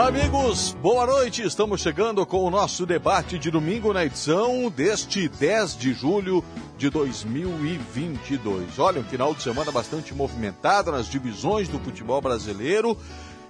[0.00, 1.42] Olá, amigos, boa noite.
[1.42, 6.42] Estamos chegando com o nosso debate de domingo na edição deste 10 de julho
[6.78, 8.78] de 2022.
[8.78, 12.96] Olha, um final de semana bastante movimentado nas divisões do futebol brasileiro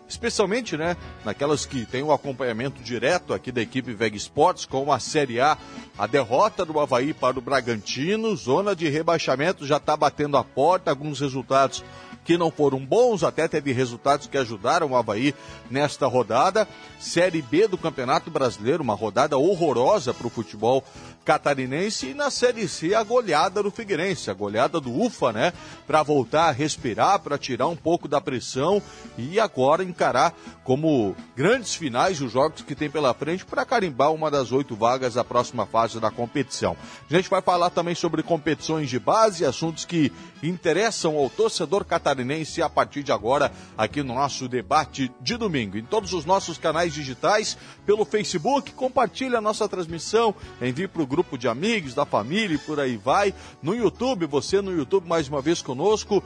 [0.08, 4.98] especialmente né, naquelas que têm o acompanhamento direto aqui da equipe Veg Sports, com a
[4.98, 5.56] Série A,
[5.96, 10.90] a derrota do Havaí para o Bragantino, zona de rebaixamento já está batendo a porta,
[10.90, 11.84] alguns resultados
[12.24, 15.34] que não foram bons, até teve resultados que ajudaram o Havaí
[15.70, 16.66] nesta rodada.
[16.98, 20.84] Série B do Campeonato Brasileiro, uma rodada horrorosa para o futebol
[21.24, 25.52] catarinense e na Série C a goleada do Figueirense, a goleada do UFA, né?
[25.86, 28.82] Para voltar a respirar, para tirar um pouco da pressão
[29.16, 34.30] e agora encarar como grandes finais os jogos que tem pela frente para carimbar uma
[34.30, 36.76] das oito vagas da próxima fase da competição.
[37.10, 40.12] A gente vai falar também sobre competições de base, assuntos que
[40.42, 45.76] interessam ao torcedor catarinense a partir de agora aqui no nosso debate de domingo.
[45.76, 51.06] Em todos os nossos canais digitais, pelo Facebook, compartilhe a nossa transmissão, envie para o
[51.06, 53.34] grupo de amigos, da família e por aí vai.
[53.62, 56.22] No YouTube, você no YouTube mais uma vez conosco.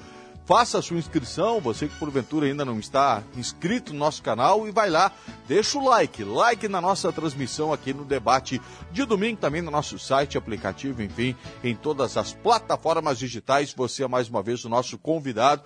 [0.46, 4.70] Faça a sua inscrição, você que porventura ainda não está inscrito no nosso canal e
[4.70, 5.10] vai lá,
[5.48, 8.60] deixa o like, like na nossa transmissão aqui no debate
[8.92, 13.72] de domingo, também no nosso site, aplicativo, enfim, em todas as plataformas digitais.
[13.72, 15.62] Você é mais uma vez o nosso convidado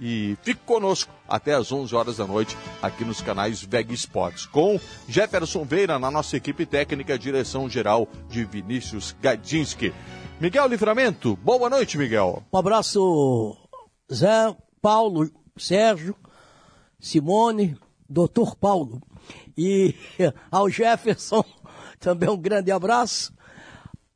[0.00, 4.80] e fique conosco até às 11 horas da noite aqui nos canais VEG Sports, com
[5.08, 9.94] Jefferson Veira na nossa equipe técnica, direção geral de Vinícius Gadinski.
[10.40, 12.42] Miguel Livramento, boa noite, Miguel.
[12.52, 13.56] Um abraço,
[14.12, 16.16] Zé, Paulo, Sérgio,
[16.98, 17.76] Simone,
[18.08, 19.02] doutor Paulo
[19.56, 19.94] e
[20.50, 21.44] ao Jefferson
[22.00, 23.32] também um grande abraço.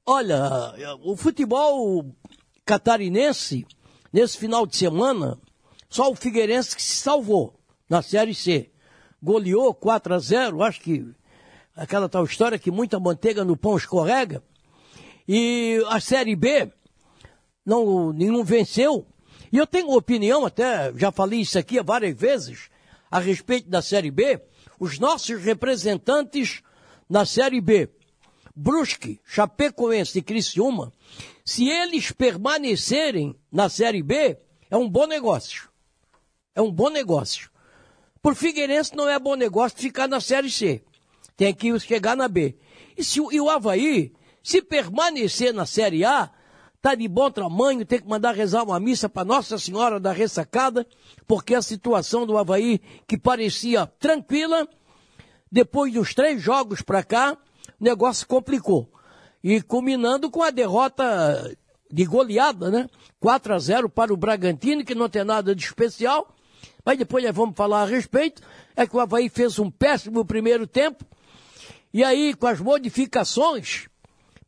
[0.05, 2.05] Olha, o futebol
[2.65, 3.67] catarinense,
[4.13, 5.39] nesse final de semana,
[5.89, 8.71] só o Figueirense que se salvou na Série C.
[9.23, 11.07] Goleou 4 a 0, acho que
[11.77, 14.43] aquela tal história que muita manteiga no pão escorrega.
[15.29, 16.73] E a Série B,
[17.65, 19.07] não, nenhum venceu.
[19.53, 22.71] E eu tenho opinião, até já falei isso aqui várias vezes,
[23.11, 24.41] a respeito da Série B.
[24.81, 26.63] Os nossos representantes
[27.09, 27.91] na Série B,
[28.57, 30.91] Brusque, Chapecoense e Criciúma,
[31.45, 34.39] se eles permanecerem na Série B,
[34.71, 35.69] é um bom negócio.
[36.55, 37.51] É um bom negócio.
[38.23, 40.83] Por Figueirense não é bom negócio ficar na Série C.
[41.37, 42.57] Tem que chegar na B.
[42.97, 44.13] E, se, e o Havaí,
[44.43, 46.31] se permanecer na Série A,
[46.83, 50.87] tá de bom tamanho, tem que mandar rezar uma missa para Nossa Senhora da Ressacada,
[51.27, 54.69] porque a situação do Havaí, que parecia tranquila,
[55.51, 57.39] depois dos três jogos para cá,
[57.81, 58.91] o negócio complicou.
[59.43, 61.57] E culminando com a derrota
[61.91, 62.91] de goleada, né?
[63.21, 66.35] 4 a 0 para o Bragantino, que não tem nada de especial
[66.85, 68.43] mas depois nós vamos falar a respeito,
[68.75, 71.05] é que o Havaí fez um péssimo primeiro tempo,
[71.93, 73.89] e aí com as modificações,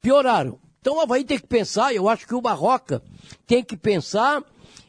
[0.00, 0.58] pioraram.
[0.84, 3.02] Então o Havaí tem que pensar, eu acho que o Barroca
[3.46, 4.44] tem que pensar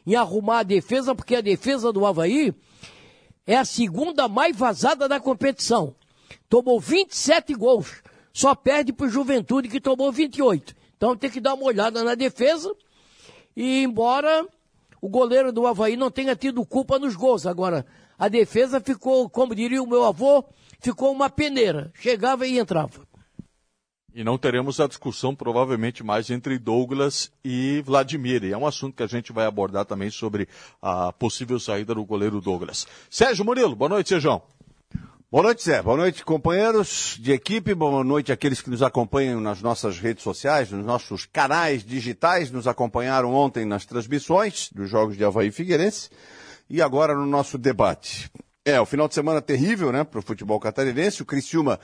[0.06, 2.54] em arrumar a defesa, porque a defesa do Havaí
[3.46, 5.96] é a segunda mais vazada da competição.
[6.50, 10.74] Tomou 27 gols, só perde para o Juventude que tomou 28.
[10.98, 12.70] Então tem que dar uma olhada na defesa
[13.56, 14.46] e embora
[15.00, 17.46] o goleiro do Havaí não tenha tido culpa nos gols.
[17.46, 17.86] Agora,
[18.18, 20.44] a defesa ficou, como diria o meu avô,
[20.78, 21.90] ficou uma peneira.
[21.94, 23.05] Chegava e entrava.
[24.16, 28.44] E não teremos a discussão provavelmente mais entre Douglas e Vladimir.
[28.44, 30.48] E é um assunto que a gente vai abordar também sobre
[30.80, 32.86] a possível saída do goleiro Douglas.
[33.10, 34.40] Sérgio Murilo, boa noite, Sejão.
[35.30, 35.82] Boa noite, Zé.
[35.82, 37.74] Boa noite, companheiros de equipe.
[37.74, 42.50] Boa noite àqueles que nos acompanham nas nossas redes sociais, nos nossos canais digitais.
[42.50, 46.08] Nos acompanharam ontem nas transmissões dos Jogos de Havaí Figueirense
[46.70, 48.30] e agora no nosso debate.
[48.68, 51.22] É, o final de semana terrível, né, para o futebol catarinense.
[51.22, 51.78] O Criciúma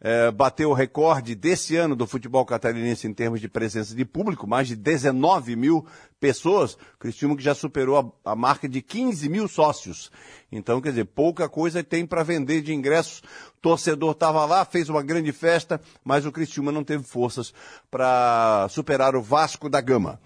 [0.00, 4.44] é, bateu o recorde desse ano do futebol catarinense em termos de presença de público,
[4.44, 5.86] mais de 19 mil
[6.18, 6.76] pessoas.
[6.98, 10.10] Criciúma que já superou a, a marca de 15 mil sócios.
[10.50, 13.20] Então, quer dizer, pouca coisa tem para vender de ingressos.
[13.20, 17.54] O torcedor estava lá, fez uma grande festa, mas o Criciúma não teve forças
[17.92, 20.20] para superar o Vasco da Gama.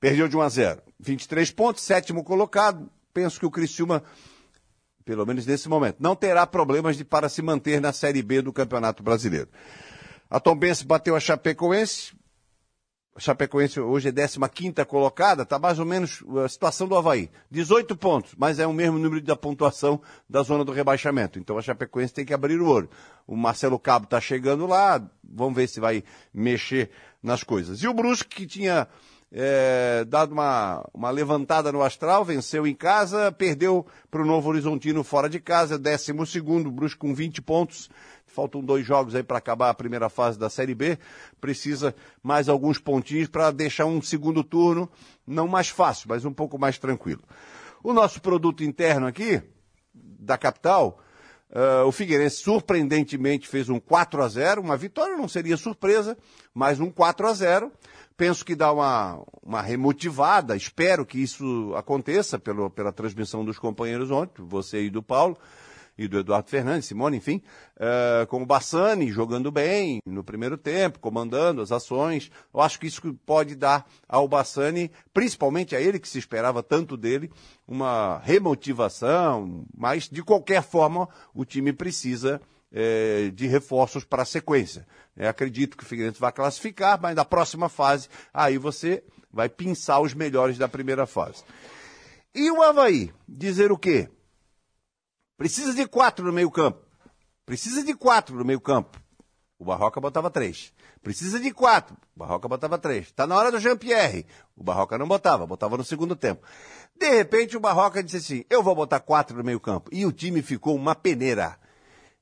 [0.00, 0.82] Perdeu de 1 a 0.
[0.98, 2.90] 23 pontos, sétimo colocado.
[3.14, 4.02] Penso que o Criciúma
[5.06, 8.52] pelo menos nesse momento, não terá problemas de, para se manter na Série B do
[8.52, 9.48] Campeonato Brasileiro.
[10.28, 12.12] A Tombense bateu a Chapecoense.
[13.14, 17.30] A Chapecoense hoje é 15 colocada, está mais ou menos a situação do Havaí.
[17.52, 21.38] 18 pontos, mas é o mesmo número da pontuação da zona do rebaixamento.
[21.38, 22.90] Então a Chapecoense tem que abrir o olho.
[23.28, 26.02] O Marcelo Cabo está chegando lá, vamos ver se vai
[26.34, 26.90] mexer
[27.22, 27.80] nas coisas.
[27.80, 28.88] E o Brusque, que tinha
[29.32, 35.02] é, dado uma, uma levantada no astral, venceu em casa, perdeu para o Novo Horizontino
[35.02, 37.90] fora de casa, décimo segundo, Brusque com 20 pontos.
[38.26, 40.98] Faltam dois jogos aí para acabar a primeira fase da Série B.
[41.40, 44.90] Precisa mais alguns pontinhos para deixar um segundo turno
[45.26, 47.22] não mais fácil, mas um pouco mais tranquilo.
[47.82, 49.40] O nosso produto interno aqui,
[49.94, 51.00] da capital,
[51.50, 56.16] uh, o Figueirense surpreendentemente fez um 4 a 0 uma vitória não seria surpresa,
[56.52, 57.72] mas um 4 a 0
[58.16, 64.10] Penso que dá uma, uma remotivada, espero que isso aconteça pelo, pela transmissão dos companheiros
[64.10, 65.36] ontem, você e do Paulo
[65.98, 67.42] e do Eduardo Fernandes, Simone, enfim,
[67.76, 72.30] uh, com o Bassani jogando bem no primeiro tempo, comandando as ações.
[72.52, 76.96] Eu acho que isso pode dar ao Bassani, principalmente a ele que se esperava tanto
[76.96, 77.30] dele,
[77.66, 82.40] uma remotivação, mas de qualquer forma o time precisa
[82.78, 84.86] eh, de reforços para a sequência.
[85.16, 89.02] É, acredito que o Figueirense vai classificar, mas na próxima fase, aí você
[89.32, 91.42] vai pinçar os melhores da primeira fase.
[92.34, 93.10] E o Havaí?
[93.26, 94.10] Dizer o quê?
[95.38, 96.84] Precisa de quatro no meio campo.
[97.46, 99.00] Precisa de quatro no meio campo.
[99.58, 100.70] O Barroca botava três.
[101.02, 101.96] Precisa de quatro.
[102.14, 103.06] O Barroca botava três.
[103.06, 104.26] Está na hora do Jean-Pierre.
[104.54, 106.46] O Barroca não botava, botava no segundo tempo.
[106.94, 109.88] De repente o Barroca disse assim, eu vou botar quatro no meio campo.
[109.94, 111.58] E o time ficou uma peneira.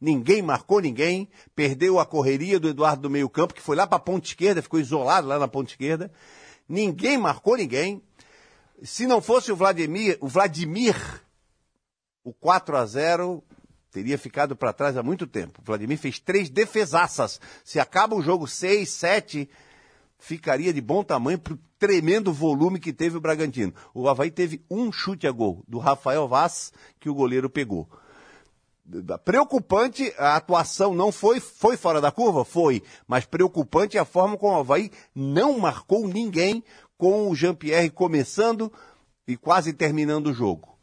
[0.05, 3.97] Ninguém marcou ninguém, perdeu a correria do Eduardo do meio campo, que foi lá para
[3.97, 6.13] a ponta esquerda, ficou isolado lá na ponta esquerda.
[6.69, 8.03] Ninguém marcou ninguém.
[8.83, 10.95] Se não fosse o Vladimir, o Vladimir
[12.23, 13.43] o 4 a 0
[13.91, 15.63] teria ficado para trás há muito tempo.
[15.63, 17.41] O Vladimir fez três defesaças.
[17.65, 19.49] Se acaba o jogo 6, 7,
[20.19, 23.73] ficaria de bom tamanho para o tremendo volume que teve o Bragantino.
[23.95, 27.89] O Havaí teve um chute a gol do Rafael Vaz que o goleiro pegou.
[29.25, 32.45] Preocupante a atuação não foi, foi fora da curva?
[32.45, 36.63] Foi, mas preocupante a forma como o Havaí não marcou ninguém
[36.99, 38.71] com o Jean-Pierre começando
[39.27, 40.75] e quase terminando o jogo.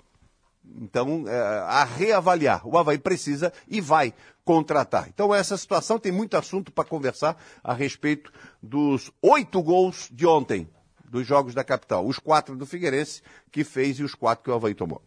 [0.77, 2.67] Então, é, a reavaliar.
[2.67, 4.13] O Havaí precisa e vai
[4.43, 5.07] contratar.
[5.09, 8.31] Então, essa situação tem muito assunto para conversar a respeito
[8.61, 10.67] dos oito gols de ontem,
[11.05, 12.07] dos jogos da capital.
[12.07, 13.21] Os quatro do Figueirense,
[13.51, 15.01] que fez, e os quatro que o Havaí tomou.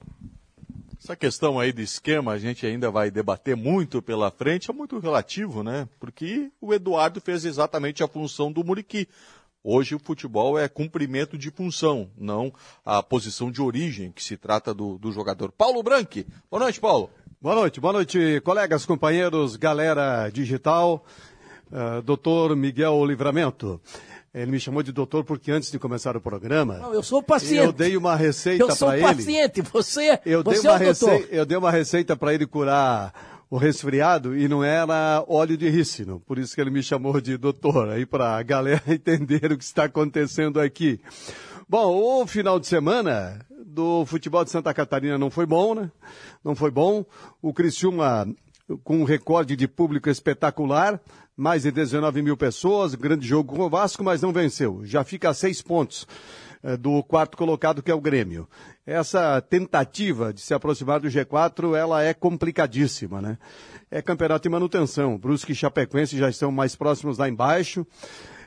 [1.04, 4.98] Essa questão aí do esquema, a gente ainda vai debater muito pela frente, é muito
[4.98, 5.86] relativo, né?
[6.00, 9.06] Porque o Eduardo fez exatamente a função do Muriqui.
[9.62, 12.50] Hoje o futebol é cumprimento de função, não
[12.86, 15.52] a posição de origem que se trata do, do jogador.
[15.52, 16.26] Paulo Branque.
[16.50, 17.10] Boa noite, Paulo.
[17.38, 21.04] Boa noite, boa noite, colegas, companheiros, galera digital,
[21.70, 23.78] uh, doutor Miguel Livramento.
[24.34, 26.78] Ele me chamou de doutor porque antes de começar o programa.
[26.78, 27.66] Não, eu sou paciente.
[27.66, 29.04] Eu dei uma receita para ele.
[29.04, 31.28] Eu sou paciente, você, eu você dei uma é o doutor.
[31.30, 33.12] Eu dei uma receita para ele curar
[33.48, 36.18] o resfriado e não era óleo de rícino.
[36.26, 39.62] Por isso que ele me chamou de doutor, aí para a galera entender o que
[39.62, 41.00] está acontecendo aqui.
[41.68, 45.92] Bom, o final de semana do futebol de Santa Catarina não foi bom, né?
[46.44, 47.04] Não foi bom.
[47.40, 48.26] O Criciúma
[48.82, 51.00] com um recorde de público espetacular,
[51.36, 54.82] mais de 19 mil pessoas, grande jogo com o Vasco, mas não venceu.
[54.84, 56.06] Já fica a seis pontos
[56.62, 58.48] eh, do quarto colocado, que é o Grêmio.
[58.86, 63.36] Essa tentativa de se aproximar do G4, ela é complicadíssima, né?
[63.90, 65.18] É campeonato de manutenção.
[65.18, 67.84] Brusque e Chapecoense já estão mais próximos lá embaixo.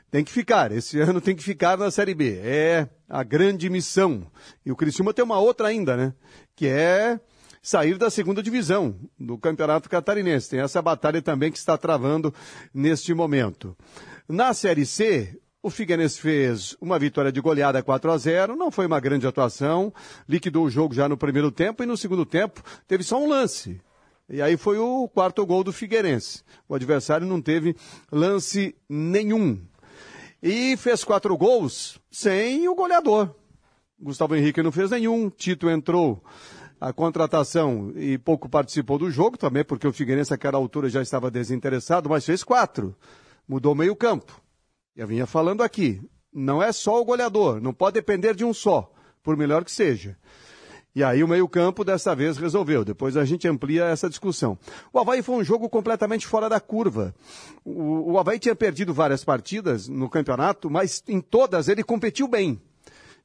[0.10, 2.40] Tem que ficar, esse ano tem que ficar na Série B.
[2.42, 4.26] É a grande missão.
[4.66, 6.14] E o Criciúma tem uma outra ainda, né?
[6.56, 7.20] Que é
[7.68, 10.52] sair da segunda divisão do Campeonato Catarinense.
[10.52, 12.34] Tem essa batalha também que está travando
[12.74, 13.76] neste momento.
[14.26, 18.86] Na Série C, o Figueirense fez uma vitória de goleada 4 a 0, não foi
[18.86, 19.94] uma grande atuação,
[20.30, 23.82] liquidou o jogo já no primeiro tempo e no segundo tempo teve só um lance.
[24.30, 26.44] E aí foi o quarto gol do Figueirense.
[26.70, 27.76] O adversário não teve
[28.10, 29.60] lance nenhum.
[30.42, 33.36] E fez quatro gols sem o goleador.
[34.00, 36.24] Gustavo Henrique não fez nenhum, Tito entrou
[36.80, 41.32] a contratação e pouco participou do jogo, também porque o Figueirense àquela altura já estava
[41.32, 42.96] desinteressado, mas fez quatro.
[43.48, 44.40] Mudou meio campo.
[44.96, 46.02] Eu vinha falando aqui,
[46.34, 48.92] não é só o goleador, não pode depender de um só,
[49.24, 50.18] por melhor que seja.
[50.98, 52.84] E aí o meio-campo dessa vez resolveu.
[52.84, 54.58] Depois a gente amplia essa discussão.
[54.92, 57.14] O Havaí foi um jogo completamente fora da curva.
[57.64, 62.60] O, o Havaí tinha perdido várias partidas no campeonato, mas em todas ele competiu bem.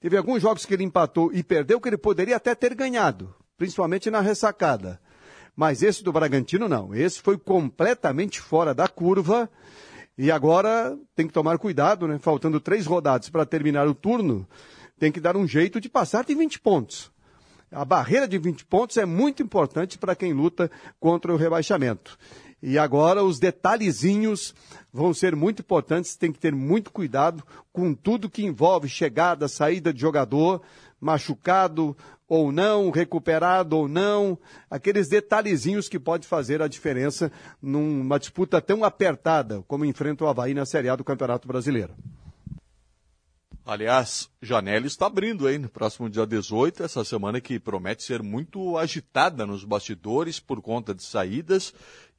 [0.00, 4.10] Teve alguns jogos que ele empatou e perdeu que ele poderia até ter ganhado, principalmente
[4.10, 5.00] na ressacada.
[5.54, 6.92] Mas esse do Bragantino não.
[6.92, 9.48] Esse foi completamente fora da curva
[10.18, 12.18] e agora tem que tomar cuidado, né?
[12.18, 14.48] Faltando três rodadas para terminar o turno,
[14.98, 17.12] tem que dar um jeito de passar de 20 pontos.
[17.70, 22.18] A barreira de 20 pontos é muito importante para quem luta contra o rebaixamento.
[22.60, 24.52] E agora os detalhezinhos
[24.92, 29.92] vão ser muito importantes, tem que ter muito cuidado com tudo que envolve chegada, saída
[29.92, 30.62] de jogador,
[31.00, 31.96] machucado
[32.34, 34.38] ou não, recuperado ou não,
[34.70, 40.54] aqueles detalhezinhos que pode fazer a diferença numa disputa tão apertada como enfrenta o Havaí
[40.54, 41.94] na Série A do Campeonato Brasileiro.
[43.66, 45.58] Aliás, janela está abrindo, hein?
[45.58, 50.94] No próximo dia 18, essa semana que promete ser muito agitada nos bastidores por conta
[50.94, 51.74] de saídas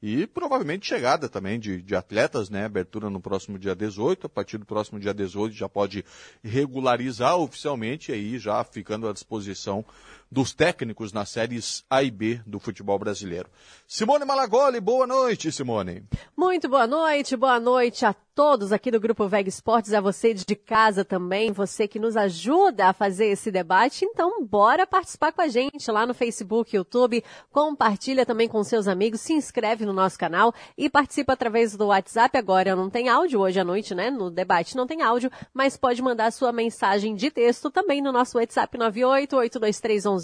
[0.06, 2.66] e provavelmente chegada também de, de atletas, né?
[2.66, 6.04] Abertura no próximo dia 18, a partir do próximo dia 18 já pode
[6.42, 9.82] regularizar oficialmente aí já ficando à disposição
[10.34, 13.48] dos técnicos nas séries A e B do futebol brasileiro.
[13.86, 16.02] Simone Malagoli, boa noite, Simone.
[16.36, 20.56] Muito boa noite, boa noite a todos aqui do Grupo Veg Esportes, a você de
[20.56, 24.04] casa também, você que nos ajuda a fazer esse debate.
[24.04, 27.22] Então, bora participar com a gente lá no Facebook, YouTube,
[27.52, 32.36] compartilha também com seus amigos, se inscreve no nosso canal e participa através do WhatsApp.
[32.36, 34.10] Agora não tem áudio hoje à noite, né?
[34.10, 38.36] No debate não tem áudio, mas pode mandar sua mensagem de texto também no nosso
[38.36, 38.76] WhatsApp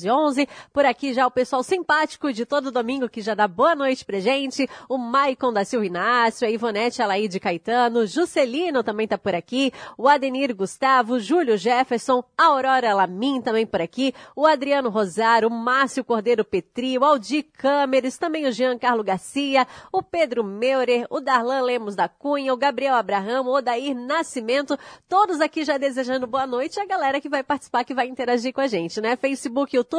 [0.06, 0.48] 988231111.
[0.72, 4.20] Por aqui já o pessoal simpático de todo domingo que já dá boa noite pra
[4.20, 9.72] gente, o Maicon da Silva Inácio, a Ivonete Alaide Caetano, Juscelino também tá por aqui,
[9.96, 16.04] o Adenir Gustavo, Júlio Jefferson, Aurora Lamin também por aqui, o Adriano Rosário, o Márcio
[16.04, 21.62] Cordeiro Petri, o Aldir Câmeres, também o Jean Carlo Garcia, o Pedro Meurer, o Darlan
[21.62, 24.78] Lemos da Cunha, o Gabriel Abraham, o Odair Nascimento,
[25.08, 28.60] todos aqui já desejando boa noite, a galera que vai participar, que vai interagir com
[28.60, 29.16] a gente, né?
[29.16, 29.89] Facebook, YouTube,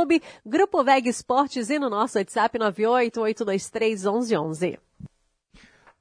[0.44, 4.91] Grupo Veg Esportes e no nosso WhatsApp 988231111.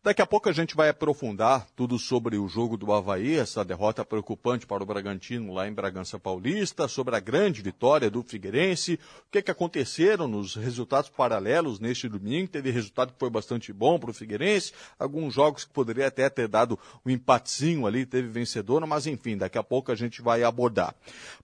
[0.02, 4.02] Daqui a pouco a gente vai aprofundar tudo sobre o jogo do Havaí, essa derrota
[4.02, 9.30] preocupante para o Bragantino lá em Bragança Paulista, sobre a grande vitória do Figueirense, o
[9.30, 12.48] que, que aconteceram nos resultados paralelos neste domingo.
[12.48, 16.48] Teve resultado que foi bastante bom para o Figueirense, alguns jogos que poderia até ter
[16.48, 20.94] dado um empatezinho ali, teve vencedor, mas enfim, daqui a pouco a gente vai abordar.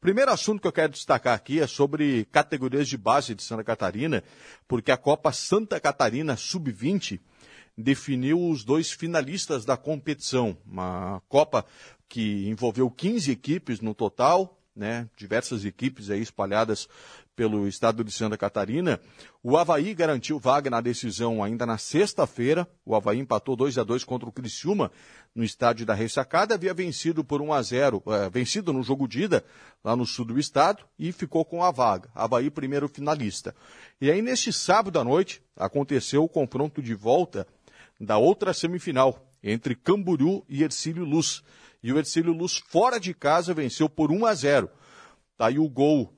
[0.01, 4.25] Primeiro assunto que eu quero destacar aqui é sobre categorias de base de Santa Catarina,
[4.67, 7.21] porque a Copa Santa Catarina Sub-20
[7.77, 10.57] definiu os dois finalistas da competição.
[10.67, 11.65] Uma Copa
[12.09, 15.09] que envolveu 15 equipes no total, né?
[15.17, 16.89] Diversas equipes aí espalhadas
[17.37, 18.99] pelo estado de Santa Catarina.
[19.43, 22.67] O Havaí garantiu vaga na decisão ainda na sexta-feira.
[22.85, 24.91] O Havaí empatou 2 a 2 contra o Criciúma
[25.35, 26.55] no estádio da Ressacada.
[26.55, 29.45] Havia vencido por 1 a 0, é, vencido no jogo de ida
[29.85, 32.09] lá no sul do estado e ficou com a vaga.
[32.15, 33.55] Havaí primeiro finalista.
[34.01, 37.47] E aí neste sábado à noite aconteceu o confronto de volta
[38.01, 41.43] da outra semifinal, entre Camboriú e Ercílio Luz.
[41.83, 44.71] E o Ercílio Luz, fora de casa, venceu por 1 a 0.
[45.37, 46.13] Tá aí o gol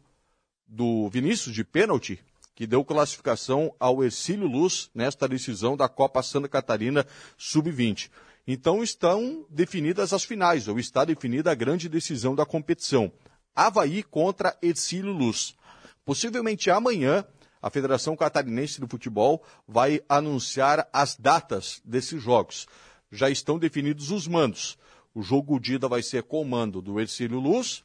[0.66, 2.22] do Vinícius de pênalti,
[2.54, 7.06] que deu classificação ao Ercílio Luz nesta decisão da Copa Santa Catarina
[7.36, 8.10] Sub-20.
[8.46, 13.12] Então estão definidas as finais, ou está definida a grande decisão da competição.
[13.54, 15.54] Havaí contra Ercílio Luz.
[16.04, 17.24] Possivelmente amanhã
[17.60, 22.66] a Federação Catarinense do Futebol vai anunciar as datas desses jogos.
[23.10, 24.78] Já estão definidos os mandos.
[25.14, 27.82] O jogo de ida vai ser com o mando do Ercílio Luz,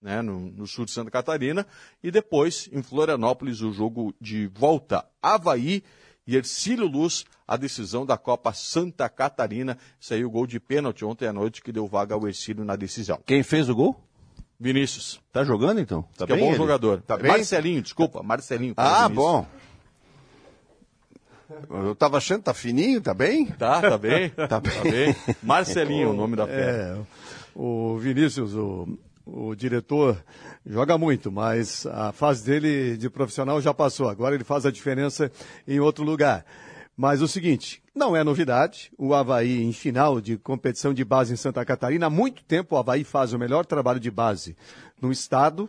[0.00, 1.66] né, no, no, sul de Santa Catarina,
[2.02, 5.04] e depois, em Florianópolis, o jogo de volta.
[5.20, 5.82] Havaí
[6.26, 9.78] e Ercílio Luz, a decisão da Copa Santa Catarina.
[9.98, 13.20] Saiu o gol de pênalti ontem à noite que deu vaga ao Ercílio na decisão.
[13.24, 14.05] Quem fez o gol?
[14.58, 15.20] Vinícius.
[15.32, 16.04] Tá jogando então?
[16.16, 16.56] Tá que é bom ele?
[16.56, 17.02] jogador.
[17.02, 17.30] Tá bem?
[17.30, 18.74] Marcelinho, desculpa, Marcelinho.
[18.76, 19.46] Ah, bom.
[21.70, 23.46] Eu tava achando, tá fininho, tá bem?
[23.46, 24.30] Tá, tá bem.
[24.48, 24.72] tá, bem.
[24.72, 25.16] tá bem.
[25.42, 26.98] Marcelinho, o nome da fera.
[26.98, 26.98] É,
[27.54, 30.22] o Vinícius, o, o diretor,
[30.64, 34.08] joga muito, mas a fase dele de profissional já passou.
[34.08, 35.30] Agora ele faz a diferença
[35.68, 36.44] em outro lugar.
[36.96, 41.36] Mas o seguinte, não é novidade, o Havaí em final de competição de base em
[41.36, 44.56] Santa Catarina, há muito tempo o Havaí faz o melhor trabalho de base
[45.00, 45.68] no estado.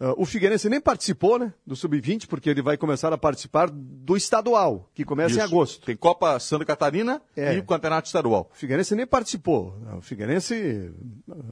[0.00, 4.16] Uh, o Figueirense nem participou né, do Sub-20, porque ele vai começar a participar do
[4.16, 5.40] estadual, que começa Isso.
[5.40, 5.84] em agosto.
[5.84, 7.56] Tem Copa Santa Catarina é.
[7.56, 8.48] e o Campeonato Estadual.
[8.50, 9.76] O Figueirense nem participou.
[9.98, 10.92] O Figueirense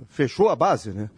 [0.09, 1.11] fechou a base, né?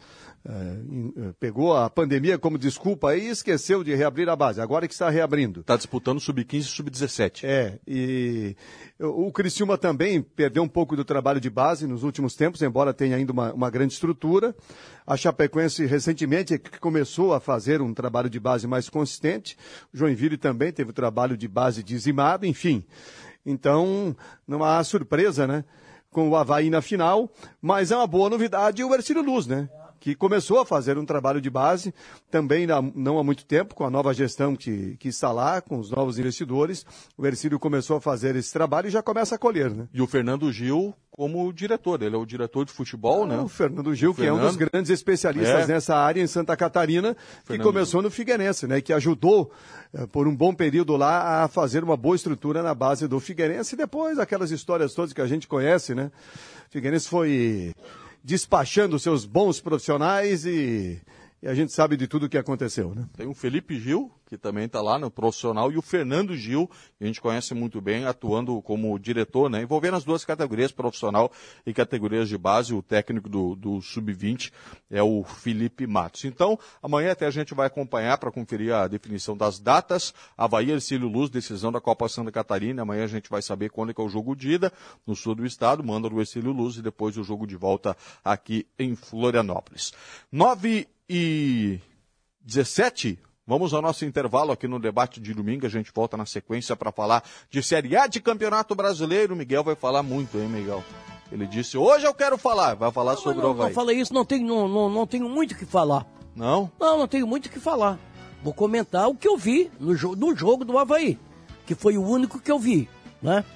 [0.46, 4.60] É, pegou a pandemia como desculpa e esqueceu de reabrir a base.
[4.60, 5.60] Agora é que está reabrindo.
[5.60, 7.44] Está disputando sub-15 e sub-17.
[7.44, 8.56] É, e
[8.98, 13.16] o Criciúma também perdeu um pouco do trabalho de base nos últimos tempos, embora tenha
[13.16, 14.54] ainda uma, uma grande estrutura.
[15.06, 19.56] A Chapecoense recentemente é começou a fazer um trabalho de base mais consistente.
[19.92, 22.84] Joinville também teve o trabalho de base dizimado, enfim.
[23.44, 24.16] Então,
[24.46, 25.64] não há surpresa, né?
[26.10, 27.30] Com o Havaí na final,
[27.60, 29.68] mas é uma boa novidade o Ercílio Luz, né?
[30.00, 31.94] Que começou a fazer um trabalho de base,
[32.30, 35.90] também não há muito tempo, com a nova gestão que, que está lá, com os
[35.90, 36.84] novos investidores.
[37.16, 39.88] O Ercílio começou a fazer esse trabalho e já começa a colher, né?
[39.92, 43.38] E o Fernando Gil como diretor, ele é o diretor de futebol, ah, né?
[43.40, 44.38] O Fernando Gil, o que Fernando...
[44.38, 45.66] é um dos grandes especialistas é.
[45.66, 48.80] nessa área em Santa Catarina, Fernando que começou no Figueirense, né?
[48.80, 49.50] Que ajudou
[49.92, 53.74] eh, por um bom período lá a fazer uma boa estrutura na base do Figueirense
[53.74, 56.12] e depois aquelas histórias todas que a gente conhece, né?
[56.68, 57.74] O Figueirense foi
[58.28, 61.00] despachando seus bons profissionais e,
[61.42, 62.94] e a gente sabe de tudo o que aconteceu.
[62.94, 63.06] Né?
[63.16, 66.68] Tem o Felipe Gil, que também está lá no profissional, e o Fernando Gil,
[66.98, 71.30] que a gente conhece muito bem, atuando como diretor, né, envolvendo as duas categorias, profissional
[71.64, 72.74] e categorias de base.
[72.74, 74.52] O técnico do, do Sub-20
[74.90, 76.24] é o Felipe Matos.
[76.24, 80.12] Então, amanhã até a gente vai acompanhar para conferir a definição das datas.
[80.36, 82.82] Havaí, Ercílio Luz, decisão da Copa Santa Catarina.
[82.82, 84.72] Amanhã a gente vai saber quando é que é o jogo de ida
[85.06, 88.66] no sul do estado, manda o Ercílio Luz e depois o jogo de volta aqui
[88.78, 89.92] em Florianópolis.
[90.32, 91.80] 9 e
[92.42, 95.64] 17, Vamos ao nosso intervalo aqui no debate de domingo.
[95.64, 99.32] A gente volta na sequência para falar de Série A de Campeonato Brasileiro.
[99.32, 100.84] O Miguel vai falar muito, hein, Miguel?
[101.32, 102.74] Ele disse, hoje eu quero falar.
[102.74, 103.68] Vai falar não, sobre não, o Havaí.
[103.68, 106.06] Não falei isso, não tenho, não, não, não tenho muito o que falar.
[106.36, 106.70] Não?
[106.78, 107.98] Não, não tenho muito o que falar.
[108.42, 111.18] Vou comentar o que eu vi no, jo no jogo do Havaí,
[111.66, 112.86] que foi o único que eu vi,
[113.22, 113.46] né?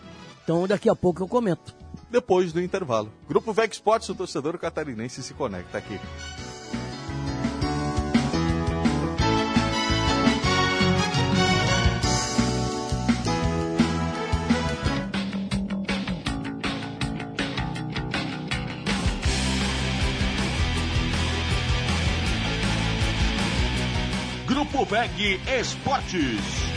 [0.42, 1.74] Então daqui a pouco eu comento.
[2.10, 3.12] Depois do intervalo.
[3.28, 6.00] Grupo VEG Sports, o torcedor catarinense se conecta aqui.
[24.92, 26.71] Copeg Esportes.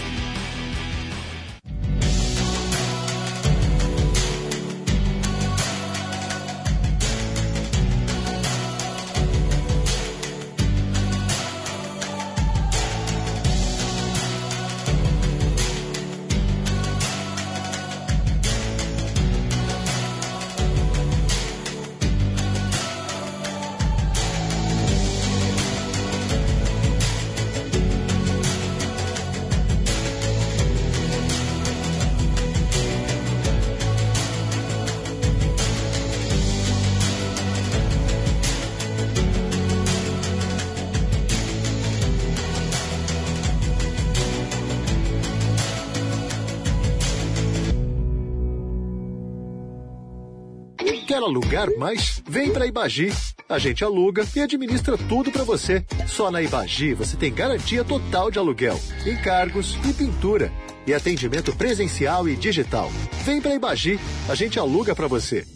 [51.25, 52.21] Alugar mais?
[52.27, 53.11] Vem para Ibagi.
[53.49, 55.85] A gente aluga e administra tudo para você.
[56.07, 60.51] Só na Ibagi você tem garantia total de aluguel, encargos e pintura.
[60.87, 62.91] E atendimento presencial e digital.
[63.23, 65.54] Vem para Ibagi, a gente aluga para você.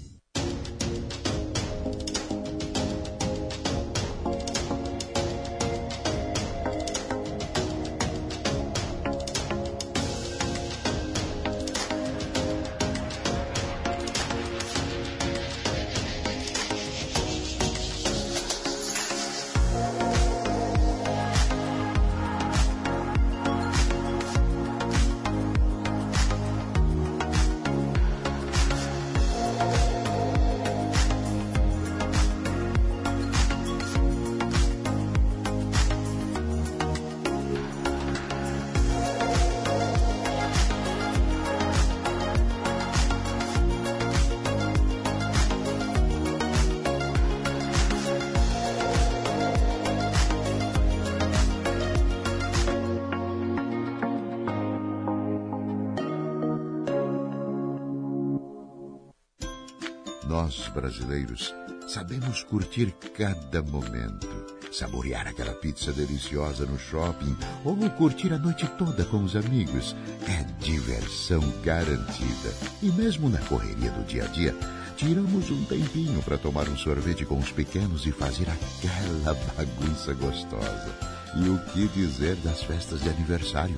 [62.50, 64.28] Curtir cada momento.
[64.72, 69.96] Saborear aquela pizza deliciosa no shopping ou curtir a noite toda com os amigos.
[70.28, 72.54] É diversão garantida.
[72.82, 74.56] E mesmo na correria do dia a dia,
[74.98, 80.96] tiramos um tempinho para tomar um sorvete com os pequenos e fazer aquela bagunça gostosa.
[81.36, 83.78] E o que dizer das festas de aniversário?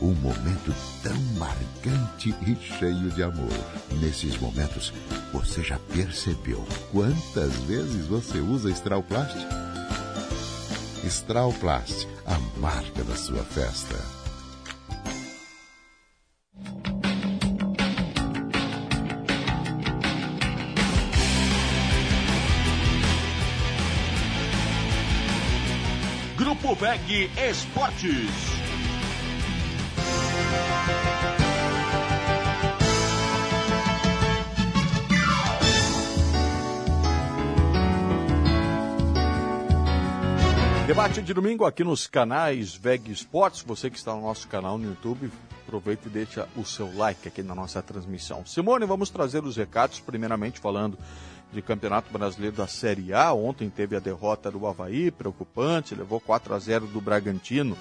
[0.00, 3.50] Um momento tão marcante e cheio de amor.
[4.00, 4.92] Nesses momentos,
[5.32, 9.36] você já percebeu quantas vezes você usa Strauplast?
[11.04, 13.96] Strauplast, a marca da sua festa.
[26.36, 28.67] Grupo VEG Esportes.
[40.88, 43.60] Debate de domingo aqui nos canais VEG Esportes.
[43.60, 45.30] Você que está no nosso canal no YouTube,
[45.66, 48.46] aproveita e deixa o seu like aqui na nossa transmissão.
[48.46, 50.96] Simone, vamos trazer os recados, primeiramente falando
[51.52, 53.34] de Campeonato Brasileiro da Série A.
[53.34, 57.76] Ontem teve a derrota do Havaí, preocupante, levou 4 a 0 do Bragantino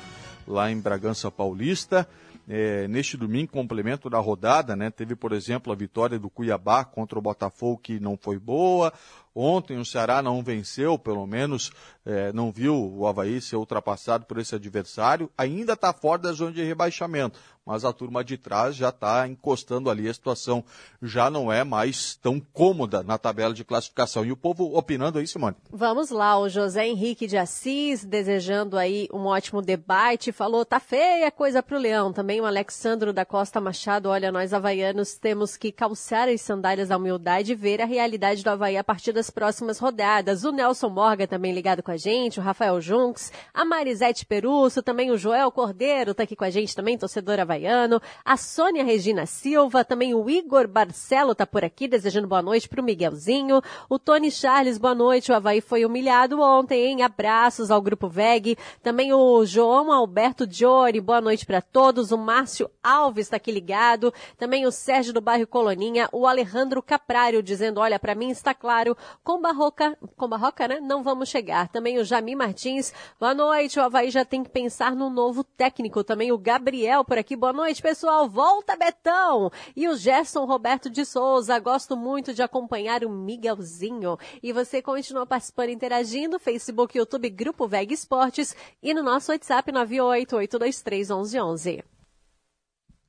[0.45, 2.05] lá em Bragança Paulista.
[2.49, 4.89] É, neste domingo, complemento da rodada, né?
[4.89, 8.93] Teve, por exemplo, a vitória do Cuiabá contra o Botafogo, que não foi boa.
[9.35, 11.71] Ontem o Ceará não venceu, pelo menos
[12.05, 15.29] é, não viu o Havaí ser ultrapassado por esse adversário.
[15.37, 19.89] Ainda está fora da zona de rebaixamento, mas a turma de trás já está encostando
[19.89, 20.07] ali.
[20.07, 20.63] A situação
[21.01, 24.23] já não é mais tão cômoda na tabela de classificação.
[24.23, 25.57] E o povo opinando aí, Simone?
[25.69, 31.29] Vamos lá, o José Henrique de Assis, desejando aí um ótimo debate, falou, tá feia
[31.29, 32.13] coisa pro Leão.
[32.13, 36.95] Também o Alexandro da Costa Machado, olha, nós havaianos temos que calçar as sandálias da
[36.95, 40.45] humildade e ver a realidade do Havaí a partir das próximas rodadas.
[40.45, 45.11] O Nelson Morga também ligado com a gente, o Rafael Junks, a Marisete Perusso, também
[45.11, 49.83] o Joel Cordeiro tá aqui com a gente também, torcedor havaiano, a Sônia Regina Silva,
[49.83, 54.77] também o Igor Barcelo tá por aqui, desejando boa noite pro Miguelzinho, o Tony Charles,
[54.77, 57.01] boa noite, o Havaí foi humilhado ontem, hein?
[57.01, 62.69] Abraços ao Grupo VEG, também o João Alberto Diori, boa noite para todos, o Márcio
[62.83, 67.99] Alves tá aqui ligado, também o Sérgio do bairro Coloninha, o Alejandro Caprário dizendo, olha,
[67.99, 70.79] para mim está claro, com Barroca, com Barroca, né?
[70.79, 71.67] Não vamos chegar.
[71.69, 73.79] Também o Jami Martins, boa noite.
[73.79, 76.03] O Havaí já tem que pensar no novo técnico.
[76.03, 78.29] Também o Gabriel por aqui, boa noite, pessoal.
[78.29, 79.49] Volta, Betão!
[79.75, 84.17] E o Gerson Roberto de Souza, gosto muito de acompanhar o Miguelzinho.
[84.41, 91.83] E você continua participando, interagindo, Facebook, YouTube, Grupo Veg Esportes e no nosso WhatsApp 988231111.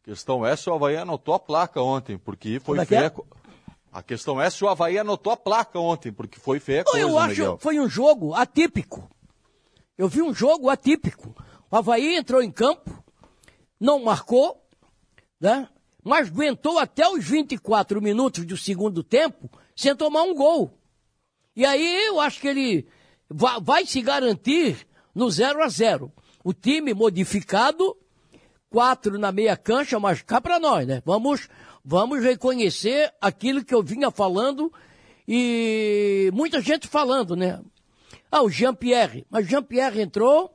[0.02, 2.86] Questão é se o Havaí anotou a placa ontem, porque foi é é?
[2.86, 3.12] feia.
[3.92, 7.18] A questão é se o Havaí anotou a placa ontem, porque foi feia coisa, eu
[7.18, 7.56] acho Miguel.
[7.56, 9.08] que foi um jogo atípico.
[9.98, 11.34] Eu vi um jogo atípico.
[11.70, 13.04] O Havaí entrou em campo,
[13.80, 14.62] não marcou,
[15.40, 15.68] né?
[16.04, 20.72] mas aguentou até os 24 minutos do segundo tempo sem tomar um gol.
[21.54, 22.88] E aí eu acho que ele
[23.28, 26.12] va- vai se garantir no 0 a 0
[26.44, 27.96] O time modificado,
[28.70, 31.02] quatro na meia cancha, mas cá para nós, né?
[31.04, 31.48] Vamos,
[31.84, 34.72] vamos reconhecer aquilo que eu vinha falando
[35.26, 37.60] e muita gente falando, né?
[38.30, 39.26] Ah, o Jean-Pierre.
[39.28, 40.54] Mas Jean-Pierre entrou,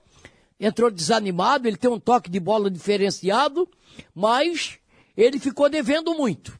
[0.65, 3.69] entrou desanimado, ele tem um toque de bola diferenciado,
[4.15, 4.79] mas
[5.15, 6.57] ele ficou devendo muito.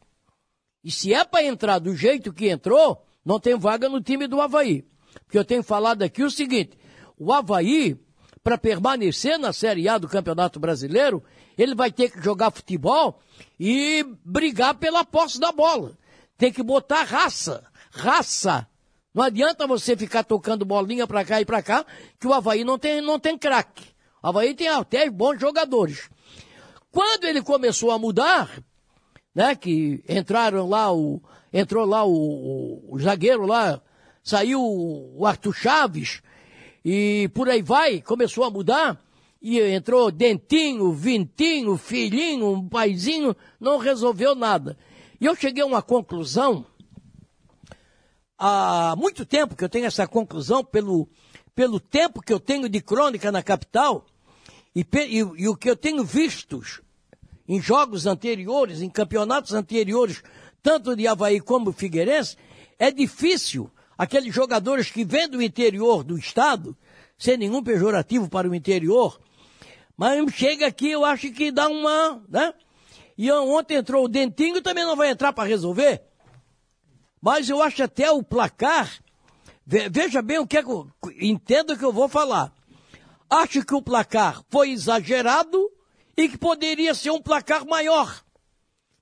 [0.84, 4.42] E se é para entrar do jeito que entrou, não tem vaga no time do
[4.42, 4.86] Havaí.
[5.24, 6.78] Porque eu tenho falado aqui o seguinte:
[7.18, 7.98] o Havaí,
[8.44, 11.24] para permanecer na Série A do Campeonato Brasileiro,
[11.58, 13.22] ele vai ter que jogar futebol
[13.58, 15.98] e brigar pela posse da bola.
[16.38, 18.68] Tem que botar raça, raça.
[19.14, 21.86] Não adianta você ficar tocando bolinha para cá e para cá,
[22.20, 23.93] que o Havaí não tem, não tem craque.
[24.24, 26.10] Havaí tem até bons jogadores.
[26.90, 28.64] Quando ele começou a mudar,
[29.36, 33.80] né, que entraram lá o entrou lá o, o- o zagueiro lá,
[34.24, 36.22] saiu o Arthur Chaves
[36.84, 39.00] e por aí vai, começou a mudar
[39.42, 44.78] e entrou Dentinho, Vintinho, Filhinho, um paizinho, não resolveu nada.
[45.20, 46.66] E eu cheguei a uma conclusão
[48.38, 51.10] há muito tempo que eu tenho essa conclusão pelo
[51.56, 54.06] pelo tempo que eu tenho de crônica na capital
[54.76, 56.82] e, e- e o que eu tenho vistos
[57.48, 60.24] em jogos anteriores, em campeonatos anteriores,
[60.62, 62.38] tanto de Havaí como Figueirense,
[62.80, 66.76] é difícil aqueles jogadores que vêm do interior do estado,
[67.18, 69.20] sem nenhum pejorativo para o interior,
[69.96, 72.54] mas chega aqui, eu acho que dá uma, né?
[73.16, 76.02] E ontem entrou o Dentinho, também não vai entrar para resolver.
[77.22, 78.92] Mas eu acho até o placar,
[79.66, 82.52] ve- veja bem o que é que eu, entenda o que eu vou falar.
[83.34, 85.72] Acho que o placar foi exagerado
[86.16, 88.24] e que poderia ser um placar maior.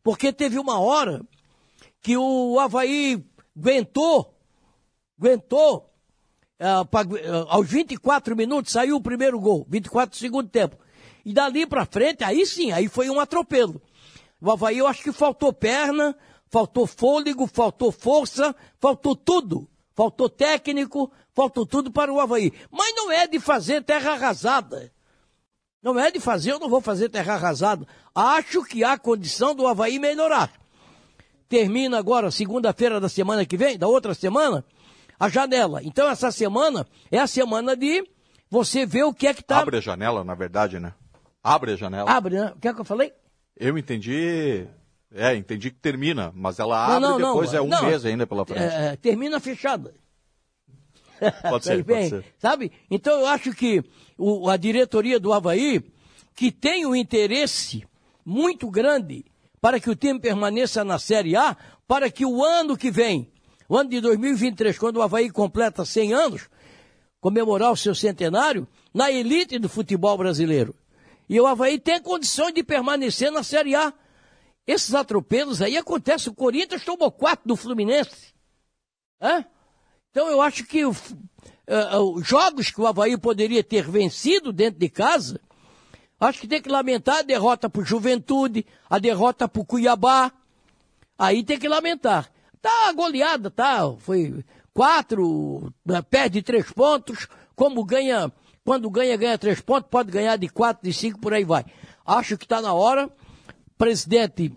[0.01, 1.21] Porque teve uma hora
[2.01, 3.21] que o Havaí
[3.57, 4.33] aguentou,
[5.19, 5.93] aguentou,
[6.59, 10.77] ah, pra- ah, aos 24 minutos saiu o primeiro gol, 24 do segundo tempo.
[11.25, 13.81] E dali pra frente, aí sim, aí foi um atropelo.
[14.39, 16.15] O Havaí eu acho que faltou perna,
[16.47, 19.67] faltou fôlego, faltou força, faltou tudo.
[19.93, 22.53] Faltou técnico, faltou tudo para o Havaí.
[22.69, 24.91] Mas não é de fazer terra arrasada.
[25.81, 27.87] Não é de fazer, eu não vou fazer terra arrasada.
[28.13, 30.51] Acho que há condição do Havaí melhorar.
[31.49, 34.63] Termina agora, segunda-feira da semana que vem, da outra semana,
[35.19, 35.81] a janela.
[35.83, 38.07] Então essa semana é a semana de
[38.49, 39.57] você ver o que é que está.
[39.59, 40.93] Abre a janela, na verdade, né?
[41.43, 42.09] Abre a janela.
[42.11, 42.53] Abre, né?
[42.55, 43.11] O que é que eu falei?
[43.57, 44.67] Eu entendi.
[45.13, 47.83] É, entendi que termina, mas ela Não, abre não, e depois não, é um não.
[47.85, 48.61] mês ainda pela frente.
[48.61, 49.93] É, termina fechada.
[51.49, 52.09] Pode Tá ser, bem?
[52.09, 52.33] pode ser.
[52.39, 52.71] Sabe?
[52.89, 53.83] Então eu acho que
[54.17, 55.83] o- a diretoria do Havaí,
[56.35, 57.85] que tem um interesse
[58.25, 59.25] muito grande
[59.59, 61.55] para que o time permaneça na Série A,
[61.87, 63.31] para que o ano que vem,
[63.69, 66.49] o ano de 2023, quando o Havaí completa 100 anos,
[67.19, 70.75] comemorar o seu centenário, na elite do futebol brasileiro.
[71.29, 73.93] E o Havaí tem condições de permanecer na Série A.
[74.67, 76.31] Esses atropelos aí acontecem.
[76.31, 78.33] O Corinthians tomou quatro do Fluminense.
[79.21, 79.45] Hã?
[80.11, 84.89] Então eu acho que eh, os jogos que o Havaí poderia ter vencido dentro de
[84.89, 85.39] casa,
[86.19, 90.31] acho que tem que lamentar a derrota para o Juventude, a derrota para o Cuiabá.
[91.17, 92.29] Aí tem que lamentar.
[92.61, 93.91] Tá goleada, tá?
[93.99, 94.43] Foi
[94.73, 97.27] quatro, né, perde três pontos.
[97.55, 98.31] Como ganha,
[98.65, 101.65] quando ganha, ganha três pontos, pode ganhar de quatro, de cinco, por aí vai.
[102.05, 103.09] Acho que está na hora,
[103.77, 104.51] presidente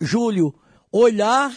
[0.00, 0.54] Júlio,
[0.92, 1.52] olhar,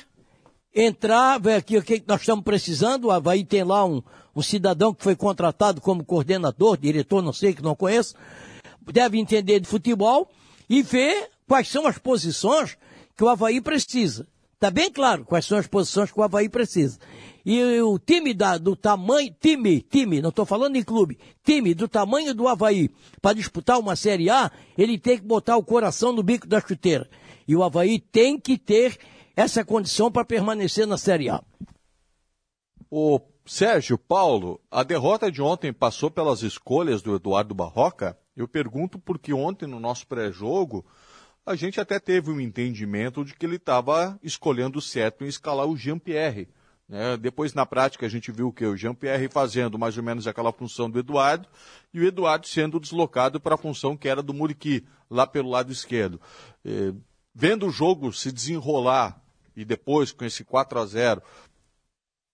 [0.74, 3.06] entrar, ver aqui o que nós estamos precisando.
[3.06, 4.02] O Havaí tem lá um,
[4.36, 8.16] um cidadão que foi contratado como coordenador, diretor, não sei, que não conheço,
[8.82, 10.30] deve entender de futebol
[10.70, 12.78] e ver quais são as posições
[13.16, 14.28] que o Havaí precisa.
[14.56, 16.98] Está bem claro quais são as posições que o Havaí precisa.
[17.46, 21.90] E o time da, do tamanho, time, time, não estou falando em clube, time do
[21.90, 22.90] tamanho do Havaí,
[23.22, 27.10] para disputar uma Série A, ele tem que botar o coração no bico da chuteira.
[27.46, 28.98] E o Havaí tem que ter
[29.36, 31.44] essa condição para permanecer na Série A.
[32.90, 38.18] O Sérgio Paulo, a derrota de ontem passou pelas escolhas do Eduardo Barroca.
[38.38, 40.86] Eu pergunto porque ontem, no nosso pré-jogo,
[41.46, 45.76] a gente até teve um entendimento de que ele estava escolhendo certo em escalar o
[45.76, 46.48] Jean-Pierre.
[46.88, 47.18] né?
[47.18, 50.90] Depois, na prática, a gente viu que o Jean-Pierre fazendo mais ou menos aquela função
[50.90, 51.48] do Eduardo
[51.94, 55.72] e o Eduardo sendo deslocado para a função que era do Muriqui, lá pelo lado
[55.72, 56.22] esquerdo.
[56.64, 56.94] Eh,
[57.36, 59.23] vendo o jogo se desenrolar
[59.56, 61.22] e depois com esse 4 a 0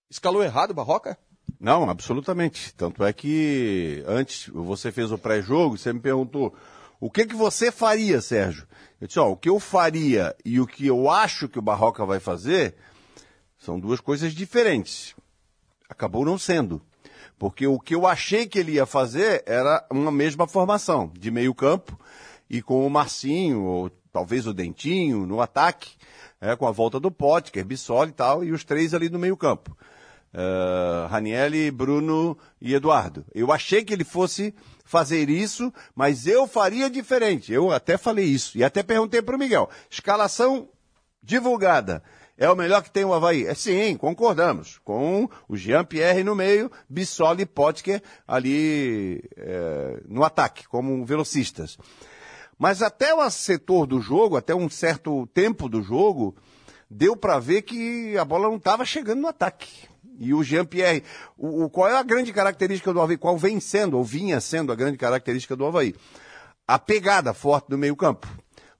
[0.09, 1.17] Escalou errado, Barroca?
[1.59, 2.73] Não, absolutamente.
[2.73, 6.55] Tanto é que antes você fez o pré-jogo, você me perguntou
[6.99, 8.67] o que que você faria, Sérgio?
[8.99, 12.05] Eu disse, ó, o que eu faria e o que eu acho que o Barroca
[12.05, 12.75] vai fazer
[13.57, 15.15] são duas coisas diferentes.
[15.87, 16.81] Acabou não sendo.
[17.37, 21.55] Porque o que eu achei que ele ia fazer era uma mesma formação, de meio
[21.55, 21.97] campo,
[22.49, 25.91] e com o Marcinho, ou talvez o Dentinho, no ataque,
[26.41, 29.35] é, com a volta do Potker, Bissoli e tal, e os três ali no meio
[29.35, 29.77] campo.
[30.31, 33.25] Uh, Ranielli, Bruno e Eduardo.
[33.33, 34.53] Eu achei que ele fosse
[34.85, 37.51] fazer isso, mas eu faria diferente.
[37.51, 38.57] Eu até falei isso.
[38.57, 39.69] E até perguntei para o Miguel.
[39.89, 40.69] Escalação
[41.21, 42.03] divulgada.
[42.37, 43.45] É o melhor que tem o Havaí?
[43.45, 44.79] É sim, concordamos.
[44.85, 51.77] Com o Jean-Pierre no meio, Bissoli e Potker ali é, no ataque, como velocistas.
[52.59, 56.35] Mas até o setor do jogo, até um certo tempo do jogo,
[56.91, 59.87] deu para ver que a bola não estava chegando no ataque.
[60.19, 61.01] E o Jean-Pierre,
[61.37, 63.15] o, o- qual é a grande característica do Havaí?
[63.17, 65.95] Qual vem sendo, ou vinha sendo a grande característica do Havaí?
[66.67, 68.27] A pegada forte do meio campo.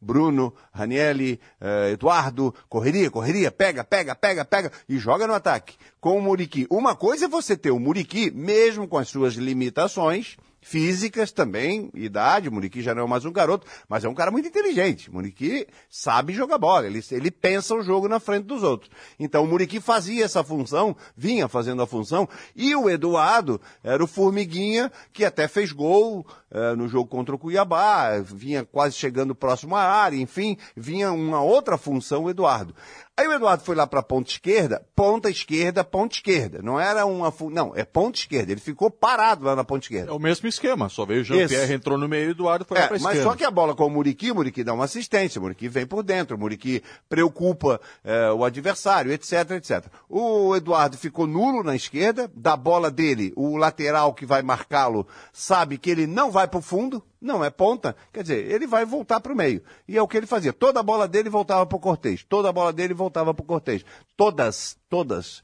[0.02, 5.76] Bruno, Ranielli, eh, Eduardo, correria, correria, pega, pega, pega, pega, e joga no ataque.
[6.02, 6.68] Com o Muriqui.
[6.70, 12.50] Uma coisa é você ter o Muriqui, mesmo com as suas limitações, físicas também, idade,
[12.50, 15.10] o Muriqui já não é mais um garoto, mas é um cara muito inteligente.
[15.10, 18.92] O Muriqui sabe jogar bola, ele, ele pensa o jogo na frente dos outros.
[19.20, 24.08] Então o Muriqui fazia essa função, vinha fazendo a função, e o Eduardo era o
[24.08, 29.76] formiguinha que até fez gol eh, no jogo contra o Cuiabá, vinha quase chegando próximo
[29.76, 32.74] à área, enfim, vinha uma outra função o Eduardo.
[33.20, 36.62] Aí o Eduardo foi lá para a ponta esquerda, ponta esquerda, ponta esquerda.
[36.64, 37.34] Não era uma.
[37.52, 38.54] Não, é ponta esquerda.
[38.54, 40.10] Ele ficou parado lá na ponta esquerda.
[40.10, 42.86] É o mesmo esquema, só veio o Jean-Pierre, entrou no meio e Eduardo foi lá
[42.86, 43.30] É, pra mas esquerda.
[43.30, 45.86] só que a bola com o Muriqui, o Muriqui dá uma assistência, o Muriqui vem
[45.86, 49.88] por dentro, o Muriqui preocupa eh, o adversário, etc, etc.
[50.08, 55.78] O Eduardo ficou nulo na esquerda, da bola dele, o lateral que vai marcá-lo sabe
[55.78, 59.20] que ele não vai para o fundo, não é ponta, quer dizer, ele vai voltar
[59.20, 59.62] para o meio.
[59.88, 60.54] E é o que ele fazia.
[60.54, 63.48] Toda a bola dele voltava para o Cortez, toda a bola dele voltava para o
[63.48, 63.84] Cortez.
[64.16, 65.44] Todas, todas.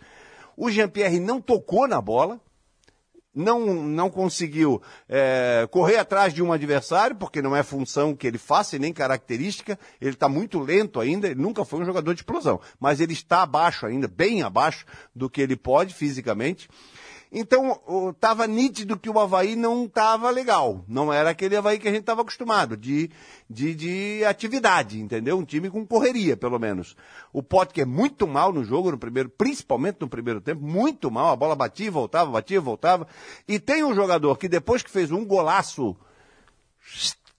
[0.56, 2.40] O Jean-Pierre não tocou na bola,
[3.36, 8.38] não, não conseguiu é, correr atrás de um adversário, porque não é função que ele
[8.38, 9.78] faça e nem característica.
[10.00, 13.42] Ele está muito lento ainda, ele nunca foi um jogador de explosão, mas ele está
[13.42, 16.70] abaixo ainda, bem abaixo do que ele pode fisicamente.
[17.38, 20.86] Então, estava nítido que o Havaí não estava legal.
[20.88, 23.12] Não era aquele Havaí que a gente estava acostumado, de,
[23.50, 25.38] de, de atividade, entendeu?
[25.38, 26.95] Um time com correria, pelo menos.
[27.34, 31.34] O Potker é muito mal no jogo, no primeiro, principalmente no primeiro tempo, muito mal.
[31.34, 33.06] A bola batia voltava, batia voltava.
[33.45, 35.93] E tem um jogador que depois que fez um golaço,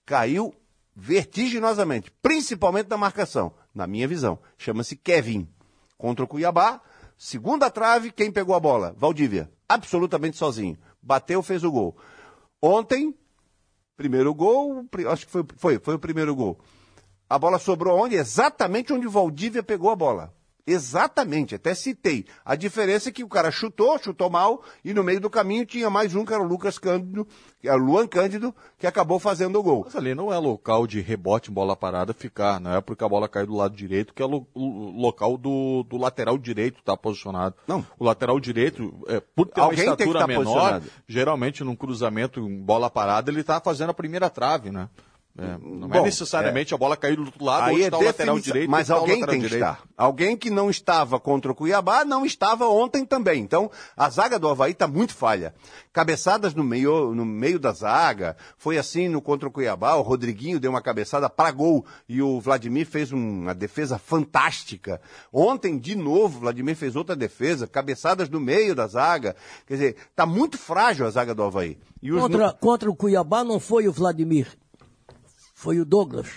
[0.04, 0.54] caiu
[0.94, 4.38] vertiginosamente, principalmente na marcação, na minha visão.
[4.58, 5.48] Chama-se Kevin.
[5.96, 6.82] Contra o Cuiabá,
[7.16, 8.94] segunda trave, quem pegou a bola?
[8.98, 9.55] Valdívia.
[9.68, 10.78] Absolutamente sozinho.
[11.02, 11.96] Bateu, fez o gol.
[12.60, 13.14] Ontem,
[13.96, 16.58] primeiro gol, acho que foi, foi, foi o primeiro gol.
[17.28, 18.14] A bola sobrou onde?
[18.14, 20.35] Exatamente onde o Valdívia pegou a bola.
[20.66, 22.26] Exatamente, até citei.
[22.44, 25.88] A diferença é que o cara chutou, chutou mal, e no meio do caminho tinha
[25.88, 27.26] mais um, que era o Lucas Cândido,
[27.60, 29.82] que era o Luan Cândido, que acabou fazendo o gol.
[29.84, 33.08] Mas ali não é local de rebote em bola parada ficar, não é porque a
[33.08, 37.54] bola caiu do lado direito, que é o local do, do lateral direito tá posicionado.
[37.68, 37.86] Não.
[37.96, 40.86] O lateral direito, é, por ter Alguém uma tem que estatura tá menor, posicionado.
[41.06, 44.88] geralmente num cruzamento em bola parada, ele tá fazendo a primeira trave, né?
[45.38, 48.02] É, não é Bom, necessariamente a bola cair do outro lado Aí é está o
[48.04, 48.70] lateral direito.
[48.70, 49.54] Mas alguém tem que direito.
[49.54, 49.82] estar.
[49.96, 53.42] Alguém que não estava contra o Cuiabá, não estava ontem também.
[53.42, 55.54] Então, a zaga do Havaí está muito falha.
[55.92, 58.36] Cabeçadas no meio, no meio da zaga.
[58.56, 59.94] Foi assim no contra o Cuiabá.
[59.96, 65.00] O Rodriguinho deu uma cabeçada para gol e o Vladimir fez um- uma defesa fantástica.
[65.32, 67.66] Ontem, de novo, o Vladimir fez outra defesa.
[67.66, 69.36] Cabeçadas no meio da zaga.
[69.66, 71.78] Quer dizer, está muito frágil a zaga do Havaí.
[72.02, 74.46] E Contra, contra o Cuiabá não foi o Vladimir,
[75.66, 76.28] foi o Douglas.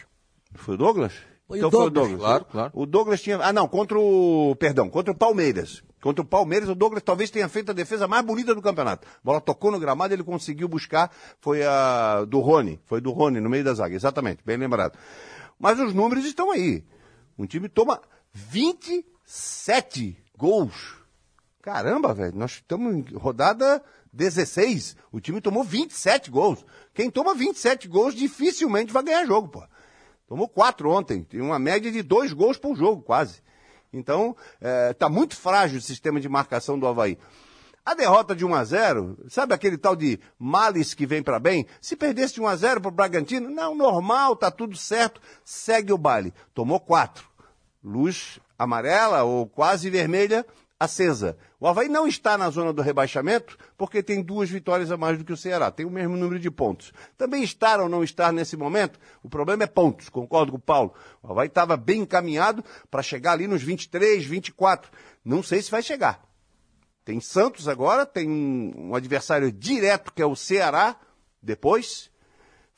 [0.56, 1.14] Foi o Douglas?
[1.48, 2.18] Foi o então foi o Douglas.
[2.18, 2.20] Douglas.
[2.20, 2.72] Claro, claro.
[2.74, 3.38] O Douglas tinha.
[3.38, 4.56] Ah, não, contra o.
[4.56, 5.84] Perdão, contra o Palmeiras.
[6.02, 9.06] Contra o Palmeiras, o Douglas talvez tenha feito a defesa mais bonita do campeonato.
[9.08, 11.12] A bola tocou no gramado, ele conseguiu buscar.
[11.40, 12.80] Foi a do Rony.
[12.86, 14.98] Foi do Rony no meio da zaga, exatamente, bem lembrado.
[15.60, 16.84] Mas os números estão aí.
[17.38, 18.02] Um time toma
[18.34, 20.98] 27 gols.
[21.62, 24.96] Caramba, velho, nós estamos em rodada 16.
[25.12, 26.66] O time tomou 27 gols.
[27.00, 29.64] Quem toma 27 gols dificilmente vai ganhar jogo, pô.
[30.28, 33.42] Tomou quatro ontem, tem uma média de dois gols por jogo, quase.
[33.94, 34.36] Então,
[34.92, 37.18] está muito frágil o sistema de marcação do Havaí.
[37.86, 41.66] A derrota de 1 a 0 sabe aquele tal de males que vem para bem?
[41.80, 45.94] Se perdesse de 1 a 0 para o Bragantino, não, normal, tá tudo certo, segue
[45.94, 46.34] o baile.
[46.54, 47.30] Tomou quatro.
[47.82, 50.46] Luz amarela ou quase vermelha
[50.80, 51.38] acesa.
[51.60, 55.26] O Havaí não está na zona do rebaixamento porque tem duas vitórias a mais do
[55.26, 56.94] que o Ceará, tem o mesmo número de pontos.
[57.18, 60.94] Também estar ou não estar nesse momento, o problema é pontos, concordo com o Paulo.
[61.22, 64.90] O Havaí estava bem encaminhado para chegar ali nos 23, 24.
[65.26, 66.24] Não sei se vai chegar.
[67.04, 70.96] Tem Santos agora, tem um, adversário direto que é o Ceará,
[71.42, 72.09] depois,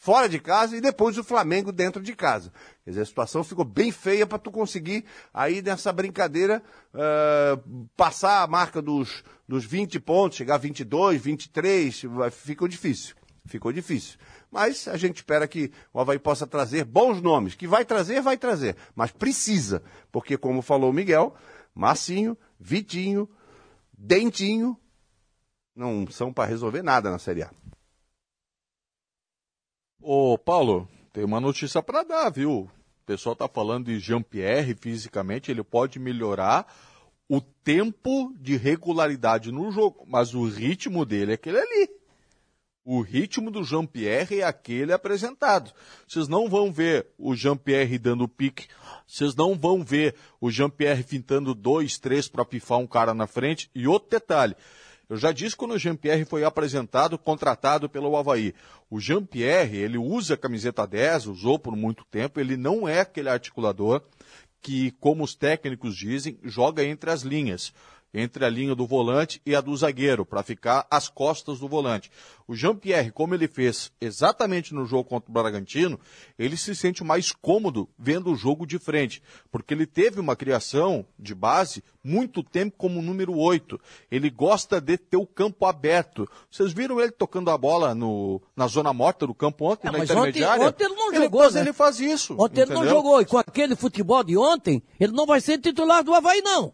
[0.02, 2.52] fora de casa, e depois o Flamengo dentro de casa.
[2.84, 7.60] Quer dizer, a situação ficou bem feia para tu conseguir aí nessa brincadeira eh,
[7.96, 13.16] passar a marca dos, dos 20 pontos, chegar a 22, 23, vai- ficou difícil.
[13.46, 14.18] Ficou difícil.
[14.50, 17.54] Mas a gente espera que o Havaí possa trazer bons nomes.
[17.54, 18.76] Que vai trazer, vai trazer.
[18.96, 19.84] Mas precisa.
[20.12, 21.36] Porque, como falou o Miguel,
[21.76, 23.30] Massinho, Vitinho,
[23.96, 24.76] Dentinho,
[25.76, 27.52] não são para resolver nada na Série A.
[30.04, 32.62] Ô, Paulo, tem uma notícia para dar, viu?
[32.62, 32.70] O
[33.06, 36.66] pessoal tá falando de Jean-Pierre fisicamente, ele pode melhorar
[37.30, 41.90] o tempo de regularidade no jogo, mas o ritmo dele é aquele ali.
[42.84, 45.72] O ritmo do Jean-Pierre é aquele apresentado.
[46.08, 48.68] Vocês não vão ver o Jean-Pierre dando pique,
[49.06, 53.70] vocês não vão ver o Jean-Pierre fintando dois, três para pifar um cara na frente.
[53.76, 54.56] E outro detalhe,
[55.12, 58.56] eu já disse quando o Jean-Pierre foi apresentado, contratado pelo Havaí.
[58.90, 63.28] O Jean-Pierre, ele usa a camiseta 10, usou por muito tempo, ele não é aquele
[63.28, 64.02] articulador
[64.62, 67.74] que, como os técnicos dizem, joga entre as linhas.
[68.14, 72.12] Entre a linha do volante e a do zagueiro, para ficar às costas do volante.
[72.46, 75.98] O Jean-Pierre, como ele fez exatamente no jogo contra o Bragantino,
[76.38, 81.06] ele se sente mais cômodo vendo o jogo de frente, porque ele teve uma criação
[81.18, 83.80] de base muito tempo como número 8.
[84.12, 86.28] Ele gosta de ter o campo aberto.
[86.50, 89.98] Vocês viram ele tocando a bola no, na zona morta do campo ontem, É, na
[90.00, 90.68] mas ontem- intermediária?
[90.68, 91.62] ontem ele não ele jogou, faz, né?
[91.62, 92.36] Ele faz isso.
[92.38, 92.96] Ontem ele não entendeu?
[92.98, 96.74] jogou, e com aquele futebol de ontem, ele não vai ser titular do Havaí, não.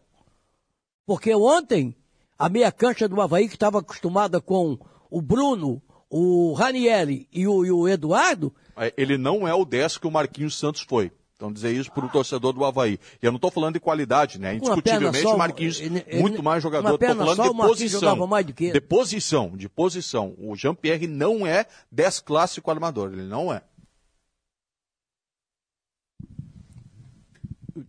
[1.08, 1.96] Porque ontem,
[2.38, 4.78] a meia cancha do Havaí, que estava acostumada com
[5.10, 9.98] o Bruno, o Ranieri e o, e o Eduardo, É, Ele não é o 10
[9.98, 11.12] que o Marquinhos Santos foi.
[11.38, 13.00] Então dizer isso para o torcedor do Havaí.
[13.22, 14.56] E eu não estou falando de qualidade, né?
[14.56, 16.96] Indiscutivelmente só, o Marquinhos ele- ele- muito mais jogador.
[16.96, 18.00] Estou falando só, de posição.
[18.02, 18.74] jogava mais do que ele.
[18.74, 20.36] De posição, de posição.
[20.40, 23.62] O Jean-Pierre não é 10 clássico armador, ele não é.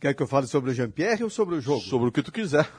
[0.00, 1.80] Quer que eu fale sobre o Jean-Pierre ou sobre o jogo?
[1.80, 2.70] Sobre o que tu quiser.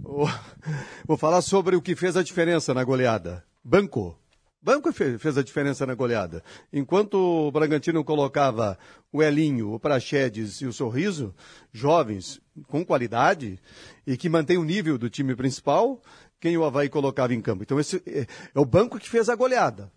[0.00, 3.44] Vou- falar sobre o que fez a diferença na goleada.
[3.62, 4.18] Banco.
[4.62, 6.42] Banco fe- fez a diferença na goleada.
[6.72, 8.78] Enquanto o Bragantino colocava
[9.12, 11.34] o Elinho, o Praxedes e o Sorriso,
[11.70, 13.58] jovens com qualidade
[14.06, 16.00] e que mantém o nível do time principal,
[16.40, 17.62] quem o Havaí colocava em campo.
[17.62, 19.92] Então esse é, é o banco que fez a goleada.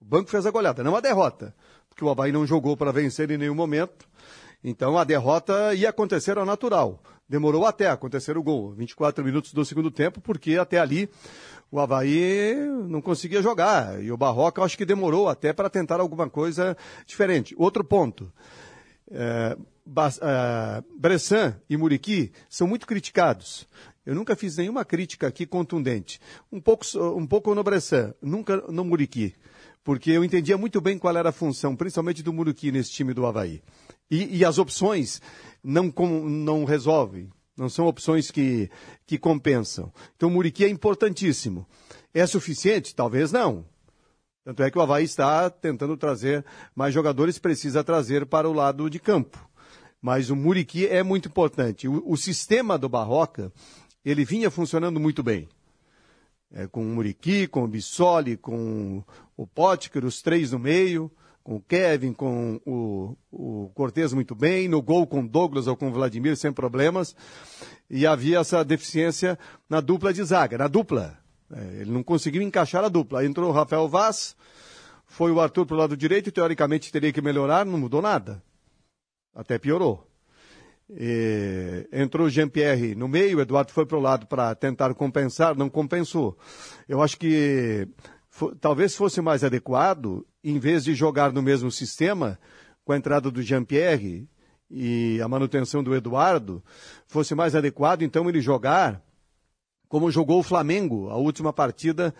[0.00, 1.54] O banco fez a goleada, não a derrota.
[1.88, 4.08] Porque o Havaí não jogou para vencer em nenhum momento.
[4.64, 7.00] Então a derrota ia acontecer ao natural.
[7.28, 11.10] Demorou até acontecer o gol, 24 minutos do segundo tempo, porque até ali
[11.70, 12.54] o Havaí
[12.88, 14.02] não conseguia jogar.
[14.02, 16.76] E o Barroca, acho que demorou até para tentar alguma coisa
[17.06, 17.54] diferente.
[17.58, 18.32] Outro ponto.
[19.10, 19.56] É,
[20.22, 23.66] é, Bressan e Muriqui são muito criticados.
[24.06, 26.18] Eu nunca fiz nenhuma crítica aqui contundente.
[26.50, 29.34] Um pouco, um pouco no Bressan, nunca no Muriqui.
[29.84, 33.26] Porque eu entendia muito bem qual era a função, principalmente do Muriqui nesse time do
[33.26, 33.62] Havaí.
[34.10, 35.20] E, e as opções
[35.68, 35.92] não,
[36.26, 37.30] não resolvem.
[37.54, 38.70] Não são opções que,
[39.06, 39.92] que compensam.
[40.16, 41.66] Então o Muriqui é importantíssimo.
[42.14, 42.94] É suficiente?
[42.94, 43.66] Talvez não.
[44.44, 46.42] Tanto é que o Havaí está tentando trazer
[46.74, 49.46] mais jogadores, precisa trazer para o lado de campo.
[50.00, 51.86] Mas o Muriqui é muito importante.
[51.86, 53.52] O, o sistema do Barroca,
[54.02, 55.48] ele vinha funcionando muito bem.
[56.50, 59.04] É, com o Muriqui, com o Bissoli, com
[59.36, 61.10] o Potker, os três no meio,
[61.48, 65.90] com o Kevin, com o, o Cortez muito bem, no gol com Douglas ou com
[65.90, 67.16] Vladimir sem problemas.
[67.88, 71.18] E havia essa deficiência na dupla de zaga, na dupla.
[71.50, 73.24] É, ele não conseguiu encaixar a dupla.
[73.24, 74.36] Entrou o Rafael Vaz,
[75.06, 78.42] foi o Arthur para o lado direito, teoricamente teria que melhorar, não mudou nada.
[79.34, 80.06] Até piorou.
[80.90, 85.56] E entrou o Jean-Pierre no meio, o Eduardo foi para o lado para tentar compensar,
[85.56, 86.36] não compensou.
[86.86, 87.88] Eu acho que
[88.60, 92.38] talvez fosse mais adequado, em vez de jogar no mesmo sistema,
[92.84, 94.28] com a entrada do Jean-Pierre
[94.70, 96.62] e a manutenção do Eduardo,
[97.06, 99.02] fosse mais adequado então ele jogar
[99.88, 102.14] como jogou o Flamengo, a última partida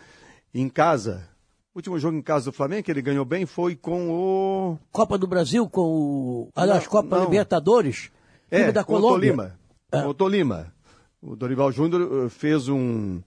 [0.54, 1.28] em casa.
[1.74, 4.78] O último jogo em casa do Flamengo, que ele ganhou bem, foi com o.
[4.90, 6.48] Copa do Brasil com o.
[6.56, 7.24] Aliás, Não, Copa não.
[7.24, 8.10] Libertadores.
[8.50, 9.34] É, da com o Colômbia.
[9.34, 9.58] Tolima.
[9.90, 10.72] Com o Tolima.
[11.20, 13.20] O Dorival Júnior eh, fez um,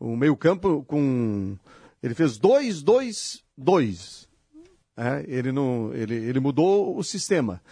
[0.00, 1.56] um meio-campo com.
[2.02, 4.28] Ele fez dois, dois, dois.
[4.96, 5.52] É, ele,
[6.40, 7.62] mudou o sistema.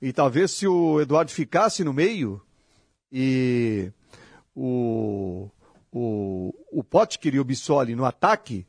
[0.00, 2.40] E talvez se o Eduardo ficasse no meio
[3.10, 3.90] e
[4.54, 5.48] o,
[5.90, 8.66] o, o Potker e o Bissoli no ataque,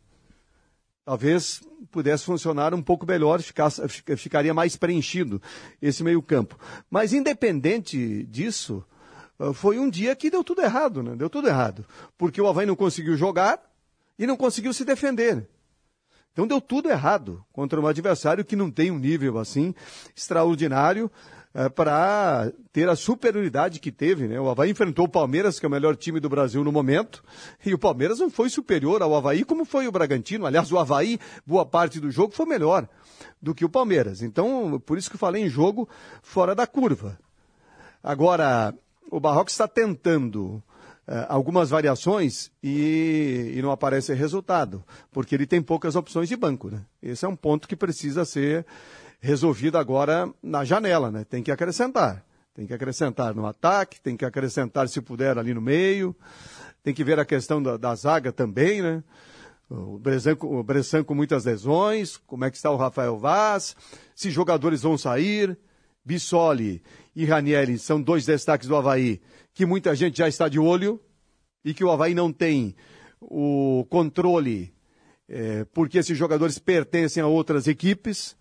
[1.05, 1.61] talvez
[1.91, 5.41] pudesse funcionar um pouco melhor, ficasse, fica- ficaria mais preenchido
[5.81, 6.57] esse meio-campo.
[6.89, 8.83] Mas independente disso,
[9.39, 11.15] ah, foi um dia que deu tudo errado, né?
[11.15, 11.85] Deu tudo errado.
[12.17, 13.61] Porque o Havaí não conseguiu jogar
[14.17, 15.47] e não conseguiu se defender.
[16.33, 19.73] Então deu tudo errado contra um adversário que não tem um nível assim
[20.15, 21.11] extraordinário
[21.73, 24.27] para ter a superioridade que teve.
[24.27, 24.39] Né?
[24.39, 27.23] O Havaí enfrentou o Palmeiras, que é o melhor time do Brasil no momento,
[27.65, 30.45] e o Palmeiras não foi superior ao Havaí como foi o Bragantino.
[30.45, 32.87] Aliás, o Havaí, boa parte do jogo, foi melhor
[33.41, 34.21] do que o Palmeiras.
[34.21, 35.89] Então, por isso que eu falei em jogo
[36.21, 37.17] fora da curva.
[38.03, 38.73] Agora,
[39.09, 40.66] o Barroco está tentando eh,
[41.29, 46.69] algumas variações e, e não aparece resultado, porque ele tem poucas opções de banco.
[46.69, 46.81] Né?
[47.01, 48.65] Esse é um ponto que precisa ser
[49.19, 51.09] resolvido agora na janela.
[51.09, 51.23] Né?
[51.23, 52.23] Tem que acrescentar.
[52.53, 56.15] Tem que acrescentar no ataque, tem que acrescentar, se puder, ali no meio.
[56.83, 59.03] Tem que ver a questão da, da zaga também, né?
[59.69, 63.75] O Bressan, o Bressan com muitas lesões, como é que está o Rafael Vaz,
[64.15, 65.57] se jogadores vão sair.
[66.03, 66.81] Bissoli
[67.13, 69.21] e Ranieri são dois destaques do Havaí,
[69.57, 71.01] que muita gente já está de olho,
[71.65, 72.75] e que o Havaí não tem
[73.19, 74.71] o controle,
[75.27, 78.37] eh, porque esses jogadores pertencem a outras equipes.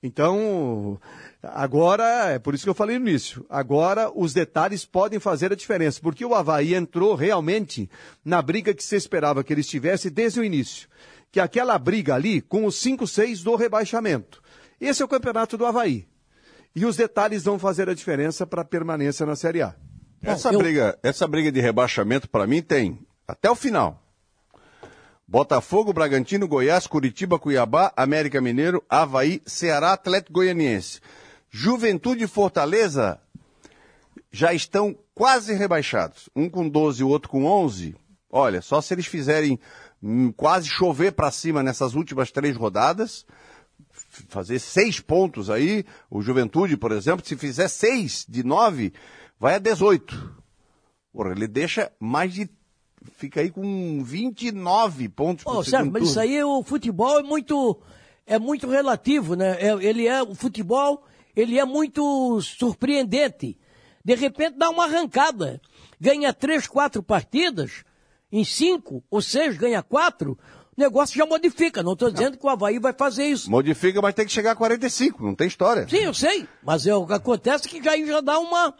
[0.00, 1.00] Então,
[1.42, 5.56] agora, é por isso que eu falei no início, agora os detalhes podem fazer a
[5.56, 7.90] diferença, porque o Havaí entrou realmente
[8.24, 10.88] na briga que se esperava que ele estivesse desde o início,
[11.32, 14.40] que é aquela briga ali com os 5-6 do rebaixamento.
[14.80, 16.06] Esse é o campeonato do Havaí.
[16.72, 19.74] E os detalhes vão fazer a diferença para a permanência na Série A.
[20.22, 24.02] Essa, eu- briga, essa briga de rebaixamento, para mim, tem até o final.
[25.26, 31.00] Botafogo, Bragantino, Goiás, Curitiba, Cuiabá, América Mineiro, Havaí, Ceará, Atlético Goianiense.
[31.48, 33.20] Juventude e Fortaleza
[34.32, 36.28] já estão quase rebaixados.
[36.34, 37.94] Um com 12 e o outro com 11.
[38.28, 39.58] Olha, só se eles fizerem
[40.02, 43.24] hum, quase chover para cima nessas últimas três rodadas,
[44.28, 48.92] fazer seis pontos aí, o Juventude, por exemplo, se fizer seis de nove,
[49.40, 50.34] vai a 18.
[51.12, 52.48] Porra, ele deixa mais de.
[53.16, 56.28] Fica aí com 29 pontos pro Sérgio, segundo mas isso turno.
[56.28, 57.80] aí, o futebol é muito,
[58.26, 59.56] é muito relativo, né?
[59.58, 61.02] É- ele é, o futebol,
[61.34, 63.58] ele é muito surpreendente.
[64.04, 65.60] De repente dá uma arrancada.
[65.98, 67.84] Ganha três, quatro partidas,
[68.30, 70.38] em cinco ou seis ganha quatro,
[70.76, 71.82] o negócio já modifica.
[71.82, 73.50] Não estou dizendo que o Havaí vai fazer isso.
[73.50, 75.86] Modifica, mas tem que chegar a 45, não tem história.
[75.88, 76.46] Sim, eu sei.
[76.62, 78.74] Mas é, o que acontece é que já, já dá uma,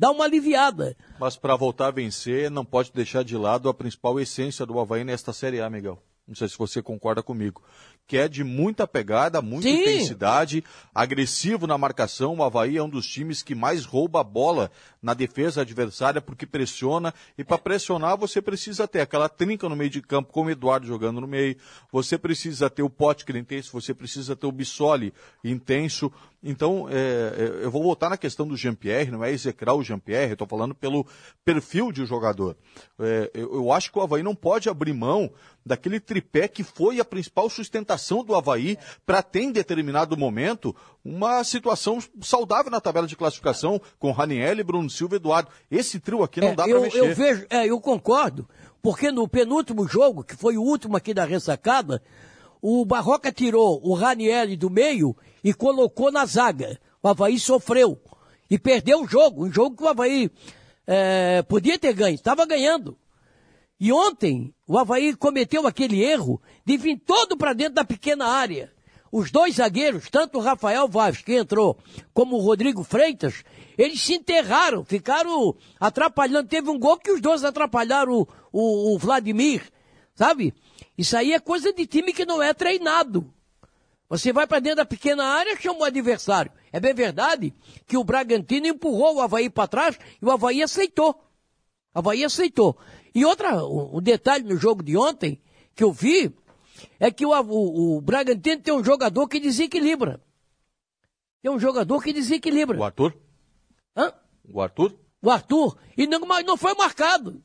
[0.00, 0.96] dá uma aliviada.
[1.20, 5.04] Mas para voltar a vencer, não pode deixar de lado a principal essência do Havaí
[5.04, 6.02] nesta Série A, Miguel.
[6.26, 7.62] Não sei se você concorda comigo.
[8.10, 9.82] Que é de muita pegada, muita Sim.
[9.82, 12.34] intensidade, agressivo na marcação.
[12.34, 14.68] O Havaí é um dos times que mais rouba a bola
[15.00, 17.14] na defesa adversária porque pressiona.
[17.38, 20.88] E para pressionar você precisa ter aquela trinca no meio de campo, como o Eduardo
[20.88, 21.56] jogando no meio.
[21.92, 26.10] Você precisa ter o Potker intenso, você precisa ter o Bissoli intenso.
[26.42, 30.32] Então, é, é, eu vou voltar na questão do Jean-Pierre, não é execrar o Jean-Pierre,
[30.32, 31.06] estou falando pelo
[31.44, 32.56] perfil de jogador.
[32.98, 35.30] É, eu, eu acho que o Havaí não pode abrir mão
[35.64, 38.76] daquele tripé que foi a principal sustentação do Havaí
[39.06, 40.74] para ter em determinado momento
[41.04, 45.50] uma situação saudável na tabela de classificação com Raniel, Bruno Silva e Eduardo.
[45.70, 46.98] Esse trio aqui não É, dá para mexer.
[46.98, 48.48] eu vejo, é, eu concordo,
[48.82, 52.02] porque no penúltimo jogo, que foi o último aqui da ressacada,
[52.62, 56.78] o Barroca tirou o Raniel do meio e colocou na zaga.
[57.02, 57.98] O Havaí sofreu
[58.50, 60.30] e perdeu o jogo, um jogo que o Havaí
[60.86, 62.98] é, podia ter ganho, estava ganhando.
[63.80, 68.70] E ontem o Havaí cometeu aquele erro de vir todo para dentro da pequena área.
[69.10, 71.78] Os dois zagueiros, tanto o Rafael Vaz, que entrou,
[72.12, 73.42] como o Rodrigo Freitas,
[73.76, 76.48] eles se enterraram, ficaram atrapalhando.
[76.48, 79.62] Teve um gol que os dois atrapalharam o, o, o Vladimir,
[80.14, 80.54] sabe?
[80.96, 83.32] Isso aí é coisa de time que não é treinado.
[84.10, 86.52] Você vai para dentro da pequena área, chama o adversário.
[86.70, 87.54] É bem verdade
[87.86, 91.24] que o Bragantino empurrou o Havaí para trás e o Havaí aceitou.
[91.94, 92.76] O Havaí aceitou.
[93.14, 95.40] E outra, um detalhe no jogo de ontem,
[95.74, 96.32] que eu vi,
[96.98, 100.20] é que o, o, o Bragantino tem um jogador que desequilibra.
[101.42, 102.78] Tem um jogador que desequilibra.
[102.78, 103.14] O Arthur?
[103.96, 104.12] Hã?
[104.52, 104.94] O Arthur?
[105.22, 105.76] O Arthur.
[105.96, 107.42] E não, mas não foi marcado.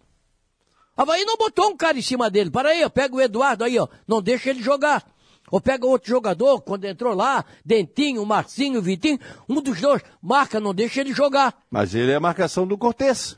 [0.97, 2.49] Havaí não botou um cara em cima dele.
[2.49, 3.87] Para aí, ó, pega o Eduardo aí, ó.
[4.07, 5.05] Não deixa ele jogar.
[5.51, 10.73] Ou pega outro jogador, quando entrou lá, Dentinho, Marcinho, Vitinho, um dos dois, marca, não
[10.73, 11.63] deixa ele jogar.
[11.69, 13.35] Mas ele é a marcação do Cortez.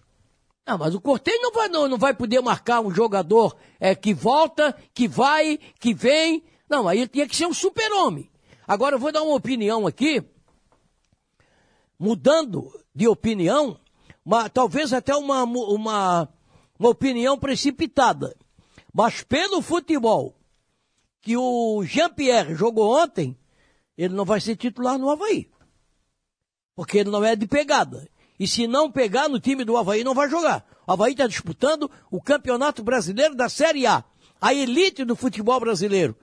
[0.70, 4.14] Ah, mas o Cortez não vai, não, não vai poder marcar um jogador é, que
[4.14, 6.44] volta, que vai, que vem.
[6.70, 8.30] Não, aí tinha que ser um super-homem.
[8.68, 10.22] Agora eu vou dar uma opinião aqui,
[11.98, 13.80] mudando de opinião,
[14.26, 16.28] uma- talvez até uma, uma,
[16.78, 18.36] uma opinião precipitada.
[18.94, 20.36] Mas pelo futebol
[21.22, 23.38] que o Jean-Pierre jogou ontem,
[23.98, 25.50] ele não vai ser titular no Havaí.
[26.76, 28.08] Porque ele não é de pegada.
[28.40, 30.66] E se não pegar no time do Havaí, não vai jogar.
[30.86, 34.04] O Havaí está disputando o Campeonato Brasileiro da Série A.
[34.40, 36.16] A elite do futebol brasileiro.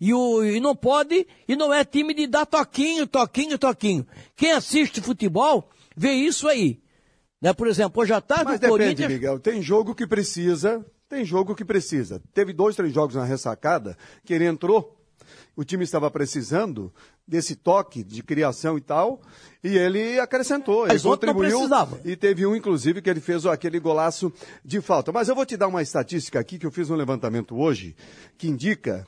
[0.00, 4.06] E, o, e não pode, e não é time de dar toquinho, toquinho, toquinho.
[4.36, 6.80] Quem assiste futebol vê isso aí.
[7.40, 7.52] Né?
[7.52, 9.12] Por exemplo, hoje à tarde Mas o depende, Corinthians.
[9.12, 9.40] Miguel.
[9.40, 12.22] Tem jogo que precisa, tem jogo que precisa.
[12.32, 14.96] Teve dois, três jogos na ressacada que ele entrou,
[15.56, 16.92] o time estava precisando
[17.28, 19.20] desse toque de criação e tal,
[19.62, 21.68] e ele acrescentou, ele contribuiu.
[22.02, 24.32] E teve um, inclusive, que ele fez aquele golaço
[24.64, 25.12] de falta.
[25.12, 27.94] Mas eu vou te dar uma estatística aqui que eu fiz um levantamento hoje,
[28.38, 29.06] que indica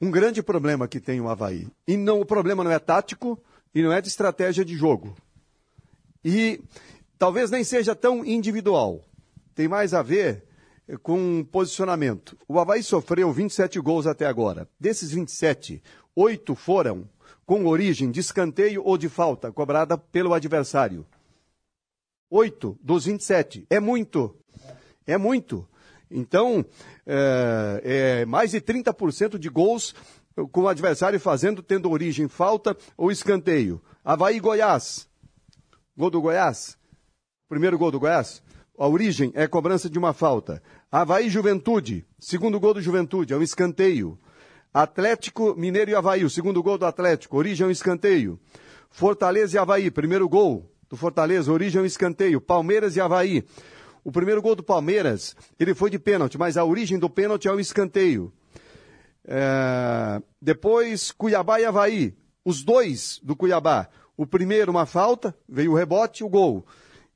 [0.00, 1.68] um grande problema que tem o Havaí.
[1.86, 3.40] E não, o problema não é tático
[3.72, 5.14] e não é de estratégia de jogo.
[6.24, 6.60] E
[7.16, 9.00] talvez nem seja tão individual.
[9.54, 10.44] Tem mais a ver
[11.02, 12.36] com posicionamento.
[12.48, 14.68] O Havaí sofreu 27 gols até agora.
[14.78, 15.80] Desses 27,
[16.16, 17.08] oito foram
[17.46, 21.06] com origem de escanteio ou de falta cobrada pelo adversário.
[22.28, 23.64] Oito dos 27.
[23.70, 24.36] É muito.
[25.06, 25.66] É muito.
[26.10, 26.64] Então,
[27.06, 29.94] é, é mais de 30% de gols
[30.50, 33.80] com o adversário fazendo, tendo origem falta ou escanteio.
[34.04, 35.08] Havaí Goiás.
[35.96, 36.76] Gol do Goiás.
[37.48, 38.42] Primeiro gol do Goiás.
[38.78, 40.62] A origem é cobrança de uma falta.
[40.90, 42.04] Havaí Juventude.
[42.18, 44.18] Segundo gol do Juventude, é um escanteio.
[44.76, 46.22] Atlético, Mineiro e Havaí.
[46.22, 48.38] O segundo gol do Atlético, origem um escanteio.
[48.90, 49.90] Fortaleza e Havaí.
[49.90, 52.42] Primeiro gol do Fortaleza, origem um escanteio.
[52.42, 53.42] Palmeiras e Havaí.
[54.04, 57.52] O primeiro gol do Palmeiras, ele foi de pênalti, mas a origem do pênalti é
[57.52, 58.30] um escanteio.
[59.26, 62.14] É, Depois, Cuiabá e Havaí.
[62.44, 63.88] Os dois do Cuiabá.
[64.14, 66.66] O primeiro, uma falta, veio o rebote, o gol.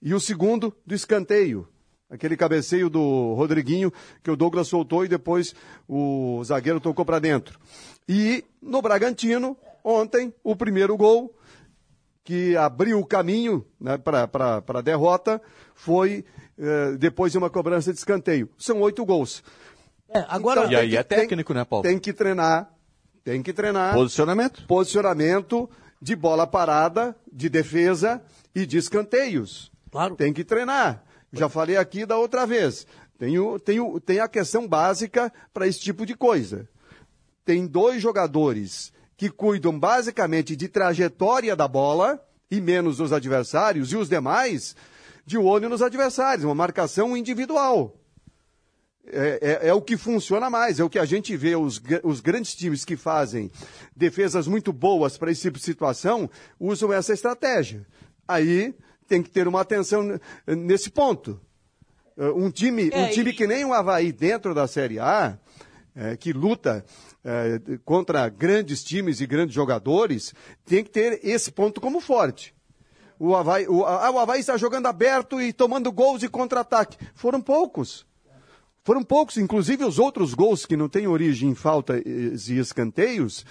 [0.00, 1.68] E o segundo, do escanteio.
[2.11, 3.92] Aquele cabeceio do Rodriguinho,
[4.22, 5.54] que o Douglas soltou e depois
[5.88, 7.58] o zagueiro tocou para dentro.
[8.08, 11.32] E no Bragantino, ontem, o primeiro gol,
[12.24, 14.28] que abriu o caminho né, para
[14.66, 15.40] a derrota,
[15.74, 16.24] foi
[16.58, 18.48] eh, depois de uma cobrança de escanteio.
[18.58, 19.42] São oito gols.
[20.12, 21.84] É, agora, E aí tem é que- tem- técnico, né, Paulo?
[21.84, 22.72] Tem que treinar,
[23.22, 24.66] tem que treinar Posicionamento?
[24.66, 25.70] posicionamento
[26.02, 28.20] de bola parada, de defesa
[28.52, 29.70] e de escanteios.
[29.92, 30.16] Claro.
[30.16, 31.04] Tem que treinar.
[31.32, 32.86] Já falei aqui da outra vez.
[33.18, 36.68] Tem, o- tem, o- tem a questão básica para esse tipo de coisa.
[37.44, 42.18] Tem dois jogadores que cuidam basicamente de trajetória da bola
[42.50, 44.74] e menos dos adversários, e os demais
[45.26, 47.94] de olho nos adversários, uma marcação individual.
[49.06, 52.20] É, é- é o que funciona mais, é o que a gente vê os, os
[52.20, 53.50] grandes times que fazem
[53.94, 56.28] defesas muito boas para esse tipo de situação
[56.58, 57.86] usam essa estratégia.
[58.28, 58.74] Aí
[59.11, 61.40] tem que ter uma atenção nesse ponto.
[62.16, 65.36] Eh, Um time, um É, time e- que nem o Havaí dentro da Série A,
[65.96, 66.84] eh, que luta
[67.24, 70.32] eh, contra grandes times e grandes jogadores,
[70.64, 72.54] tem que ter esse ponto como forte.
[73.18, 76.96] O Havaí, o, ah, o Havaí está jogando aberto e tomando gols de contra-ataque.
[77.14, 78.06] Foram poucos.
[78.84, 82.00] Foram poucos, inclusive os outros gols que não têm origem em faltas
[82.48, 83.44] e escanteios.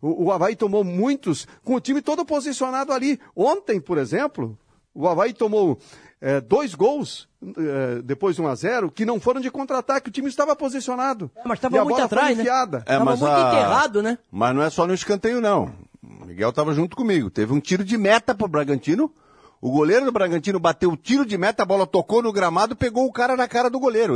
[0.00, 3.18] O, o Havaí tomou muitos com o time todo posicionado ali.
[3.34, 4.56] Ontem, por exemplo,
[5.00, 5.78] o Havaí tomou
[6.20, 10.08] eh, dois gols eh, depois de 1 a 0 que não foram de contra-ataque.
[10.08, 11.30] O time estava posicionado.
[11.36, 12.42] É, mas E tava a muito atrás, né?
[12.42, 12.78] enfiada.
[12.86, 14.18] É, Tava mas muito a- enterrado, né?
[14.30, 15.72] Mas não é só no escanteio, não.
[16.02, 17.30] O Miguel estava junto comigo.
[17.30, 19.12] Teve um tiro de meta pro Bragantino.
[19.60, 23.04] O goleiro do Bragantino bateu o tiro de meta, a bola tocou no gramado, pegou
[23.06, 24.14] o cara na cara do goleiro.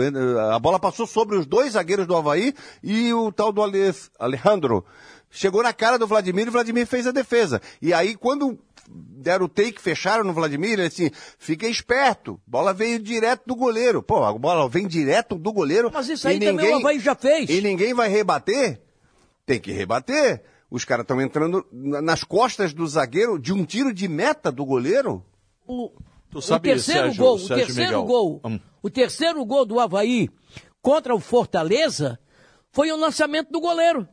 [0.53, 4.85] A bola passou sobre os dois zagueiros do Havaí e o tal do Ale- Alejandro.
[5.31, 7.61] Chegou na cara do Vladimir e o Vladimir fez a defesa.
[7.81, 8.57] E aí, quando
[8.89, 12.41] deram o take, fecharam no Vladimir, ele assim, fica esperto.
[12.47, 14.03] Bola veio direto do goleiro.
[14.03, 15.91] Pô, a bola vem direto do goleiro.
[15.93, 17.49] Mas isso e aí também o Havaí já fez.
[17.51, 18.81] E ninguém vai rebater?
[19.47, 20.43] Tem que rebater.
[20.71, 24.65] Os caras estão entrando na- nas costas do zagueiro de um tiro de meta do
[24.65, 25.25] goleiro.
[25.67, 25.91] O,
[26.31, 28.05] Tu o sabe, terceiro Sérgio- gol, Sérgio o terceiro Miguel?
[28.05, 28.61] gol, Hum.
[28.83, 30.31] o terceiro gol do Havaí
[30.81, 32.19] contra o Fortaleza
[32.73, 34.09] foi o lançamento do goleiro.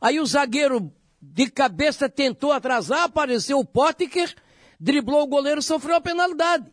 [0.00, 0.92] Aí o zagueiro
[1.32, 4.34] de cabeça tentou atrasar, apareceu o Potker,
[4.80, 6.66] driblou o goleiro, sofreu a penalidade.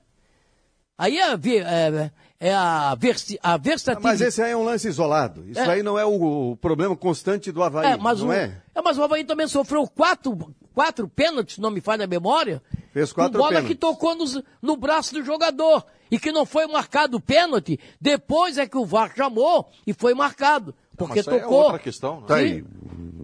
[0.98, 4.04] Aí é, é, é a, versi, a versatilidade.
[4.04, 5.44] Mas esse aí é um lance isolado.
[5.50, 5.70] Isso É.
[5.70, 7.94] aí não é o, o problema constante do Havaí.
[7.94, 8.62] É, mas, não o, é?
[8.76, 12.62] é, mas o Havaí também sofreu quatro, quatro pênaltis, se não me falha a memória.
[12.94, 13.70] Fez quatro bola pênaltis.
[13.74, 17.80] que tocou nos- no braço do jogador e que não foi marcado o pênalti.
[18.00, 20.76] Depois é que o VAR chamou e foi marcado.
[20.96, 21.62] Porque Mas isso aí tocou.
[21.62, 22.22] é outra questão.
[22.22, 22.28] Né?
[22.28, 22.66] Tá aí.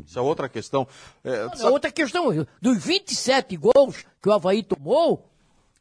[0.06, 0.88] Isso é outra questão.
[1.24, 2.48] É, É sabe- outra questão.
[2.62, 5.30] Dos 27 gols que o Havaí tomou,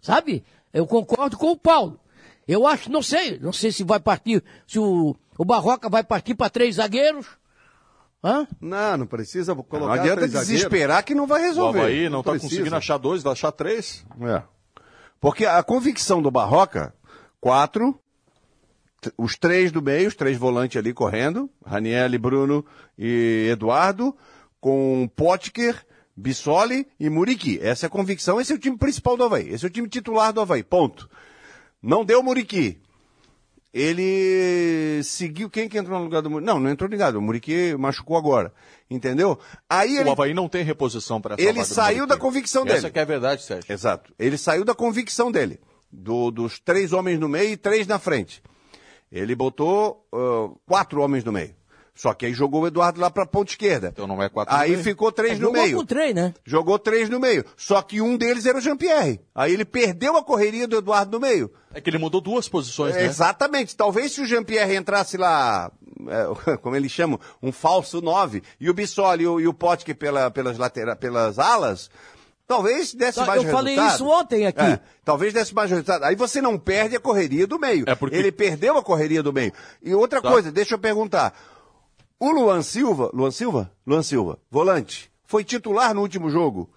[0.03, 0.45] sabe?
[0.72, 1.99] Eu concordo com o Paulo.
[2.47, 6.34] Eu acho, não sei, não sei se vai partir, se o, o Barroca vai partir
[6.34, 7.26] para três zagueiros.
[8.24, 8.47] Hã?
[8.61, 10.49] Não, não precisa colocar Não adianta três zagueiros.
[10.49, 11.78] desesperar que não vai o resolver.
[11.80, 12.51] Havaí não está precisa.
[12.51, 14.05] conseguindo achar dois, vai achar três.
[14.22, 14.43] É.
[15.20, 16.93] Porque a convicção do Barroca,
[17.41, 17.99] quatro,
[19.16, 22.64] os três do meio, os três volantes ali correndo, Raniel, Bruno
[22.99, 24.16] e Eduardo,
[24.61, 25.86] com Potker,
[26.16, 27.59] Bissoli e Muriqui.
[27.62, 29.88] Essa é a convicção, esse é o time principal do Havaí, esse é o time
[29.88, 31.09] titular do Havaí, ponto.
[31.80, 32.80] Não deu Muriqui.
[33.72, 36.46] Ele seguiu, quem que entrou no lugar do Muriqui?
[36.51, 38.53] Não, não entrou ligado, o Muriqui machucou agora,
[38.90, 39.38] entendeu?
[39.68, 42.90] Aí ele O Havaí não tem reposição para essa ele saiu da convicção Essa dele.
[42.90, 43.70] que é a verdade, Sérgio.
[43.72, 44.12] Exato.
[44.18, 45.61] Ele saiu da convicção dele.
[45.92, 48.42] Do- dos três homens no meio e três na frente.
[49.11, 51.59] Ele botou ah, quatro homens no meio.
[51.99, 53.89] Só que aí jogou o Eduardo lá pra ponta esquerda.
[53.89, 55.77] Então não é quatro no Aí ficou três no Jogou meio.
[55.79, 56.33] com três, né?
[56.45, 57.45] Jogou três no meio.
[57.57, 59.21] Só que um deles era o Jean-Pierre.
[59.35, 61.51] Aí ele perdeu a correria do Eduardo no meio.
[61.75, 63.05] É que ele mudou duas posições, né?
[63.05, 63.77] Exatamente.
[63.77, 65.73] Talvez se o Jean-Pierre entrasse lá,
[66.07, 69.97] é, como eles chamam, um falso nove, e o Bissoli e o, e o Potker
[69.97, 71.91] pela, pelas, latera, pelas alas,
[72.49, 73.94] talvez desse mais eu falei resultado.
[73.94, 74.61] isso ontem aqui.
[74.61, 76.03] É, talvez desse mais resultado.
[76.05, 77.84] Aí você não perde a correria do meio.
[77.86, 79.53] É porque- Ele perdeu a correria do meio.
[79.80, 80.28] E outra Tá.
[80.28, 81.32] coisa, deixa eu perguntar.
[82.18, 83.70] O Luan Silva, Luan Silva?
[83.86, 86.68] Luan Silva, volante, foi titular no último jogo?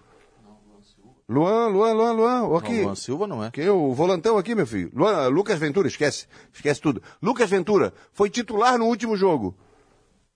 [1.28, 2.82] Luan, Luan, Luan, Luan, Não, aqui.
[2.82, 3.50] Luan Silva não é.
[3.50, 4.90] Que o volantão aqui, meu filho.
[4.94, 6.26] Luan- Lucas Ventura, esquece.
[6.52, 7.02] Esquece tudo.
[7.22, 9.56] Lucas Ventura foi titular no último jogo.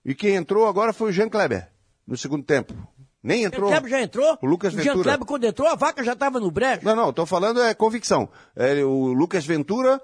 [0.03, 1.69] E quem entrou agora foi o Jean Kleber,
[2.07, 2.73] no segundo tempo.
[3.27, 3.69] Nem O entrou.
[3.69, 4.37] Kleber já entrou?
[4.41, 5.03] O Lucas Jean Ventura.
[5.03, 6.85] Kleber, quando entrou, a vaca já estava no brejo.
[6.85, 8.29] Não, não, tô falando é convicção.
[8.55, 10.01] É, o Lucas Ventura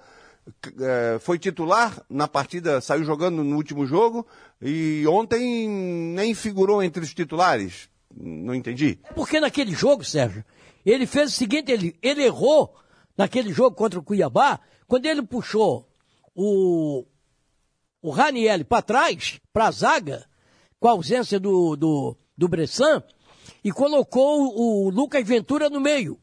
[0.81, 4.27] é, foi titular na partida, saiu jogando no último jogo
[4.61, 7.87] e ontem nem figurou entre os titulares.
[8.13, 8.99] Não entendi.
[9.15, 10.43] Porque naquele jogo, Sérgio,
[10.85, 12.75] ele fez o seguinte, ele, ele errou
[13.17, 15.87] naquele jogo contra o Cuiabá, quando ele puxou
[16.35, 17.05] o,
[18.01, 20.25] o Raniel para trás, para a zaga,
[20.77, 23.03] com a ausência do, do, do Bressan,
[23.63, 26.17] e colocou o, Lucas Ventura no meio.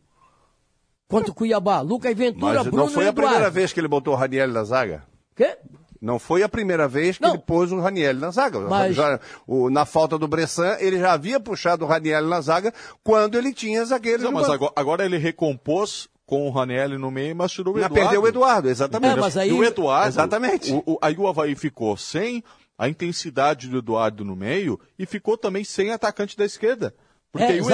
[1.08, 1.80] Contra o Cuiabá.
[1.80, 4.62] Lucas Ventura, Mas Bruno não foi a primeira vez que ele botou o Raniel na
[4.64, 5.04] zaga?
[5.34, 5.56] Quê?
[6.00, 7.30] Não foi a primeira vez que Não.
[7.34, 8.60] ele pôs o Raniel na zaga.
[8.60, 12.72] Mas- Já- o- na falta do Bressan, ele já havia puxado o Raniel na zaga
[13.04, 14.54] quando ele tinha zagueiros Não, no mas banco.
[14.64, 18.02] agora, agora ele recompôs com o Raniel no meio, mas tirou o Mas Eduardo.
[18.04, 19.18] perdeu o Eduardo, exatamente.
[19.18, 20.72] É, mas aí- E o Eduardo, Exatamente.
[20.72, 22.42] o- o- aí o Havaí ficou sem
[22.80, 26.94] a intensidade do Eduardo no meio e ficou também sem atacante da esquerda.
[27.30, 27.66] Porque É, o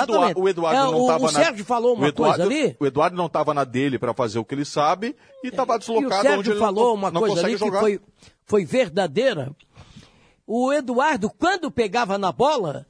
[0.42, 1.44] o Eduardo É, não o- estava o na.
[1.44, 2.76] Sérgio falou uma o Eduardo, coisa ali.
[2.80, 5.76] O Eduardo não estava na dele para fazer o que ele sabe e estava E
[5.76, 7.78] o deslocado onde Sérgio ele falou não, uma não coisa ali que jogar.
[7.80, 8.00] foi,
[8.44, 9.54] foi verdadeira.
[10.46, 12.84] O Eduardo, quando pegava na bola,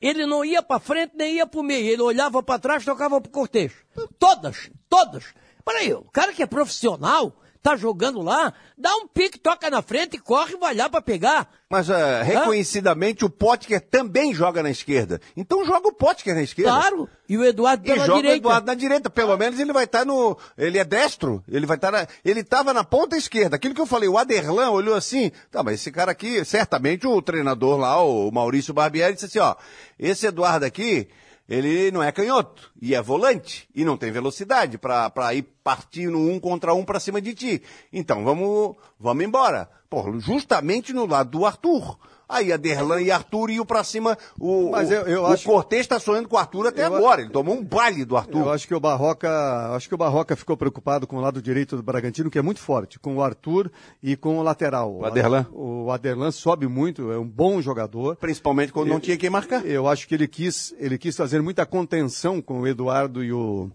[0.00, 1.86] ele não ia para frente nem ia para o meio.
[1.86, 3.76] Ele olhava para trás, tocava pro cortejo.
[4.18, 5.24] Todas, todas.
[5.64, 7.32] Peraí, o cara que é profissional,
[7.62, 11.48] tá jogando lá, dá um pique, toca na frente, corre e vai lá para pegar.
[11.68, 11.92] Mas uh,
[12.24, 15.20] reconhecidamente o Potker também joga na esquerda.
[15.36, 16.72] Então joga o Potker na esquerda.
[16.72, 17.08] Claro.
[17.28, 18.38] E o Eduardo E pela joga o direita.
[18.38, 19.08] Eduardo na direita.
[19.08, 20.36] Pelo menos ele vai estar no.
[20.58, 21.44] Ele é destro.
[21.48, 22.08] Ele vai estar na...
[22.24, 23.54] Ele estava na ponta esquerda.
[23.54, 25.30] Aquilo que eu falei, o Aderlan olhou assim.
[25.48, 29.54] Tá, mas esse cara aqui, certamente o treinador lá, o Maurício Barbieri, disse assim: ó,
[29.96, 31.08] esse Eduardo aqui.
[31.50, 36.30] Ele não é canhoto e é volante e não tem velocidade para ir partir no
[36.30, 37.62] um contra um para cima de ti.
[37.92, 39.68] Então vamos vamos embora.
[39.90, 41.98] Pô, justamente no lado do Arthur.
[42.32, 44.16] Aí a Derlan e Arthur iam pra cima.
[44.38, 47.20] O, Mas eu- eu o acho- Cortez tá sonhando com o Arthur até Eu- agora.
[47.22, 48.38] Ele tomou um baile do Arthur.
[48.46, 49.28] Eu acho que o Barroca,
[49.74, 52.60] acho que o Barroca ficou preocupado com o lado direito do Bragantino, que é muito
[52.60, 53.70] forte, com o Arthur
[54.02, 54.94] e com o lateral.
[54.94, 55.46] O Aderlan.
[55.52, 58.14] O Aderlan sobe muito, é um bom jogador.
[58.16, 59.66] Principalmente quando não tinha quem marcar.
[59.66, 63.70] Eu acho que ele quis, ele quis fazer muita contenção com o Eduardo e o,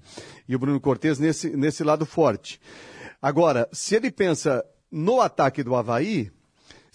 [0.48, 2.60] e o Bruno Cortes nesse, nesse lado forte.
[3.22, 6.32] Agora, se ele pensa no ataque do Havaí,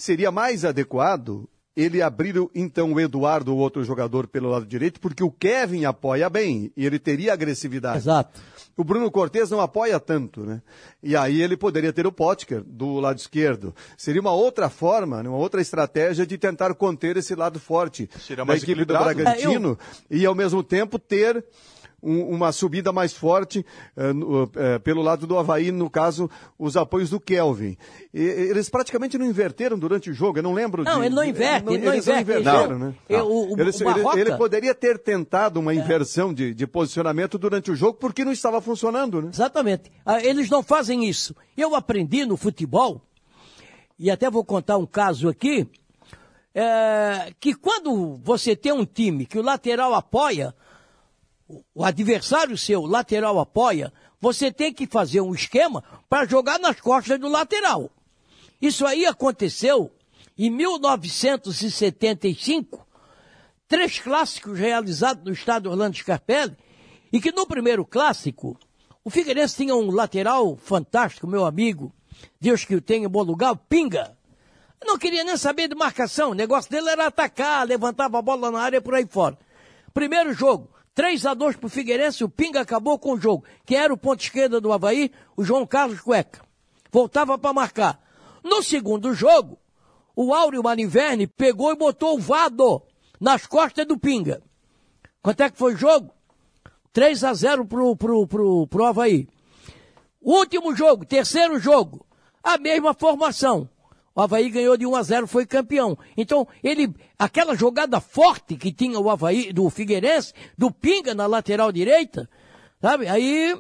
[0.01, 5.23] seria mais adequado ele abrir então o Eduardo, o outro jogador, pelo lado direito, porque
[5.23, 7.99] o Kevin apoia bem e ele teria agressividade.
[7.99, 8.41] Exato.
[8.77, 10.63] O Bruno Cortes não apoia tanto, né?
[11.03, 13.75] E aí ele poderia ter o Potker do lado esquerdo.
[13.97, 15.29] Seria uma outra forma, né?
[15.29, 18.95] uma outra estratégia de tentar conter esse lado forte Seria da equipe do.
[18.95, 19.79] Bragantino
[20.11, 21.45] e ao mesmo tempo ter
[22.03, 23.65] um- uma subida mais forte
[23.97, 27.77] eh, no- eh, pelo lado do Havaí, no caso, os apoios do Kelvin.
[28.13, 31.25] E- eles praticamente não inverteram durante o jogo, eu não lembro Não, de- ele não
[31.25, 32.23] inverte, ele não eles inverte.
[32.23, 32.89] inverteram, Não.
[32.89, 32.95] né?
[33.09, 36.67] Eu- o- o- Ele- o Barroca- ele, ele poderia ter tentado uma inversão de, de
[36.67, 39.31] posicionamento durante o jogo porque não estava funcionando, né?
[39.33, 39.91] Exatamente.
[40.05, 41.35] Ah, Eles não fazem isso.
[41.57, 43.03] Eu aprendi no futebol,
[43.99, 45.69] e até vou contar um caso aqui,
[46.55, 50.55] é, que quando você tem um time que o lateral apoia,
[51.75, 57.19] o adversário seu, lateral apoia, você tem que fazer um esquema para jogar nas costas
[57.19, 57.91] do lateral.
[58.61, 59.91] Isso aí aconteceu
[60.37, 62.87] em 1975,
[63.67, 66.55] três clássicos realizados no estádio Orlando Scarpelli,
[67.13, 68.57] e que no primeiro clássico,
[69.05, 71.93] o Figueirense tinha um lateral fantástico, meu amigo,
[72.41, 74.17] Deus que o tenha em bom lugar, Pinga.
[74.85, 78.61] Não queria nem saber de marcação, o negócio dele era atacar, levantava a bola na
[78.61, 79.39] área e por aí fora.
[79.93, 80.71] Primeiro jogo,
[81.01, 83.43] 3 a 2 pro Figueirense, o Pinga acabou com o jogo.
[83.65, 85.11] Quem era o ponto esquerda do Havaí?
[85.35, 86.43] O João Carlos Cueca.
[86.93, 87.99] Voltava para marcar.
[88.45, 89.59] No segundo jogo,
[90.15, 92.83] o Áureo Maniverne pegou e botou o Vado
[93.19, 94.43] nas costas do Pinga.
[95.23, 96.13] Quanto é que foi o jogo?
[96.93, 99.27] 3 a 0 pro, pro, pro, pro Havaí.
[100.21, 102.05] Último jogo, terceiro jogo,
[102.43, 103.67] a mesma formação.
[104.21, 105.97] O Havaí ganhou de 1 a 0, foi campeão.
[106.15, 111.73] Então, ele, aquela jogada forte que tinha o Havaí, do Figueirense, do Pinga na lateral
[111.73, 112.29] direita,
[112.83, 113.09] sabe?
[113.09, 113.59] Aí,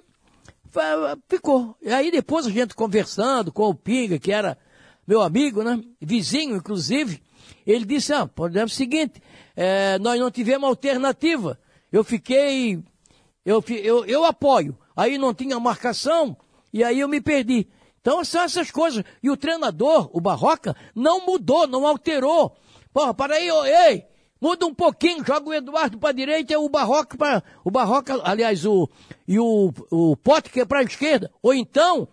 [1.30, 1.74] ficou.
[1.80, 4.58] E aí depois a gente conversando com o Pinga, que era
[5.06, 5.80] meu amigo, né?
[5.98, 7.22] Vizinho, inclusive,
[7.66, 9.22] ele disse, ah, por exemplo, o seguinte,
[9.56, 11.58] eh, nós não tivemos alternativa.
[11.90, 12.84] Eu fiquei
[13.46, 14.76] eu, eu, eu apoio.
[14.94, 16.36] Aí não tinha marcação
[16.70, 17.66] e aí eu me perdi.
[18.00, 19.04] Então são essas coisas.
[19.22, 22.56] E o treinador, o Barroca, não mudou, não alterou.
[22.92, 24.04] Porra, para aí, ô, ei,
[24.40, 28.64] muda um pouquinho, joga o Eduardo para direita e o Barroca para o Barroca, aliás,
[28.64, 28.88] o
[29.28, 31.30] e o o Potker para a esquerda.
[31.42, 32.08] Ou então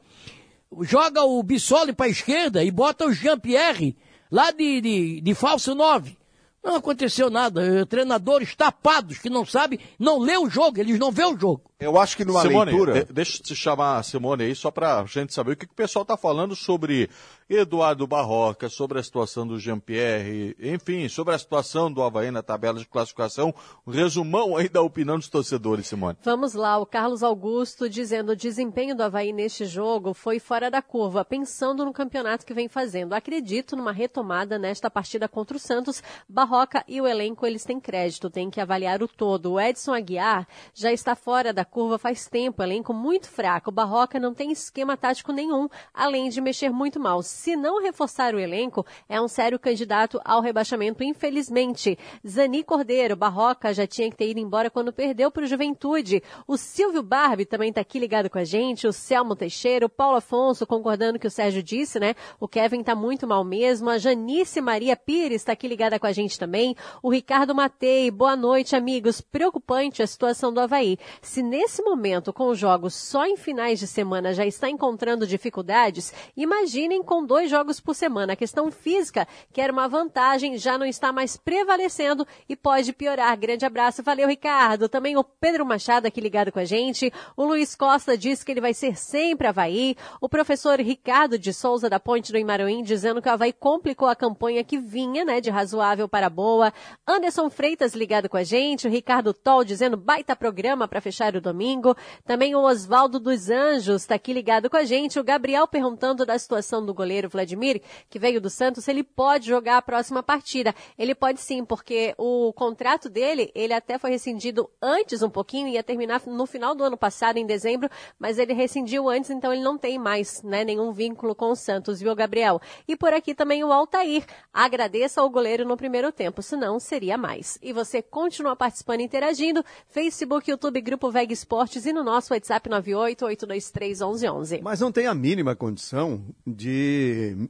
[0.82, 3.96] joga o Bissoli para a esquerda e bota o Jean-Pierre
[4.32, 6.18] lá de, de, de falso 9.
[6.64, 7.86] Não aconteceu nada.
[7.86, 11.72] Treinadores tapados que não sabem, não lê o jogo, eles não vê o jogo.
[11.80, 13.06] Eu acho que numa Simone, leitura.
[13.06, 15.74] de- deixa eu te chamar a Simone aí, só pra gente saber o que, que
[15.74, 17.08] o pessoal tá falando sobre
[17.48, 22.80] Eduardo Barroca, sobre a situação do Jean-Pierre, enfim, sobre a situação do Havaí na tabela
[22.80, 23.54] de classificação.
[23.86, 26.18] Um resumão aí da opinião dos torcedores, Simone.
[26.24, 30.82] Vamos lá, o Carlos Augusto dizendo o desempenho do Havaí neste jogo foi fora da
[30.82, 33.14] curva, pensando no campeonato que vem fazendo.
[33.14, 36.02] Acredito numa retomada nesta partida contra o Santos.
[36.28, 39.54] Barroca e o elenco, eles têm crédito, tem que avaliar o todo.
[39.54, 43.70] O Edson Aguiar já está fora da curva faz tempo, elenco muito fraco.
[43.70, 47.22] O Barroca não tem esquema tático nenhum, além de mexer muito mal.
[47.22, 51.98] Se não reforçar o elenco, é um sério candidato ao rebaixamento, infelizmente.
[52.28, 56.24] Zani Cordeiro, Barroca já tinha que ter ido embora quando perdeu para o Juventude.
[56.48, 58.88] O Silvio Barbie também está aqui ligado com a gente.
[58.88, 62.16] O Selmo Teixeira, o Paulo Afonso concordando que o Sérgio disse, né?
[62.40, 63.90] O Kevin está muito mal mesmo.
[63.90, 66.76] A Janice Maria Pires está aqui ligada com a gente também.
[67.04, 69.22] O Ricardo Matei, boa noite, amigos.
[69.22, 70.98] Preocupante a situação do Havaí.
[71.22, 76.14] Se nesse momento, com os jogos só em finais de semana, já está encontrando dificuldades,
[76.36, 78.34] imaginem com dois jogos por semana.
[78.34, 83.36] A questão física, que era uma vantagem, já não está mais prevalecendo e pode piorar.
[83.40, 84.88] Grande abraço, valeu Ricardo.
[84.88, 87.12] Também o Pedro Machado aqui ligado com a gente.
[87.36, 89.96] O Luiz Costa diz que ele vai ser sempre Havaí.
[90.22, 94.16] O professor Ricardo de Souza da Ponte do Imaruim dizendo que o Havaí complicou a
[94.16, 96.72] campanha que vinha, né, de razoável para boa.
[97.08, 98.86] Anderson Freitas ligado com a gente.
[98.88, 101.96] O Ricardo Toll dizendo baita programa para fechar o domingo.
[102.26, 105.20] Também o Oswaldo dos Anjos está aqui ligado com a gente.
[105.20, 109.48] O Gabriel perguntando da situação do goleiro Vladimir, que veio do Santos, se ele pode
[109.48, 110.76] jogar a próxima partida.
[110.98, 115.84] Ele pode sim, porque o contrato dele, ele até foi rescindido antes um pouquinho, ia
[115.84, 117.90] terminar no final do ano passado, em dezembro,
[118.20, 122.00] mas ele rescindiu antes, então ele não tem mais né, nenhum vínculo com o Santos,
[122.00, 122.60] viu, Gabriel?
[122.88, 124.26] E por aqui também o Altair.
[124.52, 127.58] Agradeça ao goleiro no primeiro tempo, senão seria mais.
[127.62, 132.70] E você continua participando e interagindo, Facebook, YouTube, Grupo Veg Esportes e no nosso WhatsApp
[132.70, 134.62] 988231111.
[134.62, 137.50] Mas não tem a mínima condição de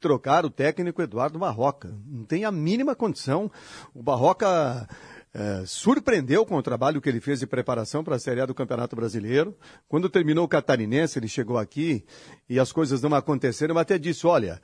[0.00, 1.94] trocar o técnico Eduardo Barroca.
[2.06, 3.50] Não tem a mínima condição.
[3.94, 4.88] O Barroca
[5.34, 8.54] é, surpreendeu com o trabalho que ele fez de preparação para a Série A do
[8.54, 9.54] Campeonato Brasileiro.
[9.88, 12.04] Quando terminou o Catarinense, ele chegou aqui
[12.48, 14.62] e as coisas não aconteceram, mas até disse, olha,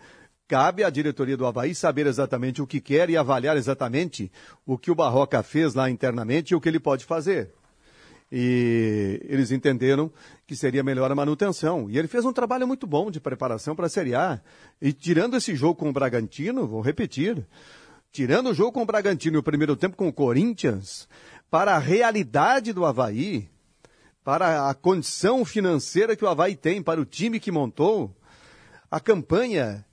[0.49, 4.31] cabe à diretoria do Havaí saber exatamente o que quer e avaliar exatamente
[4.65, 7.53] o que o Barroca fez lá internamente e o que ele pode fazer.
[8.35, 10.11] E eles entenderam
[10.47, 11.91] que seria melhor a manutenção.
[11.91, 14.41] E ele fez um trabalho muito bom de preparação para a Série A.
[14.81, 17.47] E tirando esse jogo com o Bragantino, vou repetir,
[18.11, 21.07] tirando o jogo com o Bragantino e o primeiro tempo com o Corinthians,
[21.51, 23.51] para a realidade do Havaí,
[24.25, 28.17] para a condição financeira que o Havaí tem, para o time que montou,
[28.91, 29.85] a campanha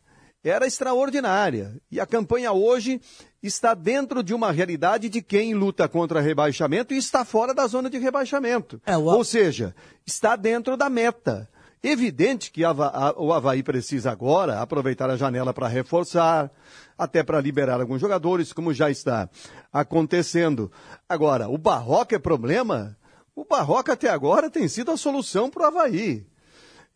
[0.43, 1.75] era extraordinária.
[1.91, 3.01] E a campanha hoje
[3.41, 7.89] está dentro de uma realidade de quem luta contra rebaixamento e está fora da zona
[7.89, 8.81] de rebaixamento.
[8.85, 9.75] É, o- Ou seja,
[10.05, 11.49] está dentro da meta.
[11.81, 16.51] Evidente que o Havaí precisa agora aproveitar a janela para reforçar,
[16.97, 19.29] até para liberar alguns jogadores, como já está
[19.71, 20.69] acontecendo.
[21.07, 22.97] Agora, o Barroca é problema?
[23.33, 26.25] O Barroca até agora tem sido a solução para o Havaí.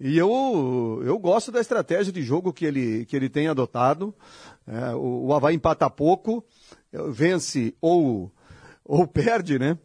[0.05, 4.13] E eu, eu gosto da estratégia de jogo que ele, que ele tem adotado.
[4.67, 6.43] É, o, o Havaí empata pouco,
[7.09, 8.29] vence ou,
[8.83, 9.77] ou perde, né?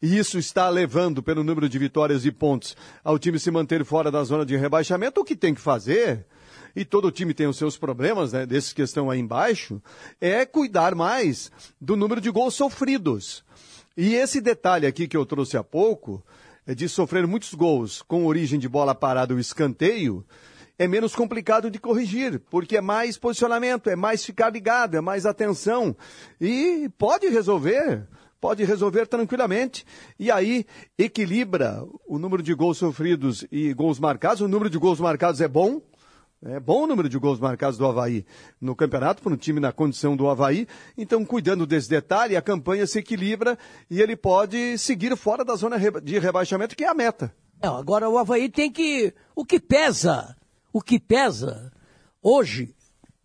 [0.00, 4.12] E isso está levando, pelo número de vitórias e pontos, ao time se manter fora
[4.12, 5.20] da zona de rebaixamento.
[5.20, 6.24] O que tem que fazer,
[6.76, 9.82] e todo time tem os seus problemas, né, desses que estão aí embaixo,
[10.20, 11.50] é cuidar mais
[11.80, 13.44] do número de gols sofridos.
[13.96, 16.24] E esse detalhe aqui que eu trouxe há pouco,
[16.66, 20.24] de sofrer muitos gols com origem de bola parada ou escanteio,
[20.78, 25.26] é menos complicado de corrigir, porque é mais posicionamento, é mais ficar ligado, é mais
[25.26, 25.96] atenção.
[26.40, 28.06] E pode resolver,
[28.40, 29.86] pode resolver tranquilamente.
[30.18, 30.66] E aí
[30.98, 34.40] equilibra o número de gols sofridos e gols marcados.
[34.40, 35.80] O número de gols marcados é bom,
[36.46, 38.26] é bom o número de gols marcados do Havaí
[38.60, 40.66] no campeonato, para um time na condição do Havaí.
[40.96, 43.58] Então, cuidando desse detalhe, a campanha se equilibra
[43.90, 47.34] e ele pode seguir fora da zona de rebaixamento, que é a meta.
[47.62, 49.14] É, agora o Havaí tem que.
[49.34, 50.36] O que pesa,
[50.72, 51.72] o que pesa
[52.22, 52.74] hoje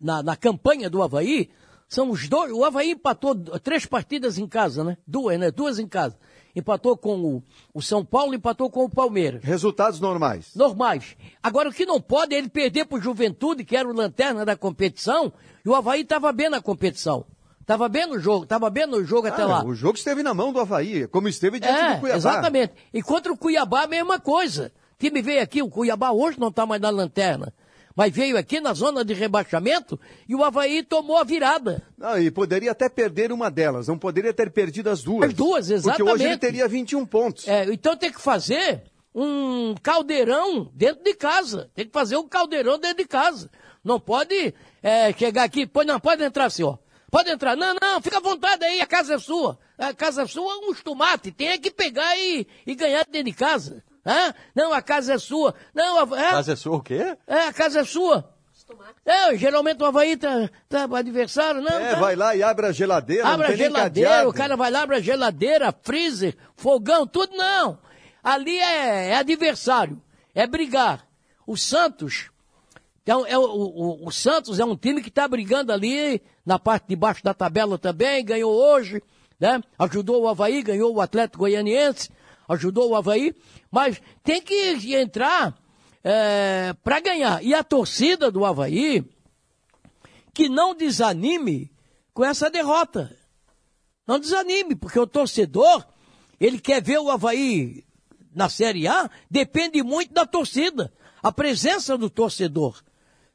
[0.00, 1.50] na, na campanha do Havaí
[1.88, 2.52] são os dois.
[2.52, 4.96] O Havaí empatou três partidas em casa, né?
[5.06, 5.50] Duas, né?
[5.50, 6.16] Duas em casa.
[6.54, 7.42] Empatou com o,
[7.72, 9.42] o São Paulo, empatou com o Palmeiras.
[9.44, 10.50] Resultados normais.
[10.54, 11.16] Normais.
[11.42, 14.44] Agora, o que não pode é ele perder para o Juventude, que era o lanterna
[14.44, 15.32] da competição,
[15.64, 17.24] e o Havaí estava bem na competição.
[17.60, 19.64] Estava bem no jogo, estava bem no jogo até Ah, lá.
[19.64, 22.16] O jogo esteve na mão do Havaí, como esteve diante É, do Cuiabá.
[22.18, 22.72] exatamente.
[22.92, 24.72] E contra o Cuiabá, a mesma coisa.
[24.96, 27.54] O time veio aqui, o Cuiabá hoje não está mais na lanterna.
[27.94, 31.82] Mas veio aqui na zona de rebaixamento e o Havaí tomou a virada.
[31.98, 35.28] Não, e poderia até perder uma delas, não poderia ter perdido as duas.
[35.28, 36.38] As duas, Porque hoje ele exatamente.
[36.38, 37.48] teria 21 pontos.
[37.48, 38.82] É, então tem que fazer
[39.14, 41.70] um caldeirão dentro de casa.
[41.74, 43.50] Tem que fazer um caldeirão dentro de casa.
[43.82, 46.76] Não pode é, chegar aqui, pode, não, pode entrar assim, ó.
[47.10, 47.56] Pode entrar.
[47.56, 49.58] Não, não, fica à vontade aí, a casa é sua.
[49.76, 53.36] A casa é sua, uns tomates, tem é que pegar e, e ganhar dentro de
[53.36, 53.82] casa.
[54.04, 54.34] Hã?
[54.54, 55.54] Não, a casa é sua.
[55.74, 57.16] Não, a, é, Mas é sua o quê?
[57.26, 58.32] é, a casa é sua.
[59.04, 61.72] É, geralmente o Havaí tá, tá adversário, não.
[61.78, 62.00] É, tá.
[62.00, 63.26] vai lá e abre a geladeira.
[63.26, 67.78] Abre a geladeira, o cara vai lá, abre a geladeira, freezer, fogão, tudo não.
[68.22, 70.00] Ali é, é adversário,
[70.34, 71.04] é brigar.
[71.46, 72.30] O Santos,
[73.02, 76.86] então, é o, o- o Santos é um time que está brigando ali na parte
[76.88, 79.02] de baixo da tabela também, ganhou hoje,
[79.40, 79.60] né?
[79.78, 82.08] Ajudou o Havaí, ganhou o Atlético Goianiense,
[82.50, 83.34] ajudou o Havaí,
[83.70, 85.56] mas tem que entrar
[86.82, 87.42] para ganhar.
[87.44, 89.04] E a torcida do Havaí,
[90.34, 91.70] que não desanime
[92.12, 93.16] com essa derrota.
[94.06, 95.86] Não desanime, porque o torcedor,
[96.40, 97.84] ele quer ver o Havaí
[98.34, 100.92] na Série A depende muito da torcida,
[101.22, 102.82] a presença do torcedor.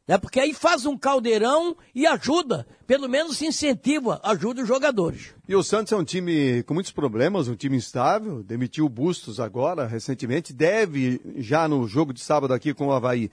[0.08, 0.18] Né?
[0.18, 5.34] Porque aí faz um caldeirão e ajuda, pelo menos incentiva, ajuda os jogadores.
[5.48, 9.40] E o Santos é um time com muitos problemas, um time instável, demitiu o Bustos
[9.40, 13.32] agora, recentemente, deve, já no jogo de sábado aqui com o Havaí,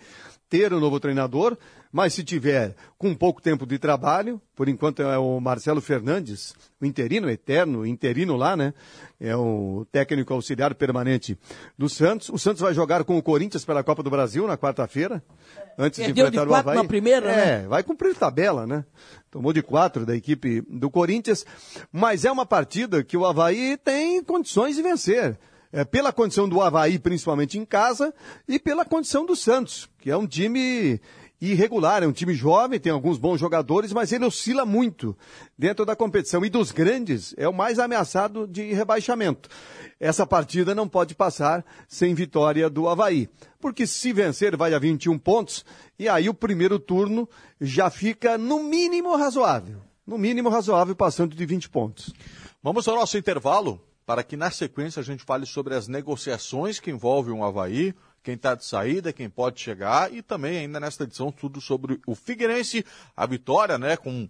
[0.48, 1.56] ter um novo treinador,
[1.92, 6.86] mas se tiver com pouco tempo de trabalho, por enquanto é o Marcelo Fernandes, o
[6.86, 8.72] interino eterno, interino lá, né?
[9.20, 11.38] É o técnico auxiliar permanente
[11.76, 12.30] do Santos.
[12.30, 15.22] O Santos vai jogar com o Corinthians pela Copa do Brasil na quarta-feira,
[15.78, 16.76] antes Perdeu de enfrentar de o Havaí.
[16.76, 17.68] na primeira, é, né?
[17.68, 18.84] vai cumprir tabela, né?
[19.30, 21.44] Tomou de quatro da equipe do Corinthians,
[21.92, 25.38] mas é uma partida que o Havaí tem condições de vencer.
[25.74, 28.12] É, pela condição do Havaí, principalmente em casa,
[28.46, 31.00] e pela condição do Santos, que é um time
[31.50, 35.16] irregular, é um time jovem, tem alguns bons jogadores, mas ele oscila muito
[35.58, 36.44] dentro da competição.
[36.44, 39.48] E dos grandes, é o mais ameaçado de rebaixamento.
[39.98, 43.28] Essa partida não pode passar sem vitória do Havaí.
[43.60, 45.64] Porque se vencer, vai a 21 pontos,
[45.98, 47.28] e aí o primeiro turno
[47.60, 49.80] já fica no mínimo razoável.
[50.06, 52.12] No mínimo razoável, passando de 20 pontos.
[52.62, 56.90] Vamos ao nosso intervalo para que na sequência a gente fale sobre as negociações que
[56.90, 61.32] envolvem o Havaí, quem está de saída, quem pode chegar e também ainda nesta edição
[61.32, 62.84] tudo sobre o Figueirense,
[63.16, 64.28] a vitória, né, com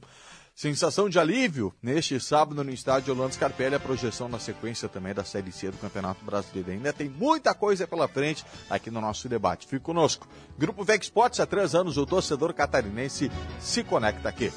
[0.54, 5.24] sensação de alívio neste sábado no estádio Orlando Scarpelli, a projeção na sequência também da
[5.24, 6.70] Série C do Campeonato Brasileiro.
[6.70, 9.66] Ainda tem muita coisa pela frente aqui no nosso debate.
[9.66, 10.28] Fique conosco.
[10.58, 13.30] Grupo VEG Sports, há três anos o torcedor catarinense
[13.60, 14.52] se conecta aqui.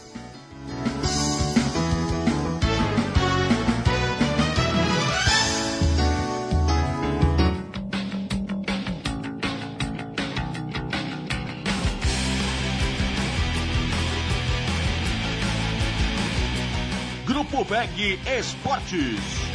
[17.76, 19.55] VEG Esportes.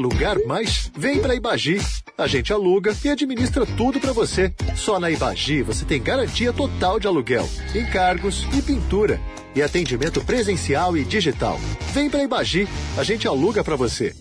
[0.00, 0.90] Alugar mais?
[0.96, 1.78] Vem para Ibagi.
[2.16, 4.52] A gente aluga e administra tudo para você.
[4.74, 9.20] Só na Ibagi você tem garantia total de aluguel, encargos e pintura.
[9.54, 11.58] E atendimento presencial e digital.
[11.92, 12.66] Vem para Ibagi.
[12.96, 14.14] A gente aluga para você.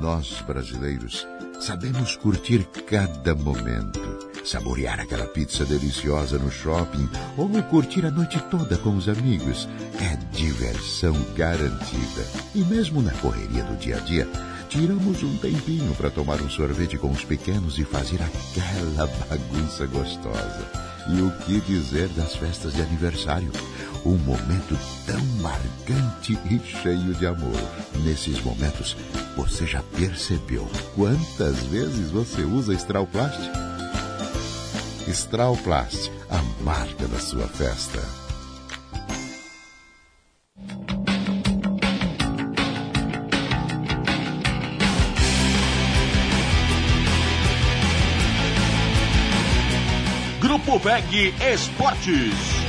[0.00, 1.28] Nós, brasileiros,
[1.60, 4.00] sabemos curtir cada momento.
[4.42, 9.68] Saborear aquela pizza deliciosa no shopping ou curtir a noite toda com os amigos.
[10.00, 12.26] É diversão garantida.
[12.54, 14.26] E mesmo na correria do dia a dia,
[14.70, 20.66] tiramos um tempinho para tomar um sorvete com os pequenos e fazer aquela bagunça gostosa.
[21.08, 23.52] E o que dizer das festas de aniversário?
[24.04, 27.60] Um momento tão marcante e cheio de amor.
[28.02, 28.96] Nesses momentos,
[29.36, 33.50] você já percebeu quantas vezes você usa Strauplast?
[35.06, 38.00] Strauplast, a marca da sua festa.
[50.40, 52.59] Grupo VEG Esportes.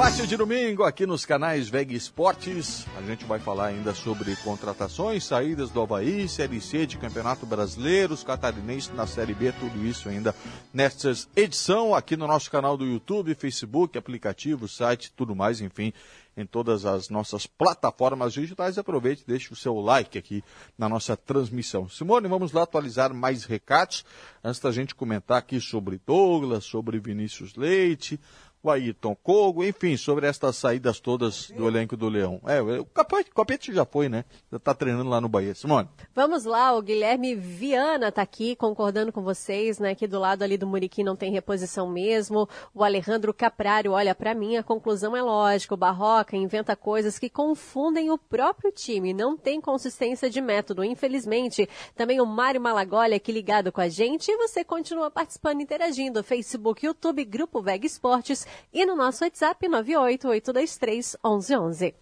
[0.00, 2.86] Debate de domingo aqui nos canais VEG Esportes.
[2.96, 8.14] A gente vai falar ainda sobre contratações, saídas do Havaí, Série C de Campeonato Brasileiro,
[8.14, 10.34] os catarinenses na Série B, tudo isso ainda
[10.72, 15.92] nesta edição aqui no nosso canal do YouTube, Facebook, aplicativo, site, tudo mais, enfim,
[16.34, 18.78] em todas as nossas plataformas digitais.
[18.78, 20.42] Aproveite e deixe o seu like aqui
[20.78, 21.90] na nossa transmissão.
[21.90, 24.02] Simone, vamos lá atualizar mais recados
[24.42, 28.18] antes da gente comentar aqui sobre Douglas, sobre Vinícius Leite,
[28.62, 32.40] o Ayrton Kogo, enfim, sobre estas saídas todas do elenco do Leão.
[32.46, 34.24] É, o Capete já foi, né?
[34.50, 35.54] Já está treinando lá no Bahia.
[35.54, 35.88] Simone.
[36.14, 39.94] Vamos lá, o Guilherme Viana está aqui concordando com vocês, né?
[39.94, 42.48] Que do lado ali do Muriqui não tem reposição mesmo.
[42.74, 45.74] O Alejandro Caprário, olha, para mim a conclusão é lógica.
[45.74, 49.14] O Barroca inventa coisas que confundem o próprio time.
[49.14, 51.68] Não tem consistência de método, infelizmente.
[51.94, 54.30] Também o Mário Malagoli aqui ligado com a gente.
[54.30, 56.22] E você continua participando, interagindo.
[56.22, 61.94] Facebook, YouTube, Grupo Veg Esportes e no nosso WhatsApp 988231111.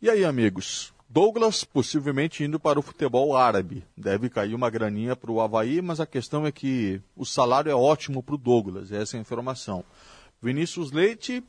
[0.00, 0.92] E aí, amigos?
[1.08, 3.84] Douglas possivelmente indo para o futebol árabe.
[3.96, 7.74] Deve cair uma graninha para o Havaí, mas a questão é que o salário é
[7.74, 9.84] ótimo para o Douglas, essa é a informação.
[10.42, 11.44] Vinícius Leite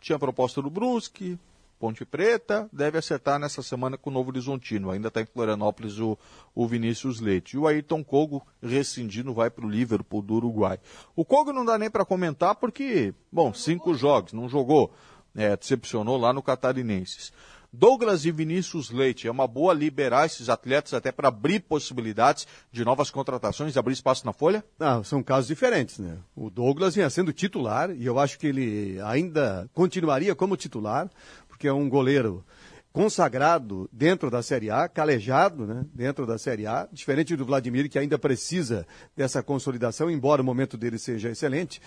[0.00, 1.36] tinha proposta do Brusque,
[1.78, 4.90] Ponte Preta, deve acertar nessa semana com o Novo Horizontino.
[4.90, 6.18] Ainda está em Florianópolis o,
[6.54, 7.54] o Vinícius Leite.
[7.54, 10.78] E o Ayrton Kogo, rescindindo, vai para o Liverpool do Uruguai.
[11.14, 14.92] O Kogo não dá nem para comentar porque, bom, cinco jogos, não jogou.
[15.36, 17.32] É, decepcionou lá no Catarinenses.
[17.72, 22.82] Douglas e Vinícius Leite, é uma boa liberar esses atletas até para abrir possibilidades de
[22.82, 24.64] novas contratações, abrir espaço na folha?
[24.78, 26.16] Não, são casos diferentes, né?
[26.34, 31.10] O Douglas vinha sendo titular e eu acho que ele ainda continuaria como titular,
[31.58, 32.44] porque é um goleiro
[32.92, 37.98] consagrado dentro da Série A, calejado né, dentro da Série A, diferente do Vladimir, que
[37.98, 38.86] ainda precisa
[39.16, 41.82] dessa consolidação, embora o momento dele seja excelente.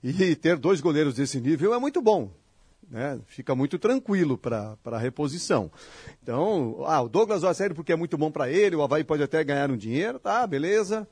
[0.00, 2.30] E ter dois goleiros desse nível é muito bom.
[2.88, 3.18] Né?
[3.26, 5.72] Fica muito tranquilo para a reposição.
[6.22, 9.24] Então, ah, o Douglas vai sério porque é muito bom para ele, o Havaí pode
[9.24, 11.06] até ganhar um dinheiro, tá, beleza,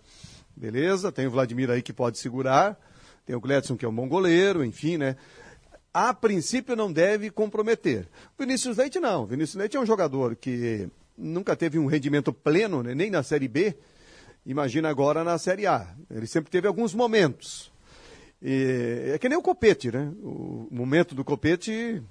[0.57, 1.11] beleza.
[1.11, 2.79] Tem o Vladimir aí que pode segurar,
[3.27, 5.17] tem o Gledson que é um bom goleiro, enfim, né?
[5.95, 8.09] A princípio não deve comprometer.
[8.37, 9.25] Vinícius Leite não.
[9.25, 13.47] Vinícius Leite é um jogador que nunca teve um rendimento pleno, né, nem na Série
[13.47, 13.77] B.
[14.45, 15.87] Imagina agora na Série A.
[16.11, 17.73] Ele sempre teve alguns momentos.
[18.43, 20.13] E é que nem o Copete, né?
[20.23, 22.03] O momento do Copete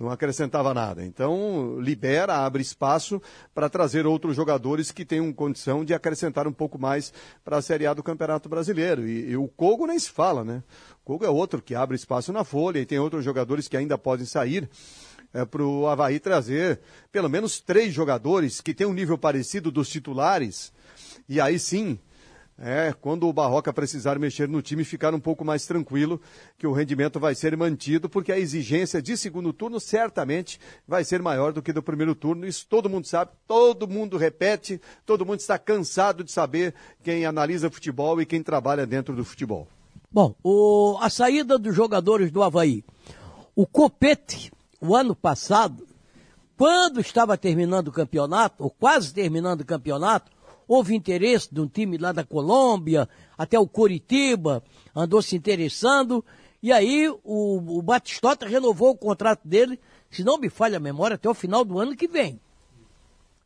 [0.00, 1.04] não acrescentava nada.
[1.04, 3.20] Então, libera, abre espaço
[3.54, 7.12] para trazer outros jogadores que tenham condição de acrescentar um pouco mais
[7.44, 9.06] para a Série A do Campeonato Brasileiro.
[9.06, 10.62] E, e o Kogo nem se fala, né?
[11.02, 13.98] O Kogo é outro que abre espaço na folha e tem outros jogadores que ainda
[13.98, 14.70] podem sair.
[15.32, 16.80] É, para o Havaí trazer
[17.12, 20.72] pelo menos três jogadores que têm um nível parecido dos titulares.
[21.28, 21.98] E aí sim,
[22.60, 26.20] é, quando o Barroca precisar mexer no time, ficar um pouco mais tranquilo
[26.58, 31.22] que o rendimento vai ser mantido, porque a exigência de segundo turno certamente vai ser
[31.22, 32.46] maior do que do primeiro turno.
[32.46, 37.70] Isso todo mundo sabe, todo mundo repete, todo mundo está cansado de saber quem analisa
[37.70, 39.66] futebol e quem trabalha dentro do futebol.
[40.12, 42.84] Bom, o, a saída dos jogadores do Havaí.
[43.56, 45.86] O Copete, o ano passado,
[46.58, 50.30] quando estava terminando o campeonato, ou quase terminando o campeonato,
[50.70, 54.62] houve interesse de um time lá da Colômbia, até o Coritiba
[54.94, 56.24] andou se interessando,
[56.62, 59.80] e aí o, o Batistota renovou o contrato dele,
[60.12, 62.40] se não me falha a memória, até o final do ano que vem.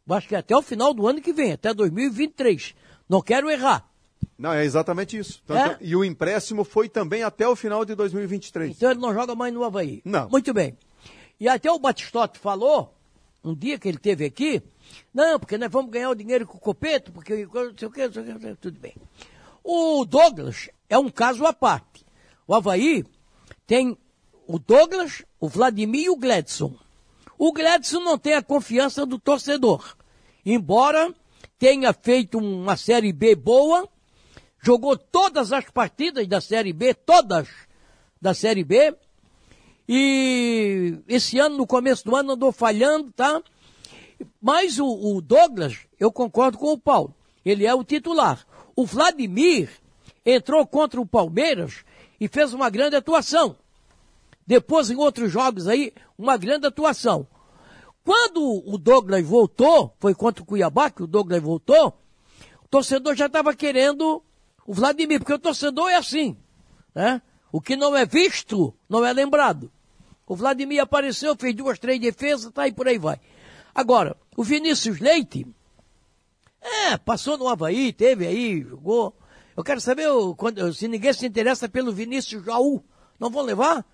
[0.06, 2.74] Acho que até o final do ano que vem, até 2023.
[3.08, 3.88] Não quero errar.
[4.36, 5.42] Não, é exatamente isso.
[5.46, 5.78] Tanto, é?
[5.80, 8.76] E o empréstimo foi também até o final de 2023.
[8.76, 10.02] Então ele não joga mais no Havaí.
[10.04, 10.28] Não.
[10.28, 10.76] Muito bem.
[11.40, 12.93] E até o Batistotti falou,
[13.44, 14.62] um dia que ele teve aqui,
[15.12, 18.06] não, porque nós vamos ganhar o dinheiro com o copeto, porque não sei o que,
[18.06, 18.94] não sei o que, tudo bem.
[19.62, 22.04] O Douglas é um caso à parte.
[22.46, 23.04] O Havaí
[23.66, 23.96] tem
[24.46, 26.74] o Douglas, o Vladimir e o Gledson.
[27.38, 29.96] O Gledson não tem a confiança do torcedor.
[30.44, 31.14] Embora
[31.58, 33.88] tenha feito uma Série B boa,
[34.60, 37.48] jogou todas as partidas da Série B, todas
[38.20, 38.94] da Série B,
[39.88, 43.42] e esse ano, no começo do ano, andou falhando, tá?
[44.40, 48.46] Mas o, o Douglas, eu concordo com o Paulo, ele é o titular.
[48.74, 49.70] O Vladimir
[50.24, 51.84] entrou contra o Palmeiras
[52.18, 53.56] e fez uma grande atuação.
[54.46, 57.26] Depois, em outros jogos aí, uma grande atuação.
[58.04, 61.98] Quando o Douglas voltou, foi contra o Cuiabá que o Douglas voltou,
[62.62, 64.22] o torcedor já estava querendo
[64.66, 66.36] o Vladimir, porque o torcedor é assim,
[66.94, 67.22] né?
[67.50, 69.70] O que não é visto, não é lembrado.
[70.26, 73.20] O Vladimir apareceu, fez duas, três defesas, tá, e por aí vai.
[73.74, 75.46] Agora, o Vinícius Leite,
[76.60, 79.14] é, passou no Havaí, teve aí, jogou.
[79.56, 82.82] Eu quero saber quando, se ninguém se interessa pelo Vinícius Jaú.
[83.20, 83.84] Não vão levar?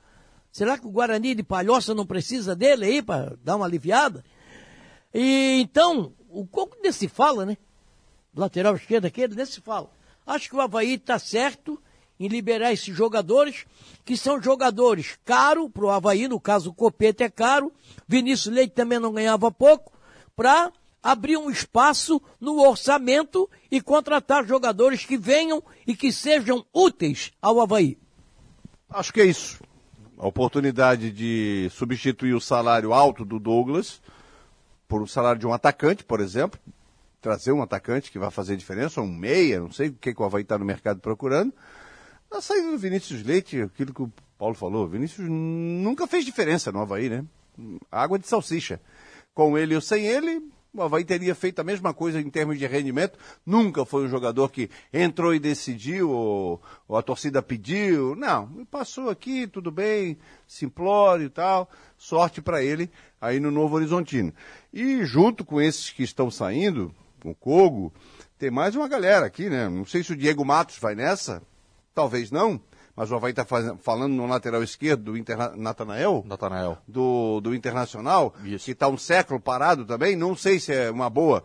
[0.52, 4.24] Será que o Guarani de Palhoça não precisa dele aí para dar uma aliviada?
[5.12, 7.56] E então, o pouco desse fala, né?
[8.34, 9.90] Lateral esquerdo aquele, desse fala.
[10.24, 11.80] Acho que o Havaí está certo
[12.20, 13.64] em liberar esses jogadores,
[14.04, 17.72] que são jogadores caros para o Havaí, no caso o Copete é caro,
[18.06, 19.90] Vinícius Leite também não ganhava pouco,
[20.36, 20.70] para
[21.02, 27.58] abrir um espaço no orçamento e contratar jogadores que venham e que sejam úteis ao
[27.58, 27.96] Havaí.
[28.90, 29.62] Acho que é isso.
[30.18, 34.02] A oportunidade de substituir o salário alto do Douglas
[34.86, 36.60] por um salário de um atacante, por exemplo.
[37.22, 40.24] Trazer um atacante que vai fazer diferença, um meia, não sei o que, que o
[40.24, 41.54] Havaí está no mercado procurando.
[42.30, 46.80] Na saída do Vinícius Leite, aquilo que o Paulo falou, Vinícius nunca fez diferença no
[46.80, 47.24] Havaí, né?
[47.90, 48.80] Água de salsicha.
[49.34, 50.40] Com ele ou sem ele,
[50.72, 53.18] o Havaí teria feito a mesma coisa em termos de rendimento.
[53.44, 58.14] Nunca foi um jogador que entrou e decidiu, ou, ou a torcida pediu.
[58.14, 60.16] Não, passou aqui, tudo bem,
[60.46, 61.68] simplório e tal.
[61.98, 62.88] Sorte para ele
[63.20, 64.32] aí no Novo Horizontino.
[64.72, 67.92] E junto com esses que estão saindo, com o Cogo,
[68.38, 69.68] tem mais uma galera aqui, né?
[69.68, 71.42] Não sei se o Diego Matos vai nessa,
[72.00, 72.60] talvez não.
[72.96, 76.22] Mas o Havaí está falando no lateral esquerdo do Interna Natanael?
[76.26, 76.78] Natanael.
[76.86, 78.64] Do, do Internacional, Isso.
[78.64, 80.16] que está um século parado também.
[80.16, 81.42] Não sei se é uma boa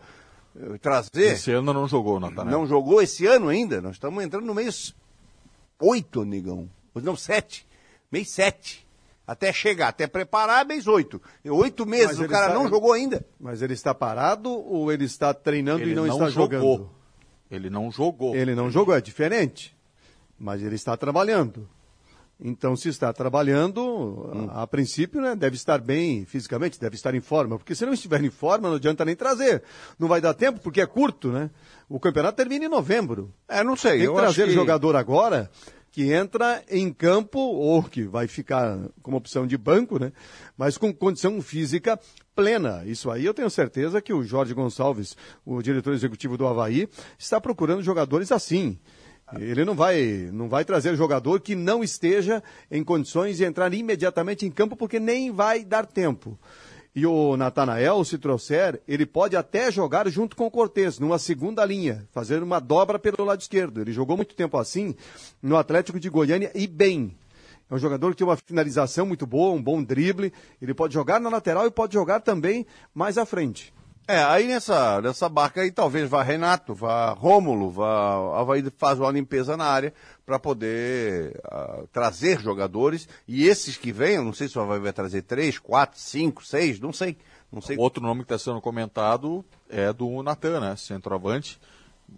[0.58, 1.32] eh, trazer.
[1.34, 2.58] Esse ano não jogou, Natanael.
[2.58, 3.80] Não jogou esse ano ainda.
[3.80, 4.94] Nós estamos entrando no mês
[5.80, 6.68] oito, negão.
[6.94, 7.66] Não, sete.
[8.10, 8.86] Mês sete.
[9.26, 11.20] Até chegar, até preparar, mês oito.
[11.44, 13.24] Oito meses, o cara está- não jogou ainda.
[13.40, 16.58] Mas ele está parado ou ele está treinando Ele e não, não está jogou.
[16.60, 16.90] jogando?
[17.50, 18.34] Ele não jogou.
[18.36, 19.75] Ele não jogou, é diferente.
[20.38, 21.68] Mas ele está trabalhando.
[22.38, 27.20] Então, se está trabalhando, a, a princípio, né, deve estar bem fisicamente, deve estar em
[27.20, 27.56] forma.
[27.56, 29.62] Porque se não estiver em forma, não adianta nem trazer.
[29.98, 31.50] Não vai dar tempo, porque é curto, né?
[31.88, 33.32] O campeonato termina em novembro.
[33.48, 33.92] É, não sei.
[33.92, 34.54] Tem que eu trazer acho que...
[34.54, 35.50] jogador agora
[35.90, 40.12] que entra em campo ou que vai ficar como opção de banco, né?
[40.54, 41.98] Mas com condição física
[42.34, 42.82] plena.
[42.84, 46.86] Isso aí eu tenho certeza que o Jorge Gonçalves, o diretor executivo do Havaí,
[47.18, 48.78] está procurando jogadores assim.
[49.34, 54.46] Ele não vai, não vai trazer jogador que não esteja em condições de entrar imediatamente
[54.46, 56.38] em campo, porque nem vai dar tempo.
[56.94, 61.62] E o Natanael, se trouxer, ele pode até jogar junto com o Cortez, numa segunda
[61.64, 63.80] linha, fazer uma dobra pelo lado esquerdo.
[63.80, 64.94] Ele jogou muito tempo assim
[65.42, 67.14] no Atlético de Goiânia e bem.
[67.68, 70.32] É um jogador que tem uma finalização muito boa, um bom drible.
[70.62, 73.74] Ele pode jogar na lateral e pode jogar também mais à frente.
[74.08, 79.10] É, aí nessa, nessa barca aí talvez vá Renato, vá Rômulo, vá Havaí faz uma
[79.10, 79.92] limpeza na área
[80.24, 84.92] para poder ah, trazer jogadores e esses que venham, não sei se o Havaí vai
[84.92, 87.16] trazer três, quatro, cinco, seis, não sei.
[87.50, 87.76] Não sei.
[87.78, 90.76] Outro nome que está sendo comentado é do Natan, né?
[90.76, 91.60] Centroavante.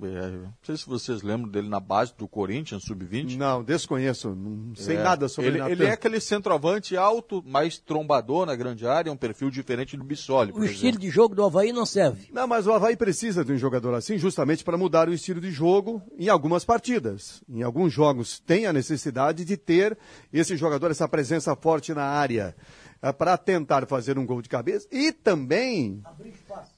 [0.01, 3.37] É, não sei se vocês lembram dele na base do Corinthians, sub-20.
[3.37, 8.47] Não, desconheço, não sei É, nada sobre ele, ele é aquele centroavante alto, mais trombador
[8.47, 10.75] na grande área, um perfil diferente do Bissoli, por O exemplo.
[10.77, 12.29] estilo de jogo do Havaí não serve.
[12.33, 15.51] Não, mas o Havaí precisa de um jogador assim justamente para mudar o estilo de
[15.51, 17.43] jogo em algumas partidas.
[17.49, 19.99] Em alguns jogos tem a necessidade de ter
[20.33, 22.55] esse jogador, essa presença forte na área.
[23.17, 26.03] para tentar fazer um gol de cabeça e também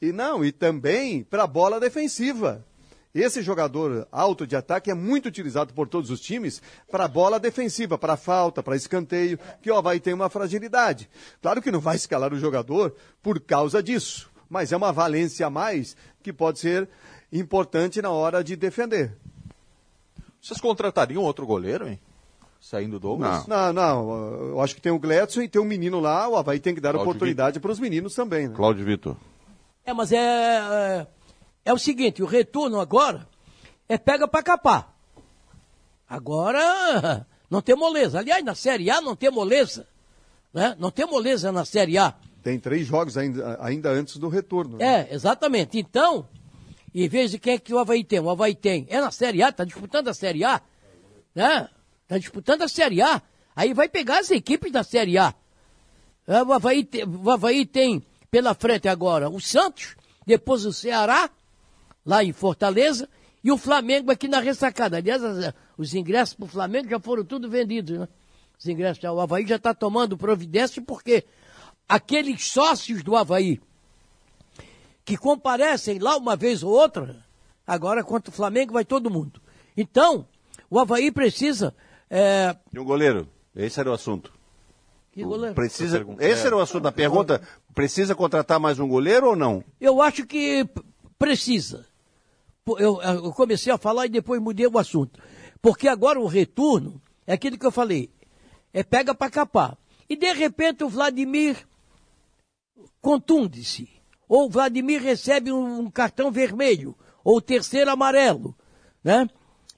[0.03, 2.63] e não e também para a bola defensiva
[3.15, 7.99] esse jogador alto de ataque é muito utilizado por todos os times para bola defensiva,
[7.99, 11.11] para falta, para escanteio, que o Havaí tem uma fragilidade.
[11.43, 15.51] Claro que não vai escalar o jogador por causa disso, mas é uma valência a
[15.51, 16.89] mais que pode ser
[17.33, 19.17] importante na hora de defender.
[20.41, 21.99] Vocês contratariam outro goleiro, hein?
[22.61, 23.47] Saindo do Douglas?
[23.47, 26.61] Não, não, eu acho que tem o Gledson e tem um menino lá, o Havaí
[26.61, 28.49] tem que dar Cláudio oportunidade para os meninos também.
[28.49, 28.55] Né?
[28.55, 29.17] Cláudio Vitor.
[29.85, 31.07] É, mas é, é,
[31.71, 33.27] é o seguinte, o retorno agora
[33.89, 34.95] é pega para capar.
[36.09, 38.19] Agora não tem moleza.
[38.19, 39.87] Aliás, na Série A não tem moleza.
[40.53, 40.77] Né?
[40.79, 42.15] Não tem moleza na Série A.
[42.43, 44.79] Tem três jogos ainda, ainda antes do retorno.
[44.79, 45.09] né?
[45.11, 45.79] É, exatamente.
[45.79, 46.27] Então,
[46.93, 48.19] em vez de quem é que o Havaí tem?
[48.19, 48.87] O Havaí tem.
[48.91, 50.61] É na Série A, tá disputando a Série A.
[51.35, 51.69] Né?
[52.09, 53.23] Tá disputando a Série A.
[53.55, 55.33] Aí vai pegar as equipes da Série A.
[56.27, 56.89] É, o, Havaí
[57.25, 61.31] o Havaí tem pela frente agora o Santos, depois o Ceará,
[62.11, 63.09] lá em Fortaleza,
[63.43, 64.97] e o Flamengo aqui na ressacada.
[64.97, 65.23] Aliás,
[65.79, 68.09] os ingressos para o Flamengo já foram tudo vendidos, né?
[68.59, 71.25] Os ingressos, o Havaí já está tomando providência porque
[71.89, 73.61] aqueles sócios do Havaí
[75.05, 77.25] que comparecem lá uma vez ou outra,
[77.65, 79.41] agora contra o Flamengo vai todo mundo.
[79.77, 80.27] Então,
[80.69, 81.73] o Havaí precisa.
[82.11, 82.57] É...
[82.73, 83.29] E o goleiro?
[83.55, 84.33] Esse era o assunto.
[85.13, 85.55] Que goleiro?
[85.55, 86.47] Precisa, esse é.
[86.47, 87.41] era o assunto da pergunta.
[87.73, 89.63] Precisa contratar mais um goleiro ou não?
[89.81, 90.69] Eu acho que
[91.17, 91.90] precisa.
[92.79, 95.21] Eu, eu comecei a falar e depois mudei o assunto.
[95.63, 98.11] Porque agora o retorno é aquilo que eu falei.
[98.73, 99.77] É pega para capar.
[100.09, 101.57] e de repente o Vladimir
[103.01, 103.89] contunde-se.
[104.29, 108.55] Ou o Vladimir recebe um, um cartão vermelho, ou o terceiro amarelo,
[109.03, 109.29] né?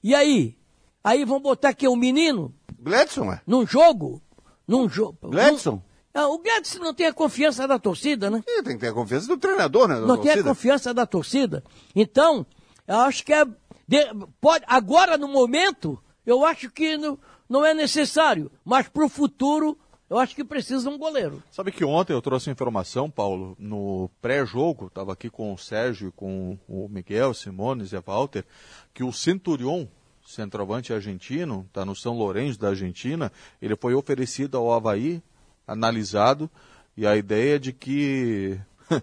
[0.03, 0.55] E aí?
[1.03, 3.41] Aí vão botar aqui um menino Gledson, é?
[3.47, 4.21] num jogo,
[4.67, 5.17] num jogo.
[5.23, 5.81] Gledson?
[6.13, 8.43] Ah, o Guedes não tem a confiança da torcida, né?
[8.47, 9.95] Ih, Tem que ter a confiança do treinador, né?
[9.95, 10.49] da não tem a torcida.
[10.49, 11.63] confiança da torcida.
[11.95, 12.45] Então,
[12.87, 13.45] eu acho que é.
[13.87, 17.17] de- pode, agora, no momento, eu acho que não,
[17.49, 18.51] não é necessário.
[18.63, 19.77] Mas para o futuro,
[20.09, 21.41] eu acho que precisa um goleiro.
[21.51, 26.57] Sabe que ontem eu trouxe informação, Paulo, no pré-jogo, estava aqui com o Sérgio, com
[26.67, 28.45] o Miguel, Simones e a Walter,
[28.93, 29.87] que o Centurion,
[30.25, 33.31] centroavante argentino, está no São Lourenço da Argentina,
[33.61, 35.21] ele foi oferecido ao Havaí,
[35.67, 36.49] analisado,
[36.95, 38.59] e a ideia de que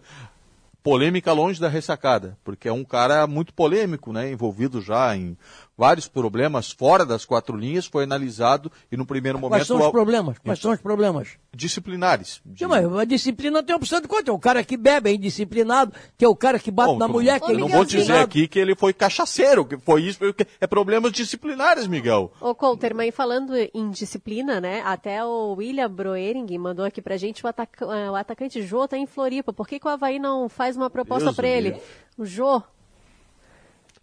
[0.82, 5.36] polêmica longe da ressacada, porque é um cara muito polêmico, né, envolvido já em
[5.80, 9.90] vários problemas fora das quatro linhas, foi analisado e no primeiro Quais momento são os
[9.90, 10.36] problemas?
[10.38, 11.28] Quais são os problemas?
[11.52, 12.40] disciplinares.
[12.44, 14.24] de- Sim, mas a disciplina tem opção de conta.
[14.24, 17.40] Tem o cara que bebe, é indisciplinado, tem o cara que bate Bom, na mulher,
[17.40, 20.46] que é eu não vou dizer aqui que ele foi cachaceiro, que foi isso, que-
[20.60, 22.30] é problemas disciplinares, Miguel.
[22.40, 24.82] Ô, Colter, mas falando em disciplina, né?
[24.84, 28.96] Até o William Broering mandou aqui pra gente o, ataca- eh, o atacante Jô tá
[28.98, 29.52] em Floripa.
[29.52, 31.76] Por que, que o Havaí não faz uma proposta me ele?
[32.18, 32.62] O Jô.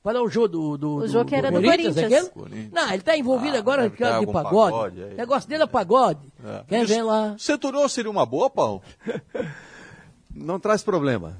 [0.07, 1.95] Qual é o jogo do, do, O jogo que era do Corinthians?
[1.95, 2.31] Corinthians.
[2.31, 2.69] aquele?
[2.71, 4.71] Não, ele está envolvido Ah, agora com de pagode.
[4.71, 5.13] pagode aí.
[5.13, 6.31] O negócio dele é pagode.
[6.45, 6.63] É.
[6.65, 7.35] Quer Isso- ver lá?
[7.37, 8.81] Centurion seria uma boa, Paulo?
[10.33, 11.37] Não traz problema.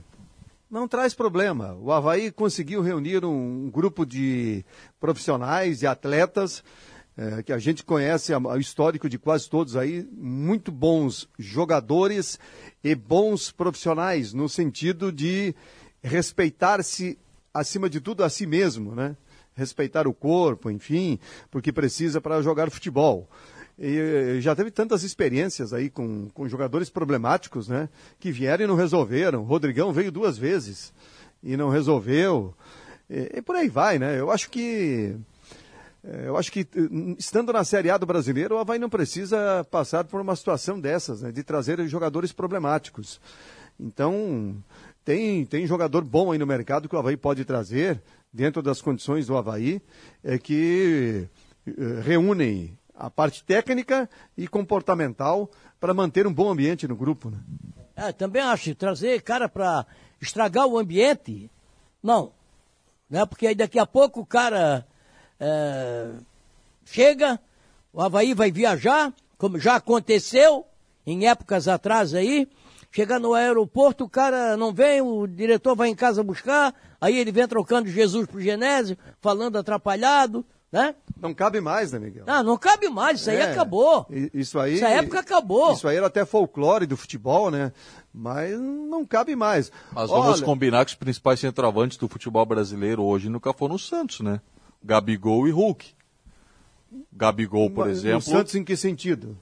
[0.70, 1.78] Não traz problema.
[1.82, 4.66] O Havaí conseguiu reunir um, grupo de
[5.00, 6.62] profissionais e atletas
[7.18, 12.38] eh, que a gente conhece a- o histórico de quase todos aí, muito bons jogadores
[12.84, 15.56] e bons profissionais, no sentido de
[16.04, 17.18] respeitar-se,
[17.54, 19.16] acima de tudo, a si mesmo, né?
[19.56, 21.20] Respeitar o corpo, enfim,
[21.50, 23.28] porque precisa para jogar futebol.
[23.80, 27.90] E eh, já teve tantas experiências aí com, com jogadores problemáticos, né?
[28.20, 29.42] Que vieram e não resolveram.
[29.42, 30.92] O Rodrigão veio duas vezes
[31.44, 32.54] e não resolveu.
[33.10, 34.20] E, e por aí vai, né?
[34.20, 35.16] Eu acho que.
[36.04, 39.64] eh, Eu acho que, eh, estando na Série A do brasileiro, o Havaí não precisa
[39.70, 41.32] passar por uma situação dessas, né?
[41.32, 43.20] De trazer jogadores problemáticos.
[43.80, 44.56] Então,
[45.08, 48.04] tem, tem jogador bom aí no mercado que o Havaí pode trazer,
[48.34, 49.82] dentro das condições do Havaí,
[50.22, 51.30] é que
[51.66, 51.72] eh,
[52.04, 57.30] reúnem a parte técnica e comportamental para manter um bom ambiente no grupo.
[57.30, 57.38] Né?
[57.96, 59.86] É, também acho, trazer cara para
[60.20, 61.50] estragar o ambiente,
[62.04, 62.34] não.
[63.10, 63.26] Né?
[63.26, 64.86] Porque aí daqui a pouco o cara
[65.40, 66.10] é,
[66.84, 67.40] chega,
[67.94, 70.66] o Havaí vai viajar, como já aconteceu
[71.06, 72.46] em épocas atrás aí,
[72.92, 77.32] chega no aeroporto, o cara não vem, o diretor vai em casa buscar, aí ele
[77.32, 80.96] vem trocando Jesus pro Genésio, falando atrapalhado, né?
[81.22, 82.24] Não cabe mais, né, Miguel?
[82.28, 84.06] Ah, não cabe mais, isso aí É, acabou.
[84.12, 84.76] i- Isso aí.
[84.76, 85.74] Essa época acabou.
[85.74, 87.72] Isso aí era até folclore do futebol, né?
[88.14, 89.72] Mas não cabe mais.
[89.94, 93.80] Mas vamos Olha, combinar que os principais centroavantes do futebol brasileiro hoje nunca foram o
[93.80, 94.42] Santos, né?
[94.84, 95.96] Gabigol e Hulk.
[97.14, 99.38] Gabigol, por o exemplo, Santos em que sentido?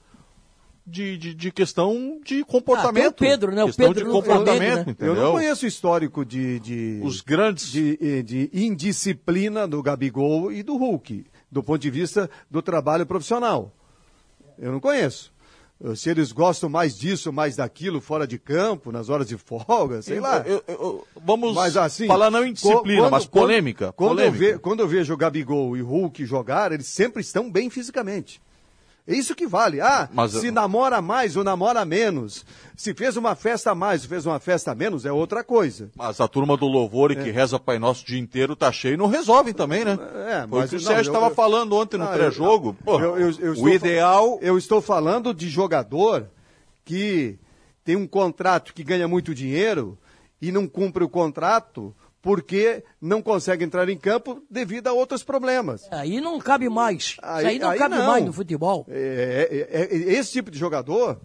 [0.86, 3.06] De, de, de questão de comportamento.
[3.08, 3.64] Ah, tem o Pedro, né?
[3.64, 4.92] O Questão Pedro de comportamento, né?
[4.92, 5.14] entendeu?
[5.16, 10.52] Eu não conheço o histórico de, de, Os grandes de, eh, de indisciplina do Gabigol
[10.52, 13.72] e do Hulk, do ponto de vista do trabalho profissional.
[14.58, 15.32] Eu não conheço.
[15.84, 20.00] Eh, Se eles gostam mais disso, mais daquilo, fora de campo, nas horas de folga,
[20.02, 20.38] sei lá.
[20.46, 22.06] Eu- eu- eu- vamos Mas assim.
[22.06, 23.92] falar não em disciplina, quando- mas quando- polêmica.
[23.92, 24.44] Quando, polêmica.
[24.44, 27.68] Eu ve- quando eu vejo o Gabigol e o Hulk jogar, eles sempre estão bem
[27.68, 28.40] fisicamente.
[29.08, 29.80] É isso que vale.
[29.80, 32.44] Ah, Mas- se namora mais ou namora menos.
[32.76, 35.90] Se fez uma festa a mais ou fez uma festa a menos, é outra coisa.
[35.96, 38.94] Mas a turma do louvor e que reza Pai Nosso o dia inteiro tá cheio
[38.94, 39.96] e não resolvem também, né?
[40.28, 42.76] É, Foi o mas que o Sérgio eu- estava eu- falando ontem no eu- pré-jogo.
[42.86, 44.38] Eu- eu- eu o ideal...
[44.42, 46.26] Eu estou falando de jogador
[46.84, 47.38] que
[47.84, 49.96] tem um contrato que ganha muito dinheiro
[50.42, 51.94] e não cumpre o contrato
[52.26, 55.86] porque não consegue entrar em campo devido a outros problemas.
[55.92, 57.04] Aí não cabe mais.
[57.04, 58.04] Isso aí não aí cabe não.
[58.08, 58.84] mais no futebol.
[58.88, 61.20] É, é- é- é esse tipo de jogador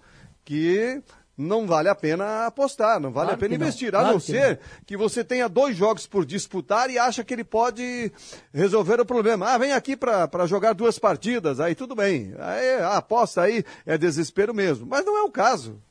[0.46, 1.02] que
[1.36, 4.08] não vale a pena apostar, não vale Claro a pena que não, investir, a claro
[4.10, 8.12] não que ser que você tenha dois jogos por disputar e acha que ele pode
[8.54, 9.48] resolver o problema.
[9.50, 12.36] Ah, vem aqui para jogar duas partidas, aí tudo bem.
[12.38, 14.86] Aí, a aposta aí é desespero mesmo.
[14.86, 15.82] Mas não é o caso.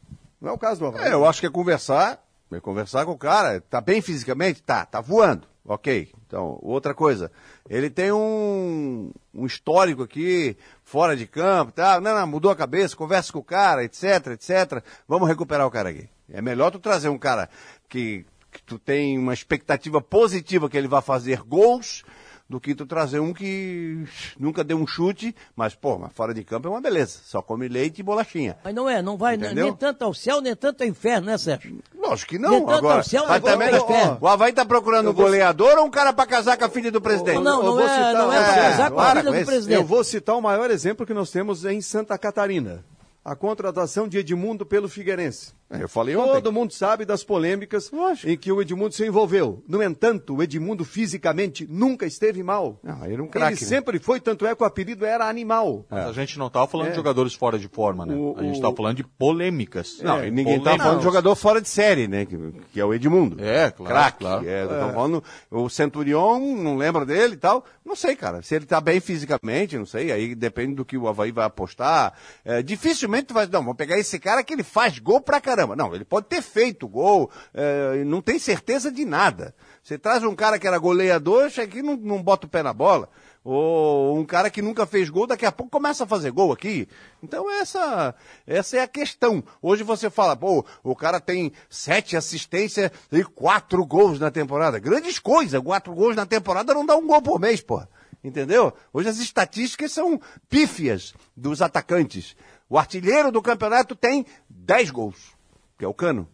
[0.40, 1.08] Não é o caso do Havaí.
[1.08, 2.22] É, eu acho que é conversar,
[2.58, 3.60] conversar com o cara.
[3.60, 4.62] Tá bem fisicamente?
[4.62, 5.46] Tá, tá voando.
[5.64, 6.10] Ok.
[6.26, 7.30] Então, outra coisa.
[7.68, 12.00] Ele tem um, um histórico aqui, fora de campo, tá?
[12.00, 14.82] Não, não, mudou a cabeça, conversa com o cara, etc, etc.
[15.06, 16.08] Vamos recuperar o cara aqui.
[16.28, 17.48] É melhor tu trazer um cara
[17.88, 22.04] que, que tu tem uma expectativa positiva que ele vai fazer gols,
[22.50, 24.04] do que tu trazer um que
[24.36, 27.20] nunca deu um chute, mas, pô, mas fora de campo é uma beleza.
[27.24, 28.58] Só come leite e bolachinha.
[28.64, 29.66] Mas não é, não vai Entendeu?
[29.66, 31.78] nem tanto ao céu, nem tanto ao inferno, né, Sérgio?
[31.96, 32.60] Lógico que Nem não.
[32.66, 34.18] tanto Agora, ao céu, mas nem também, tanto ao inferno.
[34.20, 37.00] o Havaí tá procurando um goleador ou um cara pra casar com a filha do
[37.00, 37.36] presidente?
[37.36, 39.10] Não, não, eu não vou é, citar- não é é, pra casar com a para
[39.20, 39.46] filha com do esse.
[39.46, 39.76] presidente.
[39.80, 42.84] Eu vou citar o maior exemplo que nós temos em Santa Catarina.
[43.24, 45.52] A contratação de Edmundo pelo Figueirense.
[45.78, 46.32] Eu falei ontem.
[46.32, 48.28] Todo mundo sabe das polêmicas Lógico.
[48.28, 49.62] em que o Edmundo se envolveu.
[49.68, 52.80] No entanto, o Edmundo fisicamente nunca esteve mal.
[52.82, 53.62] Não, ele era um Ele craque.
[53.62, 53.68] né?
[53.68, 55.86] sempre foi, tanto é que o apelido era Animal.
[55.88, 56.90] Mas a gente não estava falando É.
[56.90, 58.14] de jogadores fora de forma, né?
[58.14, 60.00] O- a gente o- estava falando de polêmicas.
[60.02, 60.82] Não, É, e ninguém tá polêmicas.
[60.86, 62.24] falando de jogador fora de série, né?
[62.26, 62.36] Que,
[62.72, 63.36] que é o Edmundo.
[63.42, 64.18] É, claro, Craque.
[64.18, 64.48] claro.
[64.48, 67.64] É, tão falando, o Centurion, não lembra dele e tal.
[67.84, 68.42] Não sei, cara.
[68.42, 70.10] Se ele tá bem fisicamente, não sei.
[70.10, 72.12] Aí depende do que o Havaí vai apostar.
[72.44, 73.46] É, dificilmente tu vai.
[73.46, 75.59] Não, vamos pegar esse cara que ele faz gol pra caramba.
[75.66, 77.30] Não, ele pode ter feito gol.
[77.54, 79.54] é, não tem certeza de nada.
[79.82, 82.72] Você traz um cara que era goleador, chega aqui não, não bota o pé na
[82.72, 83.08] bola.
[83.42, 86.86] Ou um cara que nunca fez gol, daqui a pouco começa a fazer gol aqui.
[87.22, 88.14] Então essa,
[88.46, 89.42] essa é a questão.
[89.62, 94.78] Hoje você fala, pô, o cara tem sete assistências e quatro gols na temporada.
[94.78, 97.82] Grandes coisas, quatro gols na temporada não dá um gol por mês, pô.
[98.22, 98.74] Entendeu?
[98.92, 102.36] Hoje as estatísticas são pífias dos atacantes.
[102.68, 105.34] O artilheiro do campeonato tem dez gols,
[105.80, 106.28] que é o Cano.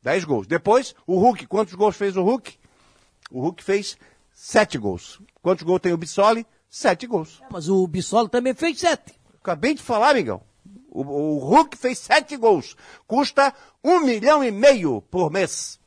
[0.00, 0.46] Dez gols.
[0.46, 1.48] Depois, o Hulk.
[1.48, 2.56] Quantos gols fez o Hulk?
[3.28, 3.98] O Hulk fez
[4.32, 5.20] sete gols.
[5.42, 6.46] Quantos gols tem o Bissoli?
[6.70, 7.42] Sete gols.
[7.50, 9.18] Mas o Bissolo também fez sete.
[9.42, 10.40] Acabei de falar, amigão.
[10.90, 12.76] O, o Hulk fez sete gols.
[13.04, 13.52] Custa
[13.82, 15.77] um milhão e meio por mês.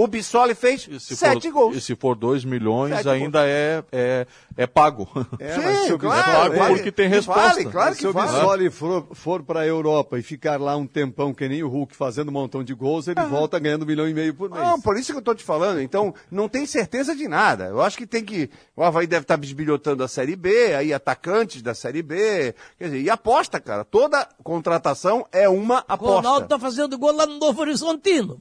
[0.00, 1.76] O Bissoli fez se sete for, gols.
[1.76, 4.26] E se for 2 milhões, Sete ainda é, é,
[4.56, 5.08] é pago.
[5.40, 6.74] É, Sim, mas se o claro, Bissoli- claro.
[6.74, 7.42] porque tem Que resposta.
[7.42, 8.30] Vale, claro se que o vale.
[8.32, 11.96] Bissoli for, for para a Europa e ficar lá um tempão que nem o Hulk
[11.96, 14.62] fazendo um montão de gols, ele volta ganhando um milhão e meio por mês.
[14.62, 15.80] Não, por isso que eu tô te falando.
[15.80, 17.64] Então, não tem certeza de nada.
[17.64, 18.48] Eu acho que tem que.
[18.76, 22.54] O Havaí deve estar bisbilhotando a Série B, aí atacantes da Série B.
[22.78, 23.84] Quer dizer, e aposta, cara.
[23.84, 26.14] Toda contratação é uma O aposta.
[26.28, 28.40] Ronaldo tá fazendo gol lá no Novo Horizontino.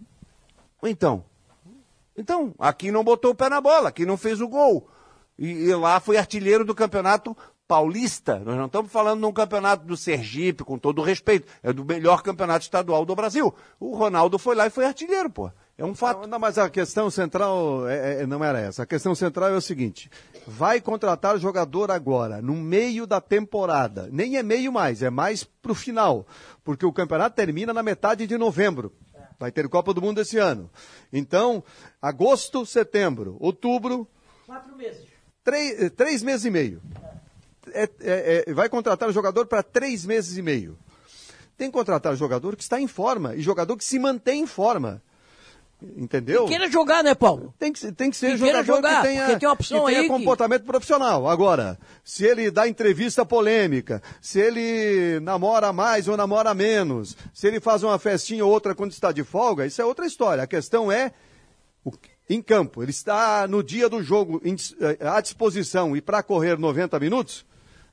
[0.83, 1.23] Então.
[2.17, 4.89] Então, aqui não botou o pé na bola, aqui não fez o gol.
[5.37, 7.37] E, e lá foi artilheiro do campeonato
[7.67, 8.39] paulista.
[8.39, 11.47] Nós não estamos falando de um campeonato do Sergipe, com todo o respeito.
[11.61, 13.53] É do melhor campeonato estadual do Brasil.
[13.79, 15.51] O Ronaldo foi lá e foi artilheiro, pô.
[15.77, 16.21] É um fato.
[16.21, 18.81] Não, não, mas a questão central é- é- não era essa.
[18.81, 20.09] A questão central é o seguinte:
[20.47, 24.09] vai contratar jogador agora, no meio da temporada.
[24.11, 26.25] Nem é meio mais, é mais pro final.
[26.63, 28.91] Porque o campeonato termina na metade de novembro.
[29.39, 30.69] Vai ter Copa do Mundo esse ano.
[31.13, 31.63] Então,
[32.01, 34.07] agosto, setembro, outubro,
[34.45, 35.05] Quatro meses.
[35.43, 36.81] três, eh, três meses e meio.
[37.71, 40.77] É- é- é- vai contratar jogador para três meses e meio.
[41.57, 45.01] Tem que contratar jogador que está em forma e jogador que se mantém em forma.
[45.95, 46.45] Entendeu?
[46.47, 47.53] Queira jogar, né, Paulo?
[47.59, 49.85] Tem que, tem que ser E queira jogador jogar, que tenha, tem uma opção que
[49.87, 51.27] tenha aí que- comportamento profissional.
[51.29, 57.59] Agora, se ele dá entrevista polêmica, se ele namora mais ou namora menos, se ele
[57.59, 60.43] faz uma festinha ou outra quando está de folga, isso é outra história.
[60.43, 61.11] A questão é
[62.27, 62.81] em campo.
[62.81, 67.45] Ele está no dia do jogo eh, à disposição e para correr 90 minutos,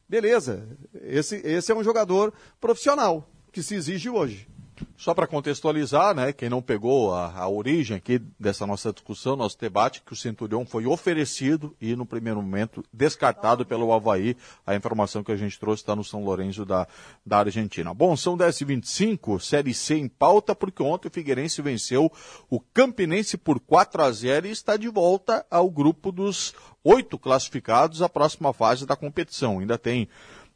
[0.08, 0.66] beleza.
[1.02, 4.48] Esse, esse é um jogador profissional que se exige hoje.
[4.96, 9.58] Só para contextualizar, né, quem não pegou a, a origem aqui dessa nossa discussão, nosso
[9.58, 14.36] debate, que o Centurião foi oferecido e no primeiro momento descartado pelo Havaí.
[14.66, 16.88] A informação que a gente trouxe está no São Lourenço da,
[17.24, 17.92] da Argentina.
[17.94, 22.10] Bom, são 10h25, Série C em pauta, porque ontem o Figueirense venceu
[22.50, 28.02] o Campinense por 4 a 0 e está de volta ao grupo dos oito classificados
[28.02, 29.58] à próxima fase da competição.
[29.58, 30.08] Ainda tem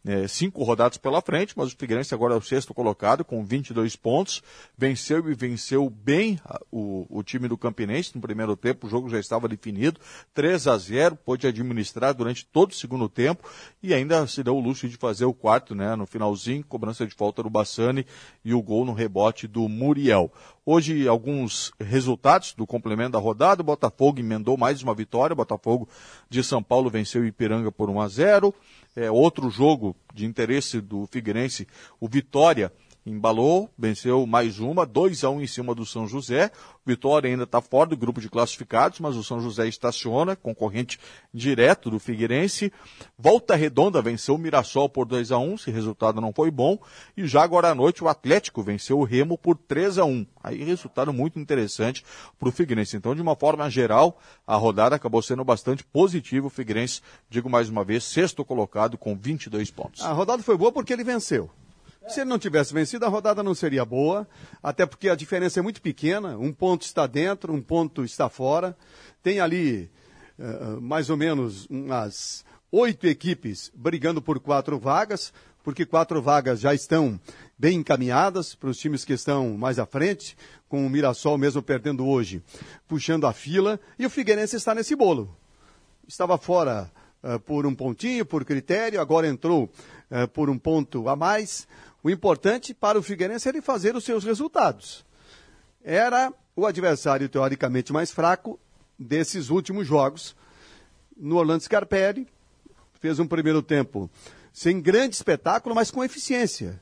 [0.05, 3.97] é, cinco rodadas pela frente, mas o Figueirense agora é o sexto colocado com 22
[3.97, 4.43] pontos.
[4.77, 9.19] Venceu e venceu bem o, o time do Campinense no primeiro tempo, o jogo já
[9.19, 10.01] estava definido,
[10.35, 13.49] 3 a 0, pôde administrar durante todo o segundo tempo
[13.83, 17.15] e ainda se deu o luxo de fazer o quarto, né, no finalzinho, cobrança de
[17.15, 18.07] falta do Bassani
[18.45, 20.33] e o gol no rebote do Muriel.
[20.71, 23.63] Hoje, alguns resultados do complemento da rodada.
[23.63, 25.33] O Botafogo emendou mais uma vitória.
[25.33, 25.89] O Botafogo
[26.29, 28.55] de São Paulo venceu o Ipiranga por 1 a 0
[28.95, 31.67] é, outro jogo de interesse do Figueirense,
[31.99, 32.71] o Vitória
[33.09, 36.51] embalou, venceu mais uma, 2 a 1 em cima do São José.
[36.85, 40.99] Vitória ainda está fora do grupo de classificados, mas o São José estaciona, concorrente
[41.33, 42.73] direto do Figueirense.
[43.19, 46.79] Volta Redonda venceu o Mirassol por 2 a 1 esse resultado não foi bom.
[47.17, 50.65] E já agora à noite o Atlético venceu o Remo por 3 a 1 Aí
[50.65, 52.05] resultado muito interessante
[52.39, 52.97] para o Figueirense.
[52.97, 56.47] Então, de uma forma geral, a rodada acabou sendo bastante positiva.
[56.47, 60.03] O Figueirense, digo mais uma vez, sexto colocado com 22 pontos.
[60.03, 61.51] A rodada foi boa porque ele venceu.
[62.09, 64.27] Se ele não tivesse vencido, a rodada não seria boa,
[64.63, 66.39] até porque a diferença é muito pequena.
[66.39, 68.77] Um ponto está dentro, um ponto está fora.
[69.23, 69.91] Tem ali
[70.39, 75.33] eh, mais ou menos umas oito equipes brigando por quatro vagas,
[75.63, 77.21] porque quatro vagas já estão
[77.59, 80.37] bem encaminhadas para os times que estão mais à frente,
[80.69, 82.43] com o Mirassol mesmo perdendo hoje,
[82.87, 85.37] puxando a fila, e o Figueirense está nesse bolo.
[86.07, 86.91] Estava fora
[87.23, 91.67] uh, por um pontinho, por critério, agora entrou uh, por um ponto a mais.
[92.03, 95.05] O importante para o Figueirense é ele fazer os seus resultados.
[95.83, 98.59] Era o adversário teoricamente mais fraco
[98.99, 100.37] desses últimos jogos.
[101.17, 102.27] No Orlando Scarpelli,
[103.01, 104.11] fez um primeiro tempo
[104.53, 106.81] sem grande espetáculo, mas com eficiência.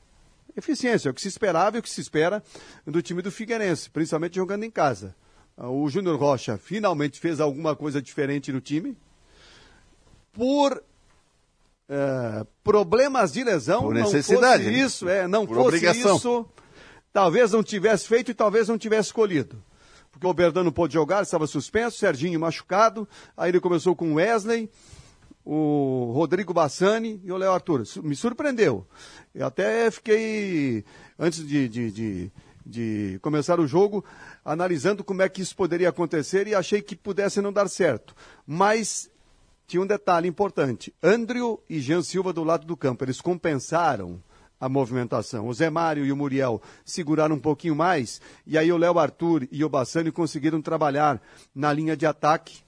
[0.55, 2.43] Eficiência, é o que se esperava e o que se espera
[2.85, 5.15] do time do Figueirense, principalmente jogando em casa.
[5.55, 8.97] O Júnior Rocha finalmente fez alguma coisa diferente no time.
[10.33, 10.83] Por
[11.89, 14.85] é, problemas de lesão, Por necessidade, não fosse né?
[14.85, 16.17] isso, é, não Por fosse obrigação.
[16.17, 16.45] isso,
[17.13, 19.63] talvez não tivesse feito e talvez não tivesse escolhido.
[20.11, 24.15] Porque o Berdan não pôde jogar, estava suspenso, Serginho machucado, aí ele começou com o
[24.15, 24.69] Wesley,
[25.45, 27.83] o Rodrigo Bassani e o Léo Arthur.
[28.03, 28.85] Me surpreendeu.
[29.33, 30.83] Eu até fiquei,
[31.17, 32.31] antes de, de, de,
[32.65, 34.03] de começar o jogo,
[34.43, 38.13] analisando como é que isso poderia acontecer e achei que pudesse não dar certo.
[38.45, 39.09] Mas
[39.67, 40.93] tinha um detalhe importante.
[41.03, 44.23] Andrew e Jean Silva do lado do campo, eles compensaram
[44.59, 45.45] a movimentação.
[45.45, 49.47] O Zé Mário e o Muriel seguraram um pouquinho mais, e aí o Léo Arthur
[49.51, 51.21] e o Bassani conseguiram trabalhar
[51.53, 52.59] na linha de ataque,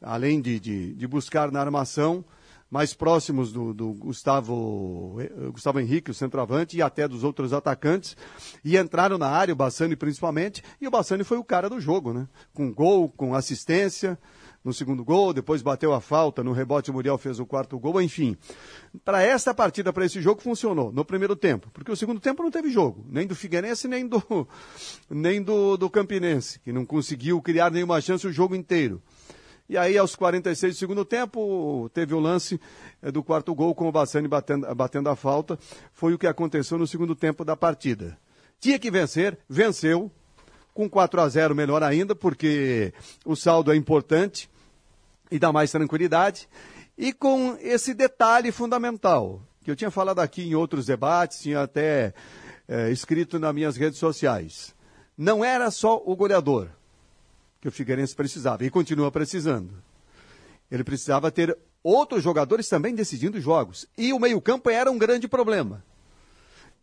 [0.00, 2.24] além de, de, de buscar na armação,
[2.70, 8.16] mais próximos do, do Gustavo, eh, Gustavo Henrique, o centroavante, e até dos outros atacantes,
[8.64, 12.12] e entraram na área, o Bassani principalmente, e o Bassani foi o cara do jogo,
[12.12, 12.26] né?
[12.52, 14.18] Com gol, com assistência,
[14.64, 18.00] no segundo gol, depois bateu a falta, no rebote o Muriel fez o quarto gol,
[18.00, 18.34] enfim.
[19.04, 22.50] Para esta partida, para esse jogo, funcionou no primeiro tempo, porque o segundo tempo não
[22.50, 24.48] teve jogo, nem do Figueirense, nem do,
[25.10, 29.02] nem do, do Campinense, que não conseguiu criar nenhuma chance o jogo inteiro.
[29.68, 32.60] E aí, aos 46 do segundo tempo, teve o lance
[33.02, 35.58] eh, do quarto gol com o Bassani batendo, batendo a falta.
[35.90, 38.18] Foi o que aconteceu no segundo tempo da partida.
[38.60, 40.10] Tinha que vencer, venceu,
[40.74, 42.92] com 4 a 0 melhor ainda, porque
[43.24, 44.50] o saldo é importante
[45.30, 46.48] e dá mais tranquilidade.
[46.96, 52.14] E com esse detalhe fundamental, que eu tinha falado aqui em outros debates, tinha até
[52.68, 54.74] eh, escrito nas minhas redes sociais.
[55.16, 56.68] Não era só o goleador
[57.64, 59.70] que o Figueirense precisava, e continua precisando.
[60.70, 63.86] Ele precisava ter outros jogadores também decidindo jogos.
[63.96, 65.82] E o meio-campo era um grande problema.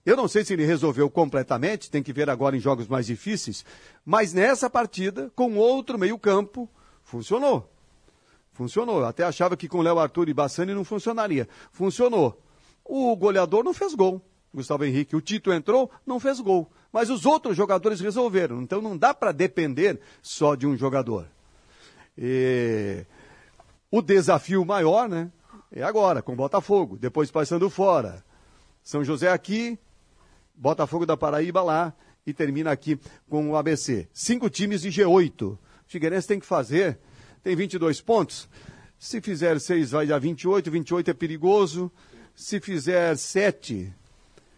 [0.04, 3.64] Eu não sei se ele resolveu completamente, tem que ver agora em jogos mais difíceis,
[4.04, 6.68] mas nessa partida, com outro meio-campo,
[7.04, 7.72] funcionou.
[8.62, 9.00] Funcionou.
[9.00, 11.50] Eu até achava que com Léo Arthur e Bassani não funcionaria.
[11.72, 12.40] Funcionou.
[12.86, 14.22] O goleador não fez gol.
[14.54, 15.16] Gustavo Henrique.
[15.16, 16.70] O Tito entrou, não fez gol.
[16.94, 18.62] Mas os outros jogadores resolveram.
[18.62, 21.26] Então não dá para depender só de um jogador.
[22.16, 23.04] E
[23.90, 25.32] o desafio maior, né?
[25.72, 27.00] É agora, com Botafogo.
[27.00, 28.24] Depois passando fora.
[28.84, 29.80] São José aqui,
[30.54, 31.96] Botafogo da Paraíba lá
[32.28, 34.08] e termina aqui com o ABC.
[34.14, 35.54] Cinco times de G8.
[35.54, 37.00] O Figueirense tem que fazer,
[37.44, 38.48] tem 22 pontos.
[38.98, 40.70] Se fizer seis, vai dar 28.
[40.70, 41.92] 28 é perigoso.
[42.36, 43.94] Se fizer sete,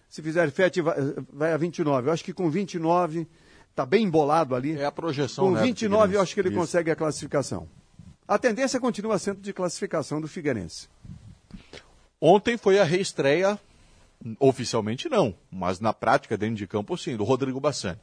[0.10, 0.96] se fizer sete, vai,
[1.32, 2.08] vai a 29.
[2.08, 3.28] Eu acho que com 29
[3.70, 4.78] está bem embolado ali.
[4.78, 6.58] É a projeção, Com né, do 29 eu acho que ele Isso.
[6.58, 7.68] consegue a classificação.
[8.28, 10.88] A tendência continua sendo de classificação do Figueirense.
[12.22, 13.60] Ontem foi a reestreia,
[14.40, 18.00] oficialmente não, mas na prática, dentro de campo, sim, do Rodrigo Bassani.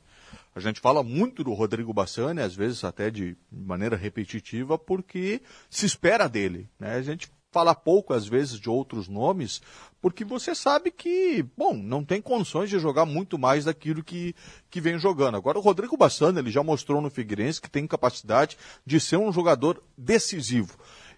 [0.54, 5.86] A gente fala muito do Rodrigo Bassani, às vezes até de maneira repetitiva, porque se
[5.86, 6.68] espera dele.
[6.78, 6.94] Né?
[6.94, 9.60] A gente fala pouco, às vezes, de outros nomes,
[10.00, 14.34] porque você sabe que, bom, não tem condições de jogar muito mais daquilo que,
[14.70, 15.36] que vem jogando.
[15.36, 18.56] Agora, o Rodrigo Bassani, ele já mostrou no Figueirense que tem capacidade
[18.86, 20.76] de ser um jogador decisivo.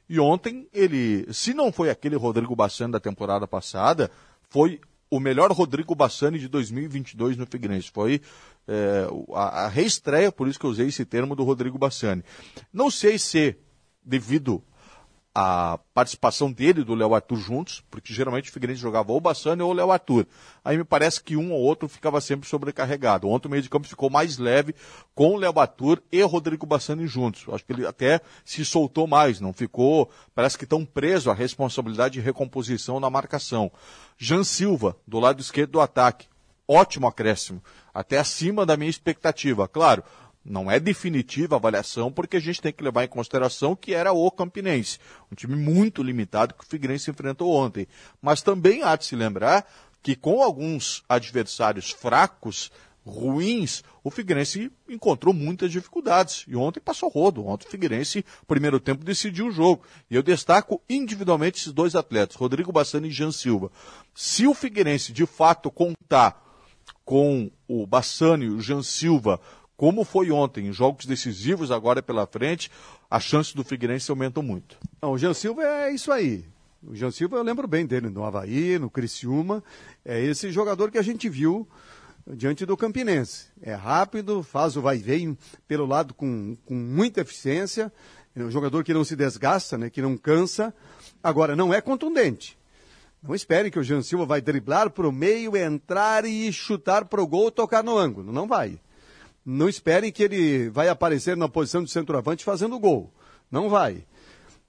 [0.09, 4.11] E ontem ele, se não foi aquele Rodrigo Bassani da temporada passada,
[4.49, 4.81] foi
[5.13, 7.91] o melhor Rodrigo Bassani de 2022 no Figueirense.
[7.93, 8.21] Foi
[8.69, 12.25] é, a, a reestreia, por isso que eu usei esse termo do Rodrigo Bassani.
[12.73, 13.57] Não sei se
[14.05, 14.63] devido
[15.35, 19.63] à participação dele e do Léo Arthur juntos, porque geralmente o Figueirense jogava ou Bassani
[19.63, 20.27] ou o Léo Arthur.
[20.63, 23.29] Aí me parece que um ou outro ficava sempre sobrecarregado.
[23.29, 24.75] Ontem o meio de campo ficou mais leve
[25.15, 27.47] com o Léo Arthur e o Rodrigo Bassani juntos.
[27.49, 32.15] Acho que ele até se soltou mais, não ficou, parece que tão preso à responsabilidade
[32.15, 33.73] de recomposição na marcação.
[34.19, 36.27] Jean Silva, do lado esquerdo do ataque.
[36.69, 39.69] Ótimo acréscimo, até acima da minha expectativa.
[39.69, 40.03] Claro,
[40.45, 44.13] não é definitiva a avaliação, porque a gente tem que levar em consideração que era
[44.13, 44.99] o Campinense,
[45.31, 47.87] um time muito limitado que o Figueirense enfrentou ontem.
[48.21, 49.67] Mas também há de se lembrar
[50.03, 52.73] que com alguns adversários fracos,
[53.05, 56.45] ruins, o Figueirense encontrou muitas dificuldades.
[56.49, 57.47] E ontem passou rodo.
[57.47, 59.85] Ontem o Figueirense, primeiro tempo, decidiu o jogo.
[60.11, 63.71] E eu destaco individualmente esses dois atletas, Rodrigo Bassani e Jean Silva.
[64.15, 66.41] Se o Figueirense de fato contar
[67.05, 69.41] com o Bassani o Jean Silva,
[69.77, 72.71] como foi ontem, em jogos decisivos agora pela frente,
[73.11, 74.77] as chances do Figueirense aumentam muito.
[75.01, 76.45] Não, o Jean Silva é isso aí.
[76.83, 79.63] O Jean Silva, eu lembro bem dele no Havaí, no Criciúma.
[80.05, 81.69] É esse jogador que a gente viu
[82.27, 83.47] diante do Campinense.
[83.61, 87.93] É rápido, faz o vai e vem pelo lado com, com muita eficiência.
[88.35, 90.75] É um jogador que não se desgasta, né, que não cansa.
[91.23, 92.59] Agora, não é contundente.
[93.23, 97.23] Não espere que o Jean Silva vai driblar para o meio, entrar e chutar para
[97.23, 98.33] o gol tocar no ângulo.
[98.33, 98.81] Não vai.
[99.47, 103.13] Não esperem que ele vai aparecer na posição de centroavante fazendo gol.
[103.51, 104.05] Não vai.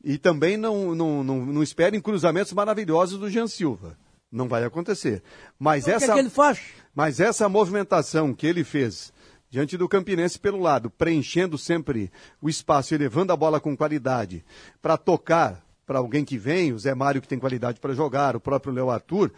[0.03, 3.97] E também não, não, não, não esperem cruzamentos maravilhosos do Jean Silva.
[4.31, 5.23] Não vai acontecer.
[5.57, 6.59] Mas Então, que, essa, é que ele faz?
[6.93, 9.13] mas essa movimentação que ele fez
[9.49, 12.11] diante do Campinense pelo lado, preenchendo sempre
[12.41, 14.43] o espaço e levando a bola com qualidade
[14.81, 18.39] para tocar para alguém que vem, o Zé Mário que tem qualidade para jogar, o
[18.39, 19.31] próprio Léo Arthur,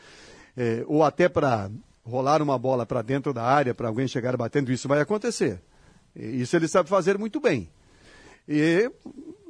[0.55, 1.69] eh, ou até para
[2.03, 5.61] rolar uma bola para dentro da área, para alguém chegar batendo, isso vai acontecer.
[6.15, 7.69] Isso ele sabe fazer muito bem.
[8.47, 8.89] E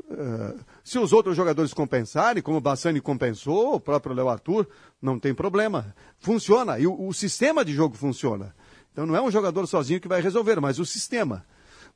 [0.10, 4.68] eh, se os outros jogadores compensarem, como o Bassani compensou, o próprio Léo Arthur,
[5.02, 5.94] não tem problema.
[6.18, 6.80] Funciona.
[6.80, 8.56] E o, o sistema de jogo funciona.
[8.92, 11.46] Então não é um jogador sozinho que vai resolver, mas o sistema.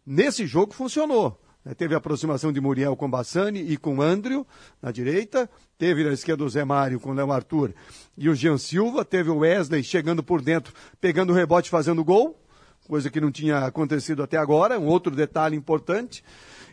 [0.05, 1.39] Nesse jogo funcionou.
[1.63, 1.73] Né?
[1.73, 4.45] Teve a aproximação de Muriel com Bassani e com Andrew
[4.81, 5.49] na direita.
[5.77, 7.73] Teve na esquerda o Zé Mário com o Léo Arthur
[8.17, 9.03] e o Jean Silva.
[9.05, 12.39] Teve o Wesley chegando por dentro, pegando o rebote, fazendo gol.
[12.87, 14.79] Coisa que não tinha acontecido até agora.
[14.79, 16.23] Um outro detalhe importante.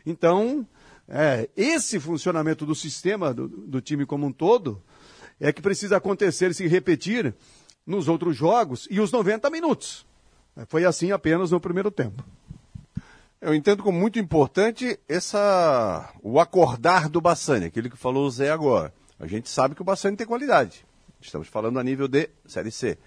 [0.05, 0.67] Então,
[1.09, 4.83] é, esse funcionamento do sistema do, do time como um todo
[5.39, 7.35] é que precisa acontecer e se repetir
[7.87, 10.07] nos outros jogos e os 90 minutos.
[10.69, 12.25] Foi assim apenas no primeiro tempo.
[13.41, 18.51] Eu entendo como muito importante essa o acordar do Bassani, aquilo que falou o Zé
[18.51, 18.93] agora.
[19.21, 20.85] A gente sabe que o Bassani tem qualidade.
[21.21, 22.99] Estamos falando a nível de Série C.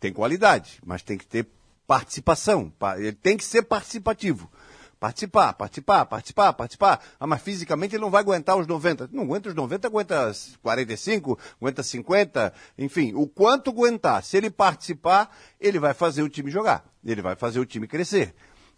[0.00, 1.46] Tem qualidade, mas tem que ter
[1.86, 2.70] participação.
[2.78, 4.50] Pa- Ele tem que ser participativo.
[4.98, 7.00] Participar, participar, participar, participar.
[7.20, 9.10] Ah, mas fisicamente ele não vai aguentar os 90.
[9.12, 10.32] Não aguenta os 90, aguenta
[10.62, 14.22] 45, aguenta 50, enfim, o quanto aguentar.
[14.24, 15.30] Se ele participar,
[15.60, 16.84] ele vai fazer o time jogar.
[17.04, 18.34] Ele vai fazer o time crescer.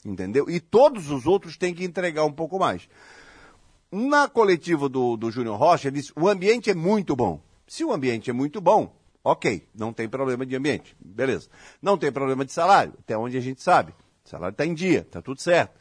[0.07, 0.49] Entendeu?
[0.49, 2.89] E todos os outros têm que entregar um pouco mais.
[3.91, 7.41] Na coletiva do, do Júnior Rocha, ele disse: o ambiente é muito bom.
[7.67, 11.49] Se o ambiente é muito bom, ok, não tem problema de ambiente, beleza.
[11.83, 13.93] Não tem problema de salário, até onde a gente sabe.
[14.25, 15.77] O salário está em dia, está tudo certo.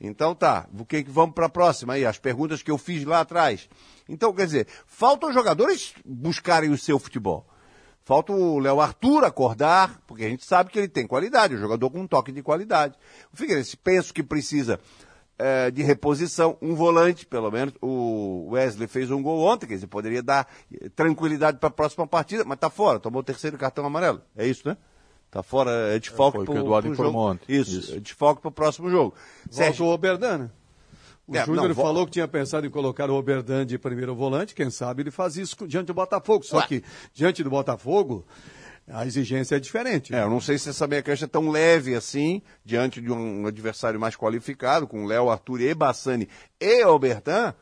[0.00, 2.06] Então tá, o que vamos para a próxima aí?
[2.06, 3.68] As perguntas que eu fiz lá atrás.
[4.08, 7.48] Então, quer dizer, faltam jogadores buscarem o seu futebol.
[8.06, 11.90] Falta o Léo Arthur acordar, porque a gente sabe que ele tem qualidade, um jogador
[11.90, 12.94] com um toque de qualidade.
[13.32, 14.78] O Figueirense penso que precisa
[15.36, 17.74] eh, de reposição, um volante, pelo menos.
[17.82, 22.06] O Wesley fez um gol ontem, quer dizer, poderia dar eh, tranquilidade para a próxima
[22.06, 24.22] partida, mas tá fora, tomou o terceiro cartão amarelo.
[24.36, 24.76] É isso, né?
[25.28, 27.40] Tá fora, é de foco foi o que pro, o Eduardo pro informou jogo.
[27.48, 27.96] Isso, Isso.
[27.96, 29.16] é de foco para o próximo jogo.
[29.50, 30.50] Volta o Oberdan, né?
[31.26, 34.70] O É, Júnior falou que tinha pensado em colocar o Oberdan de primeiro volante, quem
[34.70, 36.44] sabe ele faz isso diante do Botafogo.
[36.44, 36.66] Só Ué.
[36.66, 38.24] que diante do Botafogo,
[38.88, 40.14] a exigência é diferente.
[40.14, 43.44] É, eu não sei se essa meia cancha é tão leve assim, diante de um
[43.46, 46.28] adversário mais qualificado, com Léo, Arthur e Bassani
[46.60, 47.52] e Albertan,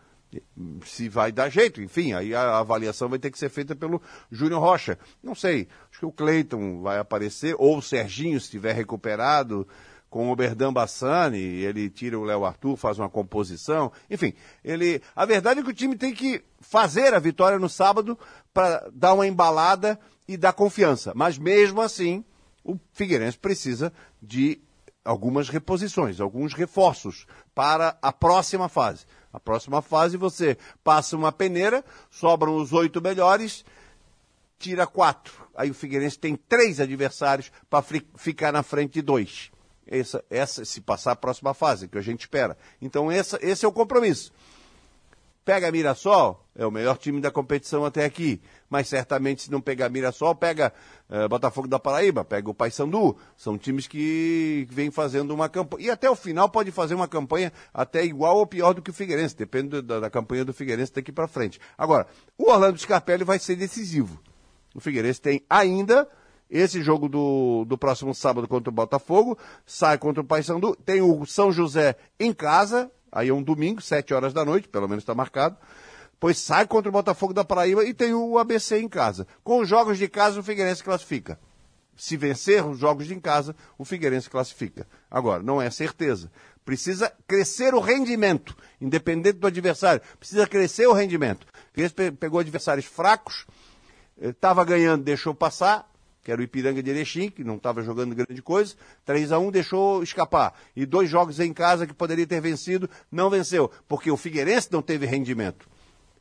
[0.85, 1.81] se vai dar jeito.
[1.81, 4.99] Enfim, aí a avaliação vai ter que ser feita pelo Júnior Rocha.
[5.23, 9.66] Não sei, acho que o Cleiton vai aparecer, ou o Serginho, se estiver recuperado,
[10.15, 13.91] com o Berdan Bassani, ele tira o Léo Arthur, faz uma composição.
[14.09, 14.32] Enfim,
[14.62, 15.03] ele.
[15.16, 18.16] A verdade é que o time tem que fazer a vitória no sábado
[18.53, 21.11] para dar uma embalada e dar confiança.
[21.16, 22.24] Mas mesmo assim,
[22.62, 23.93] o Figueirense precisa
[24.23, 24.61] de
[25.05, 29.07] algumas reposições, alguns reforços para a próxima fase.
[29.32, 33.65] A próxima fase você passa uma peneira, sobram os oito melhores,
[34.61, 35.35] tira quatro.
[35.57, 37.85] Aí o Figueirense tem três adversários para
[38.15, 39.51] ficar na frente de dois.
[39.86, 42.56] Essa, essa, se passar a próxima fase, que a gente espera.
[42.81, 44.32] Então, essa, esse é o compromisso.
[45.44, 48.40] Pega Mirassol, é o melhor time da competição até aqui.
[48.70, 50.73] Mas certamente, se não pegar Mirassol, pega
[51.11, 53.15] eh, Botafogo da Paraíba, pega o Paysandu.
[53.36, 55.86] São times que vêm fazendo uma campanha.
[55.86, 58.94] E até o final pode fazer uma campanha até igual ou pior do que o
[58.94, 61.61] Figueirense, depende da, da campanha do Figueirense daqui para frente.
[61.77, 62.06] Agora,
[62.39, 64.19] o Orlando Scarpelli vai ser decisivo.
[64.74, 66.09] O Figueirense tem ainda
[66.51, 71.25] esse jogo do, do próximo sábado contra o Botafogo, sai contra o Paysandu, tem o
[71.27, 75.15] São José em casa, aí é um domingo, sete horas da noite, pelo menos está
[75.15, 75.57] marcado,
[76.21, 79.27] pois sai contra o Botafogo da Paraíba e tem o ABC em casa.
[79.43, 81.39] Com os jogos de casa, o Figueirense classifica.
[81.97, 84.87] Se vencer os jogos em casa, o Figueirense classifica.
[85.11, 86.31] Agora, não é certeza.
[86.65, 90.01] Precisa crescer o rendimento, independente do adversário.
[90.19, 91.47] Precisa crescer o rendimento.
[91.73, 93.47] Figueirense pe- pegou adversários fracos,
[94.21, 95.89] estava ganhando, deixou passar,
[96.25, 98.75] que era o Ipiranga de Erechim, que não estava jogando grande coisa.
[99.05, 100.55] 3 a 1 deixou escapar.
[100.75, 104.81] E dois jogos em casa que poderia ter vencido, não venceu, porque o Figueirense não
[104.81, 105.69] teve rendimento.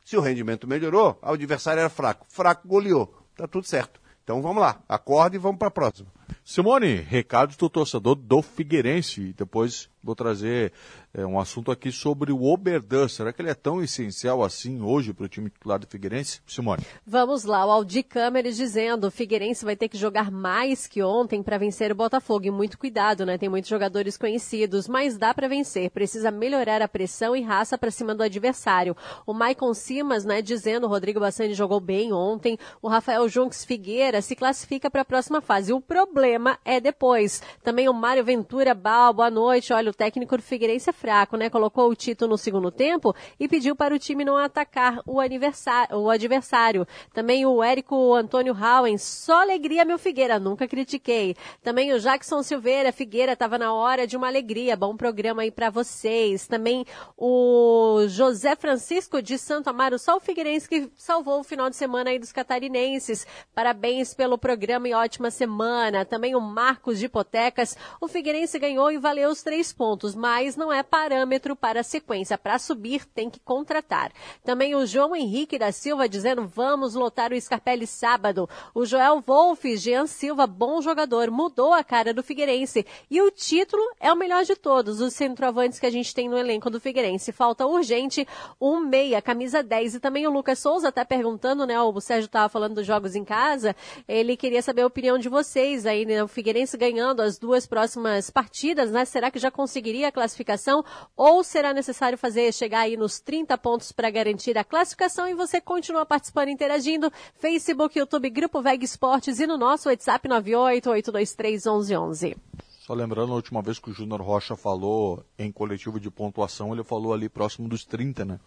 [0.04, 2.26] Se o rendimento melhorou, o adversário era fraco.
[2.28, 3.12] Fraco goleou.
[3.34, 3.98] Tá tudo certo.
[4.22, 6.13] Então vamos lá, acorde e vamos para a próxima.
[6.44, 9.20] Simone, recados do torcedor do Figueirense.
[9.20, 10.72] E depois vou trazer
[11.14, 13.08] é, um assunto aqui sobre o Oberdan.
[13.08, 16.42] Será que ele é tão essencial assim hoje para o time titular do Figueirense?
[16.46, 16.82] Simone.
[17.06, 21.42] Vamos lá, o Aldi Câmeres dizendo, o Figueirense vai ter que jogar mais que ontem
[21.42, 22.46] para vencer o Botafogo.
[22.46, 23.38] E muito cuidado, né?
[23.38, 25.90] Tem muitos jogadores conhecidos, mas dá para vencer.
[25.90, 28.96] Precisa melhorar a pressão e raça para cima do adversário.
[29.26, 32.58] O Maicon Simas, né, dizendo, o Rodrigo Bassani jogou bem ontem.
[32.82, 35.72] O Rafael Junques Figueira se classifica para a próxima fase.
[35.72, 36.23] O problema
[36.64, 37.42] é depois.
[37.62, 39.72] Também o Mário Ventura Bal, boa noite.
[39.72, 41.50] Olha, o técnico do Figueirense é fraco, né?
[41.50, 46.10] Colocou o Tito no segundo tempo e pediu para o time não atacar o, o
[46.10, 46.86] adversário.
[47.12, 51.36] Também o Érico Antônio Howen, só alegria, meu Figueira, nunca critiquei.
[51.62, 55.70] Também o Jackson Silveira, Figueira, estava na hora de uma alegria, bom programa aí para
[55.70, 56.46] vocês.
[56.46, 56.84] Também
[57.16, 62.10] o José Francisco de Santo Amaro, só o Figueirense que salvou o final de semana
[62.10, 63.26] aí dos catarinenses.
[63.54, 66.03] Parabéns pelo programa e ótima semana.
[66.04, 70.72] Também o Marcos de Hipotecas, o Figueirense ganhou e valeu os três pontos, mas não
[70.72, 72.38] é parâmetro para a sequência.
[72.38, 74.12] Para subir, tem que contratar.
[74.44, 78.48] Também o João Henrique da Silva dizendo: vamos lotar o Scarpelli sábado.
[78.74, 82.86] O Joel Wolff, Jean Silva, bom jogador, mudou a cara do Figueirense.
[83.10, 86.38] E o título é o melhor de todos, os centroavantes que a gente tem no
[86.38, 87.32] elenco do Figueirense.
[87.32, 88.26] Falta urgente
[88.60, 89.94] um meia, camisa 10.
[89.94, 91.80] E também o Lucas Souza está perguntando, né?
[91.80, 93.76] O Sérgio estava falando dos jogos em casa.
[94.08, 96.24] Ele queria saber a opinião de vocês aí, né?
[96.24, 99.04] O Figueirense ganhando as duas próximas partidas, né?
[99.04, 100.82] Será que já conseguiria a classificação?
[101.14, 105.28] Ou será necessário fazer chegar aí nos 30 pontos para garantir a classificação?
[105.28, 107.12] E você continua participando, interagindo.
[107.34, 112.36] Facebook, YouTube, Grupo Veg Esportes e no nosso WhatsApp 988231111.
[112.80, 116.84] Só lembrando, a última vez que o Júnior Rocha falou em coletivo de pontuação, ele
[116.84, 118.38] falou ali próximo dos 30, né?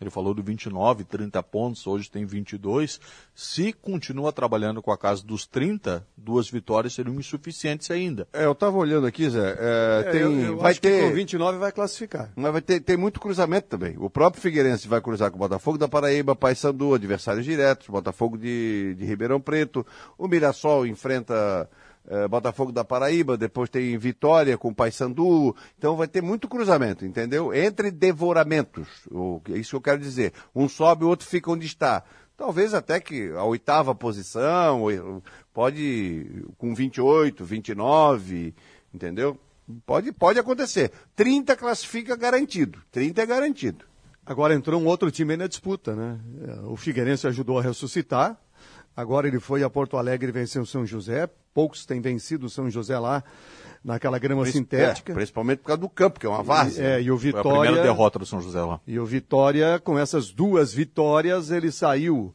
[0.00, 3.00] Ele falou do 29, 30 pontos, hoje tem 22.
[3.34, 8.28] Se continua trabalhando com a casa dos 30, duas vitórias seriam insuficientes ainda.
[8.32, 9.56] É, eu estava olhando aqui, Zé.
[9.58, 11.02] é, É, tem, eu, eu vai acho ter.
[11.02, 12.30] que com 29 vai classificar.
[12.36, 13.94] Mas vai ter, tem muito cruzamento também.
[13.98, 18.94] O próprio Figueirense vai cruzar com o Botafogo da Paraíba, Paysandu, adversários diretos, Botafogo de,
[18.98, 19.86] de Ribeirão Preto.
[20.18, 21.68] O Mirassol enfrenta
[22.08, 25.54] eh, Botafogo da Paraíba, depois tem Vitória com Paysandu.
[25.76, 27.52] Então vai ter muito cruzamento, entendeu?
[27.54, 28.88] Entre devoramentos.
[29.10, 30.32] O, isso que eu quero dizer.
[30.54, 32.04] Um sobe, o outro fica onde está.
[32.36, 35.22] Talvez até que a oitava posição,
[35.54, 38.54] pode com 28, 29,
[38.92, 39.38] entendeu?
[39.84, 40.92] Pode, pode acontecer.
[41.16, 42.78] 30 classifica garantido.
[42.92, 43.84] 30 é garantido.
[44.24, 46.20] Agora entrou um outro time aí na disputa, né?
[46.46, 48.38] É, O Figueirense ajudou a ressuscitar.
[48.96, 51.28] Agora ele foi a Porto Alegre e venceu o São José.
[51.52, 53.22] Poucos têm vencido o São José lá
[53.84, 55.12] naquela grama sintética.
[55.12, 56.82] É, principalmente por causa do campo, que é uma várzea.
[56.82, 57.60] É, e o Foi a Vitória.
[57.60, 58.80] primeira derrota do São José lá.
[58.86, 62.34] E o Vitória, com essas duas vitórias, ele saiu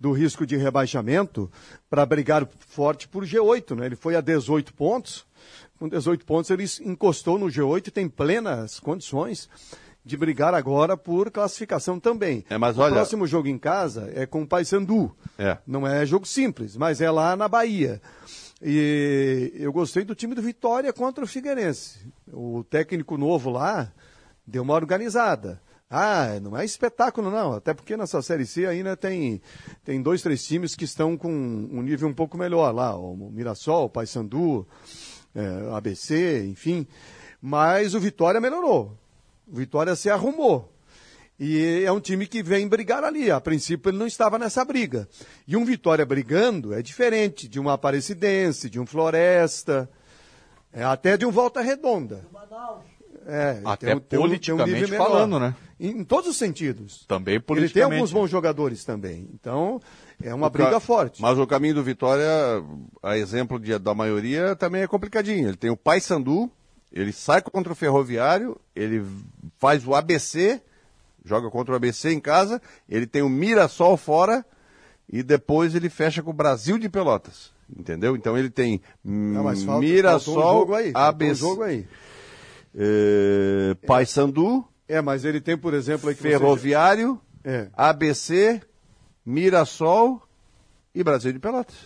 [0.00, 1.50] do risco de rebaixamento
[1.88, 3.86] para brigar forte por G8, né?
[3.86, 5.26] Ele foi a 18 pontos.
[5.78, 9.48] Com 18 pontos ele encostou no G8 e tem plenas condições
[10.10, 12.44] de brigar agora por classificação também.
[12.50, 15.16] É, mas o olha- próximo jogo em casa é com o Paysandu.
[15.38, 15.56] É.
[15.66, 18.02] Não é jogo simples, mas é lá na Bahia.
[18.62, 22.00] E eu gostei do time do Vitória contra o Figueirense.
[22.32, 23.90] O técnico novo lá
[24.46, 25.60] deu uma organizada.
[25.88, 29.40] Ah, não é espetáculo não, até porque nessa Série C ainda tem,
[29.84, 33.86] tem dois, três times que estão com um nível um pouco melhor lá, o Mirassol,
[33.86, 34.66] o Paysandu,
[35.34, 36.86] é, ABC, enfim.
[37.42, 38.96] Mas o Vitória melhorou.
[39.50, 40.72] O Vitória se arrumou.
[41.38, 43.30] E é um time que vem brigar ali.
[43.30, 45.08] A princípio ele não estava nessa briga.
[45.48, 49.88] E um Vitória brigando é diferente de uma Aparecidense, de um Floresta,
[50.72, 52.26] é, até de um Volta Redonda.
[53.26, 55.54] É, Até tem um- tem um- um politicamente falando, né?
[55.78, 57.04] Em, em todos os sentidos.
[57.06, 57.94] Também Ele tem politicamente.
[57.94, 59.28] alguns bons jogadores também.
[59.34, 59.80] Então,
[60.22, 61.20] é uma O briga ca- forte.
[61.22, 62.26] Mas o caminho do Vitória,
[63.02, 65.48] a exemplo de- da maioria, também é complicadinho.
[65.48, 66.50] Ele tem o Paysandu,
[66.92, 69.04] ele sai contra o Ferroviário, ele
[69.58, 70.60] faz o ABC,
[71.24, 74.44] joga contra o ABC em casa, ele tem o Mirassol fora
[75.12, 77.52] e depois ele fecha com o Brasil de Pelotas.
[77.78, 78.16] Entendeu?
[78.16, 80.90] Então ele tem Não, falta, Mirassol, um aí.
[80.94, 81.86] ABC, Um jogo aí.
[82.74, 87.68] eh, Paysandu, É, mas ele tem, por exemplo, que você- Ferroviário, É.
[87.74, 88.60] ABC,
[89.24, 90.20] Mirassol
[90.92, 91.76] e Brasil de Pelotas.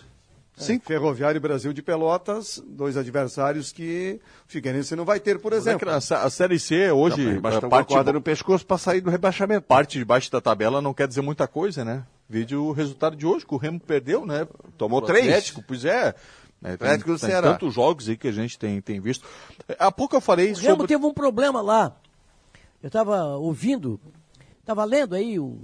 [0.57, 0.79] Sim.
[0.79, 5.89] Ferroviário e Brasil de Pelotas, dois adversários que o Figueirense não vai ter, por exemplo.
[5.89, 9.67] A, a Série C hoje, basta uma parte, corda no pescoço para sair do rebaixamento.
[9.67, 12.05] parte de baixo da tabela não quer dizer muita coisa, né?
[12.29, 14.47] Vídeo o resultado de hoje, que o Remo perdeu, né?
[14.77, 15.27] Tomou Pro três.
[15.27, 16.15] Atlético, pois é.
[16.63, 19.27] É, tem, Atlético do tem tantos jogos aí que a gente tem, tem visto.
[19.77, 20.87] Há pouco eu falei O Remo sobre...
[20.87, 21.95] teve um problema lá.
[22.81, 23.99] Eu estava ouvindo,
[24.61, 25.59] estava lendo aí um,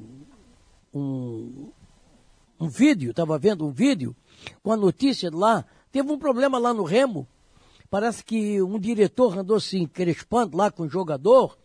[0.94, 1.72] um,
[2.60, 4.16] um vídeo, estava vendo um vídeo
[4.64, 5.66] com a notícia lá.
[5.92, 7.28] Teve um problema lá no Remo.
[7.90, 11.58] Parece que um diretor andou se encrespando lá com o jogador.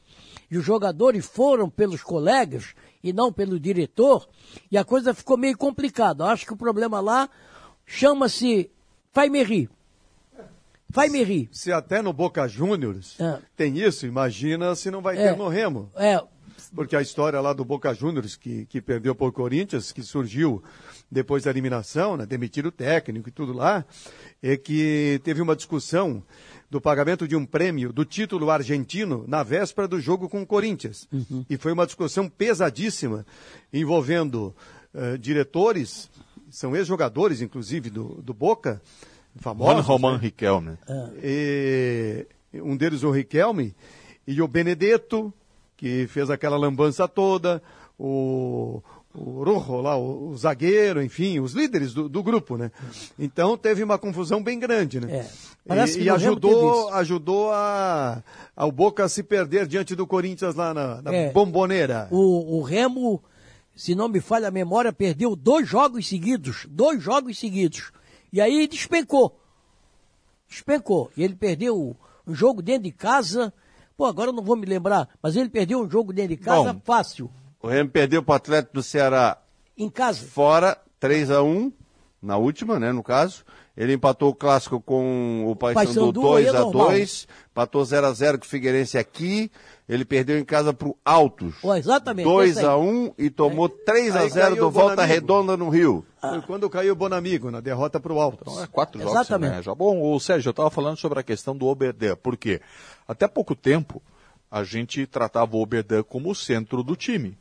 [0.51, 4.29] E os jogadores foram pelos colegas e não pelo diretor.
[4.71, 6.25] E a coisa ficou meio complicada.
[6.27, 7.29] Acho que o problema lá
[7.85, 8.71] chama-se
[9.13, 9.69] Faimery.
[10.91, 11.49] Faimery.
[11.53, 13.39] Se até no Boca Juniors É.
[13.57, 15.31] tem isso, imagina se não vai É.
[15.33, 15.91] ter no Remo.
[15.97, 16.23] É,
[16.77, 20.63] Porque a história lá do Boca Juniors, que, que perdeu por Corinthians, que surgiu
[21.11, 23.83] depois da eliminação, né, demitiram o técnico e tudo lá,
[24.43, 26.23] é que teve uma discussão
[26.71, 31.09] do pagamento de um prêmio do título argentino na véspera do jogo com o Corinthians.
[31.49, 33.25] E foi uma discussão pesadíssima,
[33.73, 34.55] envolvendo
[34.93, 36.11] eh, diretores,
[36.51, 38.83] são ex-jogadores, inclusive, do, do Boca,
[39.35, 39.87] Juan famosos.
[39.87, 40.19] Roman né?
[40.23, 40.79] Riquelme.
[41.23, 43.75] E um deles o Riquelme
[44.27, 45.33] e o Benedetto,
[45.77, 47.63] que fez aquela lambança toda,
[47.99, 48.83] o,
[49.15, 52.71] o Rojo lá, o, o zagueiro, enfim, os líderes do, do grupo, né?
[53.19, 55.27] Então teve uma confusão bem grande, né?
[55.69, 55.87] É.
[55.89, 58.23] E, e ajudou, ajudou a,
[58.55, 61.33] ao Boca a se perder diante do Corinthians lá na, na É.
[61.33, 62.09] bomboneira.
[62.11, 63.23] O, o Remo,
[63.75, 66.67] se não me falha a memória, perdeu dois jogos seguidos.
[66.71, 67.91] Dois jogos seguidos.
[68.33, 69.37] E aí despencou.
[70.49, 71.11] Despencou.
[71.17, 71.97] E ele perdeu
[72.27, 73.53] um jogo dentro de casa.
[73.97, 76.73] Pô, agora eu não vou me lembrar, mas ele perdeu um jogo dentro de casa
[76.75, 76.81] Bom.
[76.85, 77.31] fácil.
[77.63, 79.39] O Remo perdeu para o Atlético do Ceará
[79.77, 80.25] Em casa.
[80.27, 81.73] fora, 3 a 1
[82.23, 83.45] na última, né, no caso.
[83.77, 86.87] Ele empatou o clássico com o Paysandu Paysandu, 2 aí é a normal.
[86.89, 89.51] 2 empatou 0 a 0 com o Figueirense aqui.
[89.87, 91.55] Ele perdeu em casa pro Altos.
[91.63, 92.67] Ó, exatamente, 2 esse aí.
[92.67, 95.15] a 1 e tomou 3 a Aí 0 caiu do Volta Bonamigo.
[95.15, 96.07] Redonda no Rio.
[96.21, 98.51] Foi quando caiu o Bonamigo, na derrota para o Altos.
[98.53, 99.57] Então é quatro jogos, Exatamente.
[99.57, 99.63] né?
[99.63, 102.17] Já bom, o Sérgio, eu estava falando sobre a questão do Oberdan.
[102.17, 102.63] Por quê?
[103.07, 104.03] Até pouco tempo,
[104.51, 107.37] a gente tratava o Oberdan como o centro do time.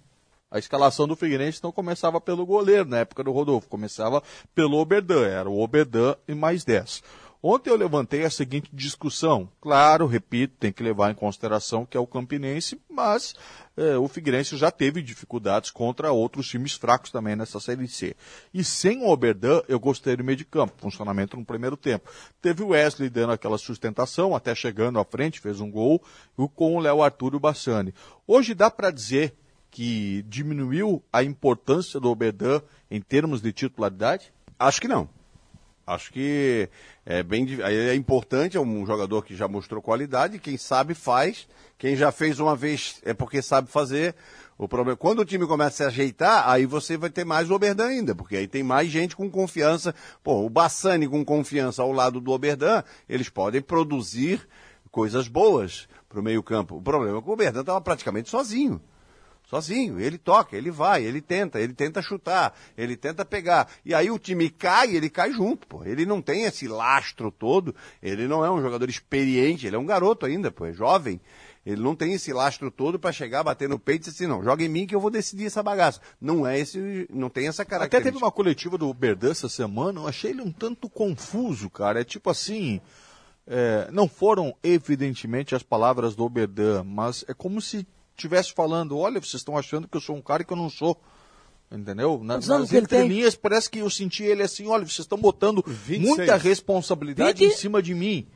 [0.49, 4.23] A escalação do Figueirense não começava pelo goleiro, na época do Rodolfo, começava
[4.53, 7.03] pelo Oberdan, era o Oberdan e mais 10.
[7.47, 9.47] Ontem eu levantei a seguinte discussão.
[9.61, 13.35] Claro, repito, tem que levar em consideração que é o Campinense, mas
[13.77, 18.15] eh, o Figueirense já teve dificuldades contra outros times fracos também nessa Série C.
[18.51, 22.09] E sem o Oberdan, eu gostei do meio de campo, funcionamento no primeiro tempo.
[22.41, 26.01] Teve o Wesley dando aquela sustentação, até chegando à frente, fez um gol,
[26.55, 27.93] com o Léo Arthur e o Bassani.
[28.25, 29.35] Hoje dá para dizer
[29.69, 32.59] que diminuiu a importância do Oberdan
[32.89, 34.33] em termos de titularidade?
[34.57, 35.07] Acho que não.
[35.87, 36.67] Acho que
[37.05, 41.47] é bem é importante, é um jogador que já mostrou qualidade, quem sabe faz,
[41.77, 44.15] quem já fez uma vez é porque sabe fazer.
[44.57, 47.53] O problema quando o time começa a se ajeitar, aí você vai ter mais o
[47.53, 49.93] Oberdan ainda, porque aí tem mais gente com confiança.
[50.23, 54.47] Pô, o Bassani com confiança ao lado do Oberdan, eles podem produzir
[54.89, 56.77] coisas boas para o meio-campo.
[56.77, 58.81] O problema é que o Oberdan estava praticamente sozinho.
[59.47, 63.69] Sozinho, ele toca, ele vai, ele tenta, ele tenta chutar, ele tenta pegar.
[63.85, 65.83] E aí o time cai, ele cai junto, pô.
[65.85, 69.85] Ele não tem esse lastro todo, ele não é um jogador experiente, ele é um
[69.85, 71.21] garoto ainda, pô, é jovem.
[71.65, 74.43] Ele não tem esse lastro todo para chegar, bater no peito e dizer assim, não,
[74.43, 75.99] joga em mim que eu vou decidir essa bagaça.
[76.21, 78.11] Não é esse, não tem essa Até característica.
[78.13, 82.01] teve uma coletiva do Berdan essa semana, eu achei ele um tanto confuso, cara.
[82.01, 82.81] É tipo assim.
[83.47, 87.85] é, não foram, evidentemente, as palavras do Oberdan, mas é como se
[88.17, 90.99] estivesse falando: olha, vocês estão achando que eu sou um cara que eu não sou.
[91.71, 92.19] Entendeu?
[92.23, 92.79] Na, nas tem?
[92.79, 95.99] entrelinhas parece que eu senti ele assim: olha, vocês estão botando 26.
[96.17, 97.53] muita responsabilidade 20?
[97.53, 98.27] em cima de mim.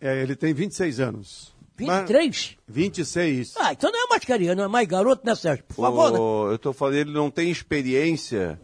[0.00, 1.52] É, ele tem 26 anos.
[1.76, 2.56] 23?
[2.68, 3.54] 26.
[3.56, 5.64] Ah, então não é mais carinha, não é mais garoto, né, Sérgio?
[5.64, 6.18] Por favor, né?
[6.18, 8.60] O- Eu tô falando, ele não tem experiência.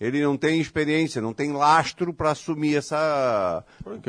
[0.00, 3.64] Ele não tem experiência, não tem lastro para assumir essa.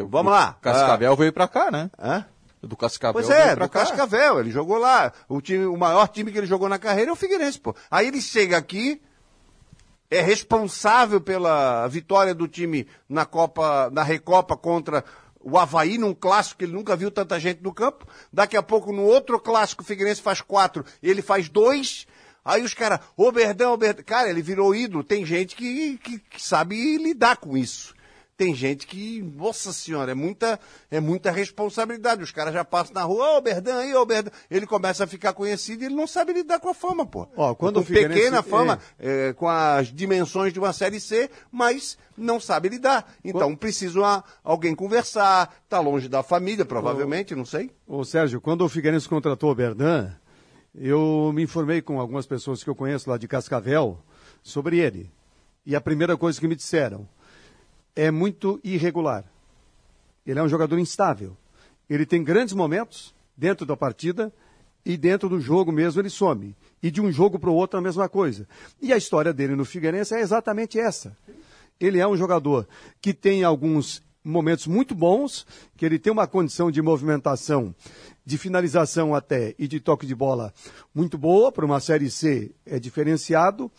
[0.09, 0.53] Vamos lá.
[0.61, 1.89] Cascavel veio pra cá, né?
[1.97, 2.26] Ah, hã?
[2.61, 3.85] Do Cascavel Pois é, do cá.
[3.85, 5.11] Cascavel, ele jogou lá.
[5.27, 7.75] O, time, o maior time que ele jogou na carreira é o Figueirense, pô.
[7.89, 9.01] Aí ele chega aqui,
[10.11, 15.03] é responsável pela vitória do time na Copa, na Recopa contra
[15.39, 18.05] o Havaí, num clássico que ele nunca viu tanta gente no campo.
[18.31, 22.05] Daqui a pouco, no outro clássico, o Figueirense faz quatro, ele faz dois.
[22.43, 24.03] Aí os caras, ô Berdão, ô Berdão.
[24.05, 25.03] Cara, ele virou ídolo.
[25.03, 27.95] Tem gente que, que, que sabe lidar com isso.
[28.41, 30.59] Tem gente que, nossa senhora, é muita,
[30.89, 32.23] é muita responsabilidade.
[32.23, 34.31] Os caras já passam na rua, ô Berdan aí, ô Berdan.
[34.49, 37.27] Ele começa a ficar conhecido e ele não sabe lidar com a fama, pô.
[37.38, 42.39] Ó, quando com pequena fama, é, com as dimensões de uma Série C, mas não
[42.39, 43.13] sabe lidar.
[43.23, 47.69] Então precisa uma- alguém conversar, tá longe da família, provavelmente, não sei.
[47.85, 50.09] Ô Sérgio, quando o Figueirense contratou o Berdan,
[50.73, 53.99] eu me informei com algumas pessoas que eu conheço lá de Cascavel
[54.41, 55.11] sobre ele.
[55.63, 57.07] E a primeira coisa que me disseram
[57.95, 59.26] é muito irregular.
[60.26, 61.35] Ele é um jogador instável.
[61.89, 64.31] Ele tem grandes momentos dentro da partida
[64.85, 66.55] e dentro do jogo mesmo ele some.
[66.81, 68.47] E de um jogo para o outro a mesma coisa.
[68.81, 71.15] E a história dele no Figueirense é exatamente essa.
[71.80, 72.68] Ele é um jogador
[73.01, 75.45] que tem alguns momentos muito bons,
[75.76, 77.73] que ele tem uma condição de movimentação,
[78.23, 80.53] de finalização até e de toque de bola
[80.93, 83.72] muito boa, para uma Série C é diferenciado,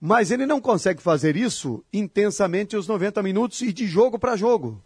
[0.00, 4.82] mas ele não consegue fazer isso intensamente os 90 minutos e de jogo para jogo.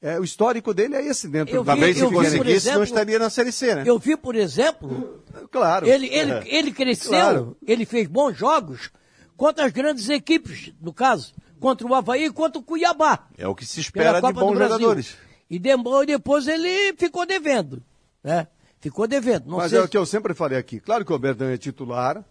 [0.00, 2.84] É, o histórico dele é esse dentro Eu do vi- Talvez se conseguisse, exemplo- não
[2.84, 3.84] estaria na Série C, né?
[3.86, 5.86] Eu vi, por exemplo, Claro.
[5.86, 6.42] ele, ele, É.
[6.46, 7.56] ele cresceu, Claro.
[7.64, 8.90] ele fez bons jogos
[9.36, 13.28] contra as grandes equipes, no caso, contra o Havaí e contra o Cuiabá.
[13.38, 15.16] É o que se espera de bons jogadores.
[15.48, 17.80] E depois ele ficou devendo,
[18.24, 18.48] né?
[18.80, 19.46] Ficou devendo.
[19.48, 20.80] Não Mas sei é o que eu sempre falei aqui.
[20.80, 22.24] Claro que o Berdan é titular,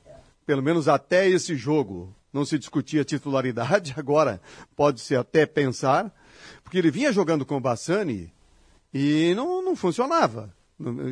[0.52, 4.42] pelo menos até esse jogo não se discutia titularidade, agora
[4.76, 6.14] pode-se até pensar,
[6.62, 8.34] porque ele vinha jogando com o Bassani
[8.94, 10.54] e não, não funcionava.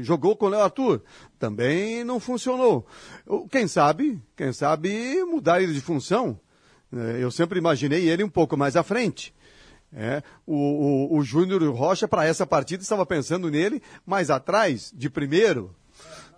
[0.01, 1.01] Jogou com o Léo Arthur,
[1.39, 2.85] também não funcionou.
[3.49, 6.37] Quem sabe, quem sabe mudar ele de função.
[6.91, 9.33] Eh, Eu sempre imaginei ele um pouco mais à frente.
[9.93, 15.09] É, o, o, o Júnior Rocha, para essa partida, estava pensando nele mais atrás, de
[15.09, 15.73] primeiro.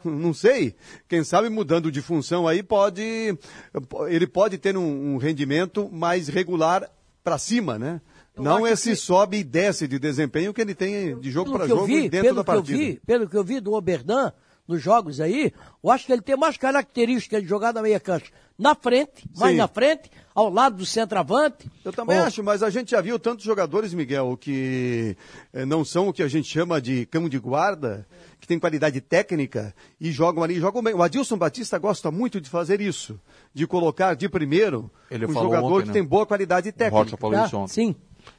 [0.09, 0.75] Não sei.
[1.07, 3.01] Quem sabe mudando de função aí pode.
[4.07, 6.89] Ele pode ter um, um rendimento mais regular
[7.23, 8.01] para cima, né?
[8.35, 11.67] Eu Não esse que- sobe e desce de desempenho que ele tem de jogo para
[11.67, 12.77] jogo vi, dentro pelo da que eu partida.
[12.77, 14.31] vi, pelo que eu vi do Oberdan
[14.67, 18.31] nos jogos aí, eu acho que ele tem mais características de jogar na meia cancha
[18.61, 19.57] na frente, mais Sim.
[19.57, 21.67] na frente, ao lado do centroavante.
[21.83, 25.17] Eu também Ó, acho, mas a gente já viu tantos jogadores, Miguel, que
[25.51, 28.05] eh, não são o que a gente chama de cão de guarda,
[28.39, 30.93] que tem qualidade técnica e jogam ali, jogam bem.
[30.93, 33.19] O Adilson Batista gosta muito de fazer isso,
[33.51, 35.93] de colocar de primeiro Ele um falou jogador ontem, que né?
[35.93, 37.03] tem boa qualidade O técnica.
[37.03, 37.45] Rocha falou tá?
[37.47, 37.73] isso ontem.
[37.73, 37.95] Sim,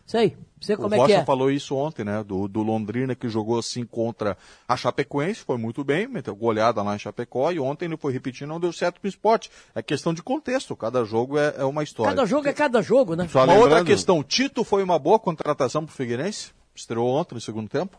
[0.06, 0.36] sei.
[0.60, 1.24] Sei O como é Rocha que é.
[1.24, 2.22] falou isso ontem, né?
[2.22, 4.36] Do, do Londrina que jogou assim contra
[4.68, 8.48] a Chapecoense, foi muito bem, meteu goleada lá em Chapecó e ontem ele foi repetindo,
[8.50, 9.50] não deu certo com o esporte.
[9.74, 12.14] É questão de contexto, cada jogo é, é uma história.
[12.14, 13.26] Cada jogo é cada jogo, né?
[13.28, 16.52] Só Uma outra lembrando- questão, Tito foi uma boa contratação pro Figueirense?
[16.74, 17.98] Estreou ontem no segundo tempo?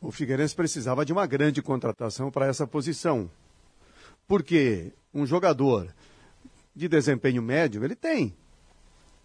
[0.00, 3.30] O Figueirense precisava de uma grande contratação para essa posição.
[4.26, 5.88] Porque um jogador
[6.74, 8.34] de desempenho médio, ele tem.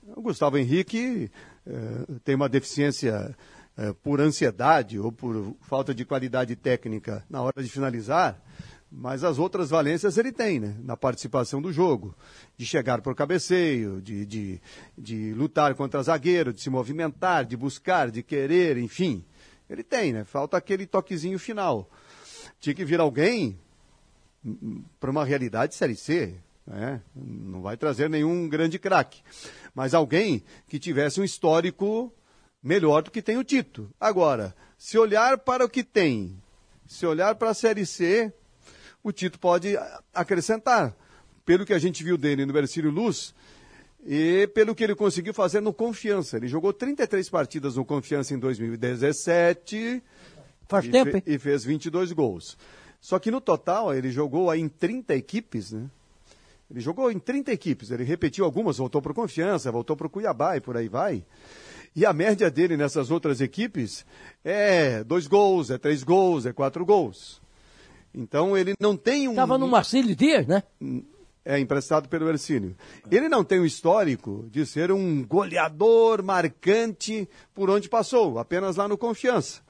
[0.08, 1.30] O Gustavo Henrique
[1.66, 3.36] eh, tem uma deficiência
[3.78, 8.42] eh, por ansiedade ou por falta de qualidade técnica na hora de finalizar,
[8.92, 10.76] mas as outras valências ele tem, né?
[10.84, 12.16] Na participação do jogo,
[12.58, 14.62] de chegar o cabeceio, de, de,
[14.98, 19.24] de lutar contra zagueiro, de se movimentar, de buscar, de querer, enfim.
[19.70, 20.26] Ele tem, né?
[20.26, 21.90] Falta aquele toquezinho final.
[22.60, 23.58] Tinha que vir alguém
[25.00, 26.36] para uma realidade Série C.
[26.72, 27.02] Né?
[27.14, 29.22] Não vai trazer nenhum grande craque.
[29.76, 32.14] Mas alguém que tivesse um histórico
[32.64, 33.90] melhor do que tem o Tito.
[34.00, 36.42] Agora, se olhar para o que tem,
[36.88, 38.32] se olhar para a Série C,
[39.04, 39.76] o Tito pode
[40.14, 40.96] acrescentar.
[41.44, 43.34] Pelo que a gente viu dele no Bercílio Luz
[44.06, 46.38] e pelo que ele conseguiu fazer no Confiança.
[46.38, 50.02] Ele jogou 33 partidas no Confiança em 2017
[50.70, 51.24] Faz e, tempo, fe- hein?
[51.26, 52.58] e fez 22 gols.
[53.02, 55.90] Só que no total ele jogou aí em 30 equipes, né?
[56.72, 60.10] Ele jogou em 30 equipes, ele repetiu algumas, voltou para o Confiança, voltou para o
[60.10, 61.26] Cuiabá e por aí vai.
[61.94, 64.06] E a média dele nessas outras equipes
[64.44, 67.42] é dois gols, é três gols, é quatro gols.
[68.16, 69.36] Então ele não tem um.
[69.36, 70.64] Tava no Marcílio Dias, né?
[71.44, 72.74] É emprestado pelo Ercínio.
[73.10, 78.88] Ele não tem um histórico de ser um goleador marcante por onde passou, apenas lá
[78.88, 79.62] no Confiança.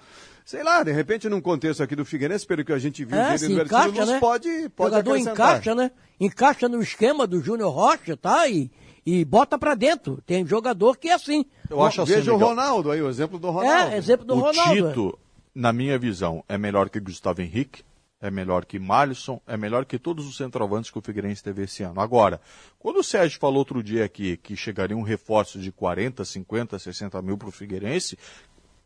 [0.45, 3.37] Sei lá, de repente, num contexto aqui do Figueirense, pelo que a gente viu É,
[3.37, 4.19] se encaixa, Luz, né?
[4.19, 5.91] pode, pode jogador encaixa, né?
[6.19, 8.47] Encaixa no esquema do Júnior Rocha, tá?
[8.47, 8.71] E,
[9.05, 10.21] e bota pra dentro.
[10.25, 11.45] Tem jogador que é assim.
[11.69, 12.37] Eu acho assim, Veja o.
[12.37, 13.93] Ronaldo aí, o exemplo do Ronaldo.
[13.93, 14.87] É, exemplo do o Ronaldo.
[14.87, 14.89] é.
[14.89, 15.19] Tito,
[15.53, 17.83] na minha visão, é melhor que Gustavo Henrique,
[18.21, 21.81] é melhor que Malisson, é melhor que todos os centroavantes que o Figueirense teve esse
[21.81, 21.99] ano.
[21.99, 22.39] Agora,
[22.77, 27.21] quando o Sérgio falou outro dia aqui que chegaria um reforço de 40, 50, 60
[27.21, 28.17] mil para o Figueirense,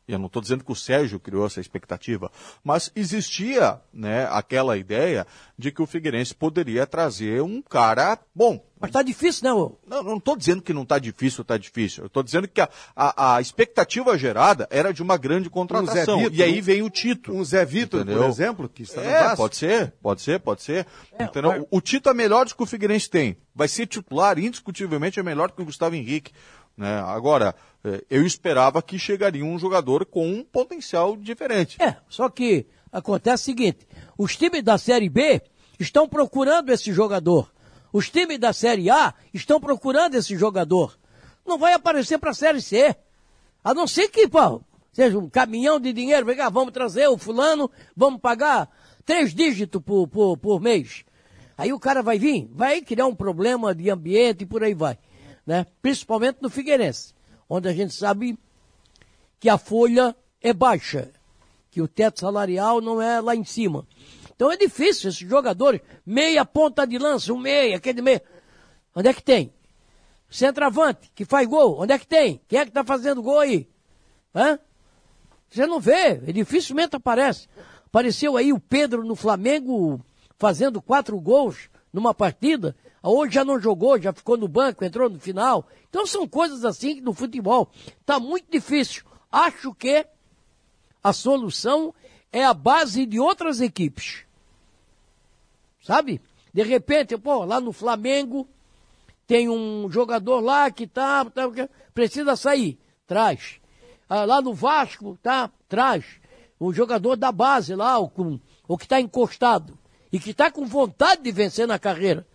[0.08, 2.32] eu não estou dizendo que o Sérgio criou essa expectativa,
[2.64, 5.26] mas existia né, aquela ideia
[5.58, 8.64] de que o Figueirense poderia trazer um cara bom.
[8.80, 9.78] Mas tá difícil, né, ô?
[9.88, 12.04] Não, não estou dizendo que não está difícil, está difícil.
[12.04, 16.20] Eu estou dizendo que a, a, a expectativa gerada era de uma grande contratação.
[16.20, 17.32] Vitor, e aí vem o Tito.
[17.34, 18.22] Um Zé Vitor, Entendeu?
[18.22, 19.38] por exemplo, que está no É, Vasco.
[19.38, 20.86] pode ser, pode ser, pode ser.
[21.18, 21.52] É, Entendeu?
[21.52, 23.38] mas- O Tito é melhor do que o Figueirense tem.
[23.56, 26.32] Vai ser titular, indiscutivelmente é melhor do que o Gustavo Henrique.
[26.78, 27.00] Né?
[27.00, 31.82] Agora, eh, eu esperava que chegaria um jogador com um potencial diferente.
[31.82, 33.88] É, só que acontece o seguinte:
[34.18, 35.42] os times da Série B
[35.80, 37.52] estão procurando esse jogador.
[37.94, 40.98] Os times da Série A estão procurando esse jogador.
[41.46, 42.96] Não vai aparecer para a Série C.
[43.64, 44.62] A não ser que, pô,
[44.92, 48.70] seja um caminhão de dinheiro, vem cá, vamos trazer o fulano, vamos pagar
[49.06, 51.06] três dígitos por, por, por mês.
[51.58, 54.98] Aí o cara vai vir, vai criar um problema de ambiente e por aí vai.
[55.46, 55.66] Né?
[55.82, 57.14] Principalmente no Figueirense,
[57.50, 58.38] onde a gente sabe
[59.40, 61.12] que a folha é baixa,
[61.70, 63.86] que o teto salarial não é lá em cima.
[64.36, 68.24] Então é difícil esses jogadores, meia ponta de lança, um meia, aquele meia.
[68.96, 69.54] Onde é que tem?
[70.30, 72.42] Centroavante, que faz gol, onde é que tem?
[72.48, 73.70] Quem é que está fazendo gol aí?
[74.34, 74.60] Hã?
[75.50, 77.48] Você não vê, dificilmente aparece.
[77.86, 80.04] Apareceu aí o Pedro no Flamengo
[80.38, 82.76] fazendo quatro gols numa partida.
[83.08, 85.68] Hoje já não jogou, já ficou no banco, entrou no final.
[85.90, 87.70] Então são coisas assim que no futebol
[88.02, 89.04] está muito difícil.
[89.32, 90.06] Acho que
[91.04, 91.94] a solução
[92.32, 94.24] é a base de outras equipes.
[95.84, 96.20] Sabe?
[96.52, 98.48] De repente, pô, lá no Flamengo
[99.28, 101.44] tem um jogador lá que tá, tá
[101.94, 103.60] precisa sair, traz.
[104.10, 106.06] Ah, lá no Vasco, tá, traz.
[106.60, 108.12] O jogador da base lá, o,
[108.68, 109.78] o que está encostado
[110.12, 112.26] e que está com vontade de vencer na carreira.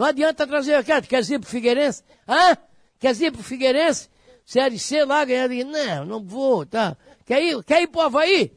[0.00, 2.02] Não adianta trazer, quer, quer ir pro Figueirense?
[2.26, 2.56] Hã?
[2.98, 4.08] Quer ir pro Figueirense?
[4.46, 5.68] Série C lá, ganhar dinheiro?
[5.68, 6.96] Não, não vou, tá.
[7.26, 8.50] Quer ir, quer ir pro Havaí?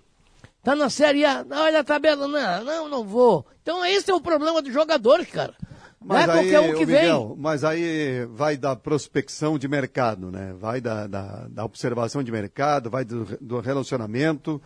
[0.63, 1.45] Tá na Série A?
[1.51, 2.29] Olha a tabela.
[2.29, 3.45] Não, não, não vou.
[3.61, 5.53] Então esse é o problema dos jogadores, cara.
[6.01, 7.01] Não é qualquer um que ô, vem.
[7.01, 10.55] Miguel, mas aí vai da prospecção de mercado, né?
[10.57, 14.61] Vai da, da, da observação de mercado, vai do, do relacionamento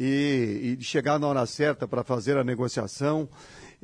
[0.00, 3.28] e, e chegar na hora certa para fazer a negociação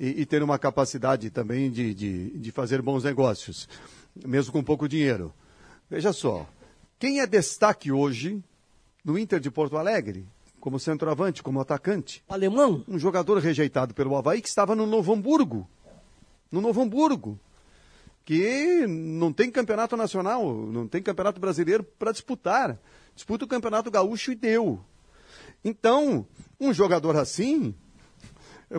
[0.02, 3.68] e, e ter uma capacidade também de, de, de fazer bons negócios,
[4.26, 5.32] mesmo com pouco dinheiro.
[5.88, 6.46] Veja só,
[6.98, 8.42] quem é destaque hoje
[9.04, 10.26] no Inter de Porto Alegre,
[10.60, 12.22] como centroavante, como atacante?
[12.28, 12.84] Alemão?
[12.88, 15.68] Um jogador rejeitado pelo Havaí que estava no Novo Hamburgo
[16.52, 17.40] no Novo Hamburgo,
[18.26, 22.78] que não tem campeonato nacional, não tem campeonato brasileiro para disputar.
[23.14, 24.78] Disputa o campeonato gaúcho e deu.
[25.64, 26.26] Então,
[26.60, 27.74] um jogador assim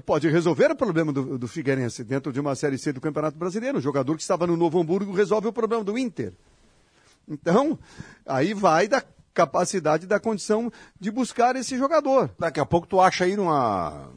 [0.02, 3.78] pode resolver o problema do, do Figueirense dentro de uma Série C do Campeonato Brasileiro.
[3.78, 6.34] Um jogador que estava no Novo Hamburgo resolve o problema do Inter.
[7.28, 7.78] Então,
[8.26, 9.04] aí vai da
[9.34, 12.30] capacidade, da condição de buscar esse jogador.
[12.38, 14.10] Daqui a pouco tu acha aí numa,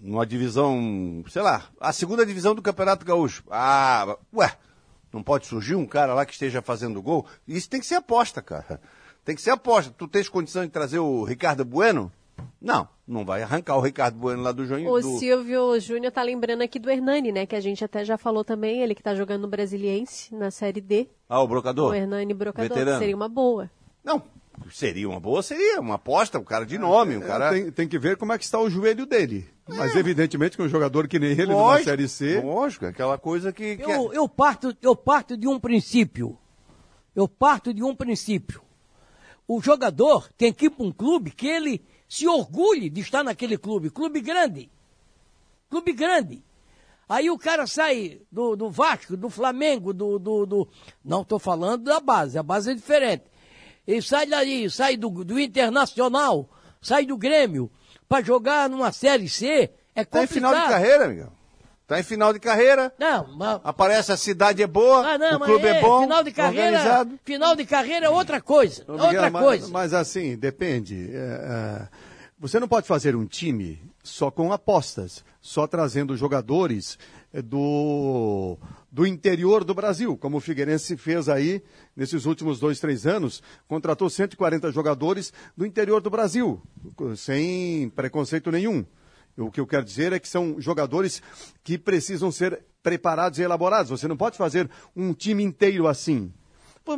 [0.00, 3.42] numa divisão, sei lá, a segunda divisão do Campeonato Gaúcho.
[3.50, 4.52] Ah, ué,
[5.12, 7.26] não pode surgir um cara lá que esteja fazendo gol?
[7.46, 8.80] Isso tem que ser aposta, cara.
[9.24, 9.92] Tem que ser aposta.
[9.96, 12.12] Tu tens condição de trazer o Ricardo Bueno?
[12.60, 14.90] Não, não vai arrancar o Ricardo Bueno lá do Joinho.
[14.90, 15.18] O do...
[15.18, 17.46] Silvio Júnior tá lembrando aqui do Hernani, né?
[17.46, 20.80] Que a gente até já falou também, ele que tá jogando no Brasiliense, na Série
[20.80, 21.08] D.
[21.28, 21.90] Ah, o brocador?
[21.90, 22.98] O Hernani Brocador, Veterano.
[22.98, 23.70] seria uma boa.
[24.04, 24.22] Não,
[24.70, 27.50] seria uma boa, seria uma aposta, um cara de nome, um cara...
[27.50, 29.48] Tem, tem que ver como é que está o joelho dele.
[29.68, 32.40] Mas evidentemente que um jogador que nem ele numa Lógico, Série C...
[32.40, 33.76] Lógico, aquela coisa que...
[33.76, 36.36] que é- Eu, eu, parto, eu parto de um princípio.
[37.14, 38.62] Eu parto de um princípio.
[39.46, 43.56] O jogador tem que ir para um clube que ele se orgulhe de estar naquele
[43.56, 43.88] clube.
[43.88, 44.68] Clube grande.
[45.70, 46.42] Clube grande.
[47.08, 50.18] Aí o cara sai do, do Vasco, do Flamengo, do.
[50.18, 50.68] do, do-
[51.04, 53.24] Não estou falando da base, a base é diferente.
[53.86, 56.48] Ele sai daí, sai do, do Internacional,
[56.82, 57.70] sai do Grêmio,
[58.08, 59.70] para jogar numa Série C.
[59.94, 60.28] É complicado.
[60.28, 61.32] final de carreira, Miguel.
[61.90, 62.94] Tá em final de carreira.
[62.96, 66.30] Não, mas Aparece a cidade é boa, ah, não, o clube é, bom, final de
[66.30, 67.18] carreira, organizado.
[67.24, 69.68] final de carreira é outra coisa, Miguel, outra mas, coisa.
[69.72, 71.10] Mas assim, depende.
[71.12, 71.88] É, é,
[72.38, 76.96] você não pode fazer um time só com apostas, só trazendo jogadores
[77.34, 78.56] é, do,
[78.88, 81.60] do interior do Brasil, como o Figueirense fez aí
[81.96, 86.62] nesses últimos dois, três anos, contratou 140 jogadores do interior do Brasil,
[87.16, 88.86] sem preconceito nenhum.
[89.46, 91.22] O que eu quero dizer é que são jogadores
[91.64, 93.90] que precisam ser preparados e elaborados.
[93.90, 96.32] Você não pode fazer um time inteiro assim.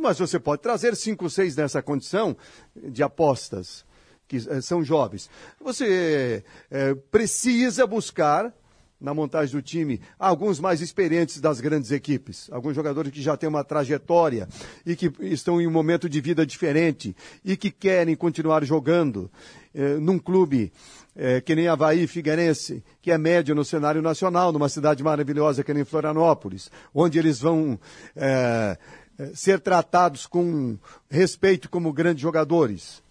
[0.01, 2.36] Mas você pode trazer cinco, seis nessa condição
[2.74, 3.85] de apostas,
[4.27, 5.28] que eh, são jovens.
[5.60, 8.55] Você eh, precisa buscar
[9.02, 13.48] na montagem do time, alguns mais experientes das grandes equipes, alguns jogadores que já têm
[13.48, 14.48] uma trajetória
[14.86, 17.14] e que estão em um momento de vida diferente
[17.44, 19.28] e que querem continuar jogando
[19.74, 20.73] eh, num clube
[21.17, 25.75] eh, que nem Havaí Figueirense, que é médio no cenário nacional, numa cidade maravilhosa que
[25.75, 27.79] nem Florianópolis, onde eles vão
[28.17, 28.77] eh,
[29.19, 30.79] eh ser tratados com
[31.11, 33.03] respeito como grandes jogadores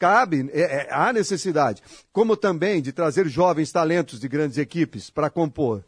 [0.00, 5.28] cabe, é, é, há necessidade, como também de trazer jovens talentos de grandes equipes para
[5.28, 5.84] compor.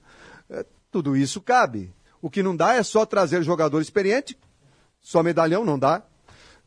[0.51, 1.91] É, tudo isso cabe.
[2.21, 4.39] O que não dá é só trazer jogador experiente,
[5.01, 6.03] só medalhão não dá.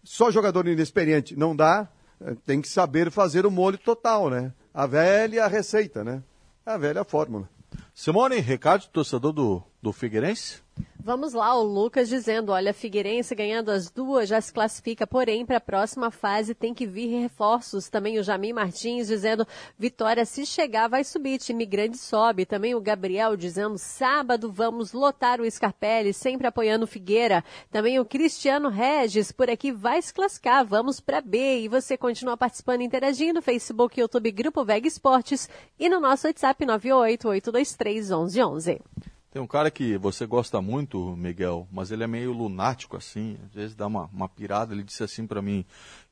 [0.03, 1.87] Só jogador inexperiente não dá.
[2.19, 4.51] É, tem que saber fazer o molho total, né?
[4.77, 6.21] A velha receita, né?
[6.65, 7.49] A velha fórmula.
[7.93, 10.65] Simone, recado torcedor do, do Figueirense?
[10.99, 15.57] Vamos lá, o Lucas dizendo, olha, Figueirense ganhando as duas já se classifica, porém para
[15.57, 17.87] a próxima fase tem que vir reforços.
[17.87, 19.45] Também o Jamim Martins dizendo,
[19.77, 22.47] Vitória se chegar vai subir, time grande sobe.
[22.47, 27.43] Também o Gabriel dizendo, sábado vamos lotar o Scarpelli, sempre apoiando o Figueira.
[27.69, 31.59] Também o Cristiano Regis por aqui vai se classificar, vamos para B.
[31.59, 35.47] E você continua participando, interagindo, Facebook, YouTube, Grupo Veg Esportes
[35.79, 38.81] e no nosso WhatsApp 988231111.
[39.35, 43.53] Tem um cara que você gosta muito, Miguel, mas ele é meio lunático assim, às
[43.53, 44.73] vezes dá uma, uma pirada.
[44.73, 45.65] Ele disse assim para mim: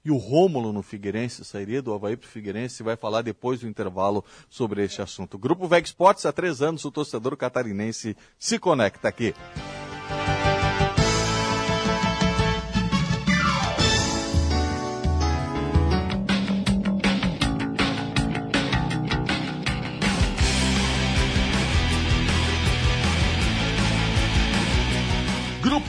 [0.04, 2.84] e o Rômulo no Figueirense sairia do Havaí para o Figueirense?
[2.84, 5.38] Vai falar depois do intervalo sobre este assunto.
[5.38, 9.34] Grupo Veg Sports, há três anos, o torcedor catarinense se conecta aqui.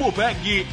[0.04, 0.66] Grupo VEG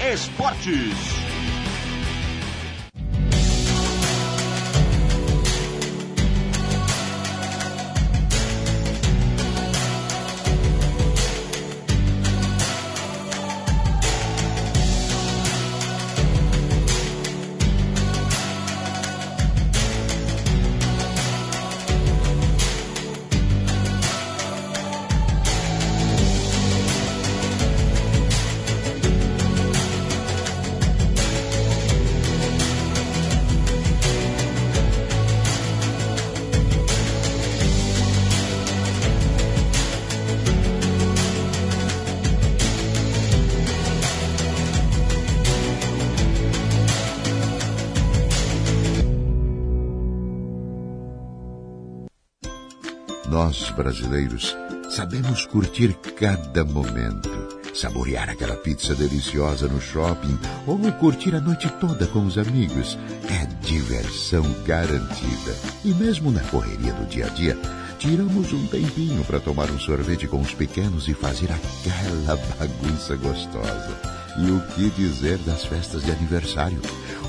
[53.51, 53.71] Esportes.
[53.75, 54.57] brasileiros,
[54.89, 57.29] sabemos curtir cada momento.
[57.73, 62.97] Saborear aquela pizza deliciosa no shopping ou curtir a noite toda com os amigos
[63.29, 65.55] é diversão garantida.
[65.83, 67.57] E mesmo na correria do dia a dia,
[67.99, 73.99] tiramos um tempinho para tomar um sorvete com os pequenos e fazer aquela bagunça gostosa.
[74.37, 76.81] E o que dizer das festas de aniversário?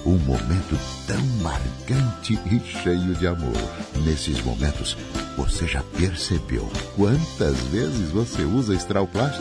[0.05, 3.57] Um momento tão marcante e cheio de amor.
[4.05, 4.97] Nesses momentos,
[5.37, 9.41] você já percebeu quantas vezes você usa Strauplast?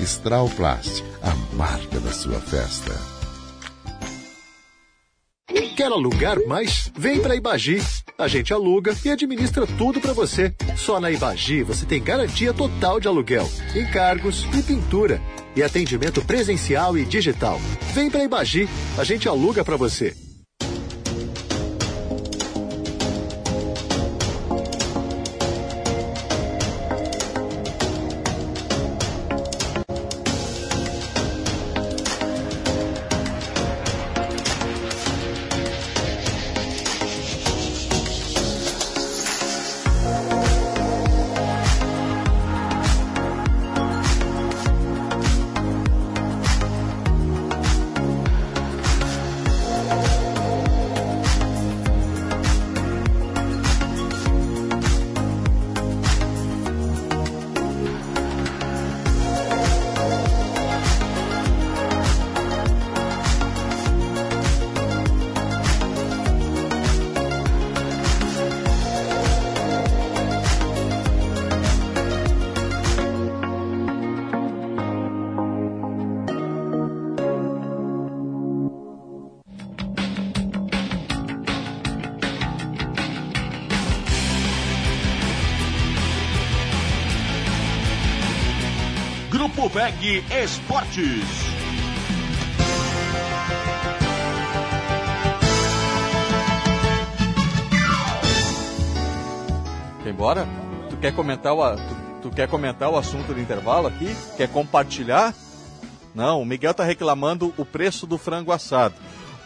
[0.00, 2.92] Strauplast, a marca da sua festa.
[5.76, 6.92] Quer alugar mais?
[6.96, 7.80] Vem para Ibagi.
[8.16, 10.54] A gente aluga e administra tudo para você.
[10.76, 15.20] Só na Ibagi você tem garantia total de aluguel, encargos e pintura.
[15.56, 17.60] E atendimento presencial e digital.
[17.92, 20.14] Vem para Ibagi, a gente aluga para você.
[90.06, 91.24] Esportes.
[100.02, 100.46] Quer embora?
[100.90, 104.14] Tu quer comentar o, tu, tu quer comentar o assunto do intervalo aqui?
[104.36, 105.32] Quer compartilhar?
[106.14, 108.94] Não, o Miguel tá reclamando o preço do frango assado.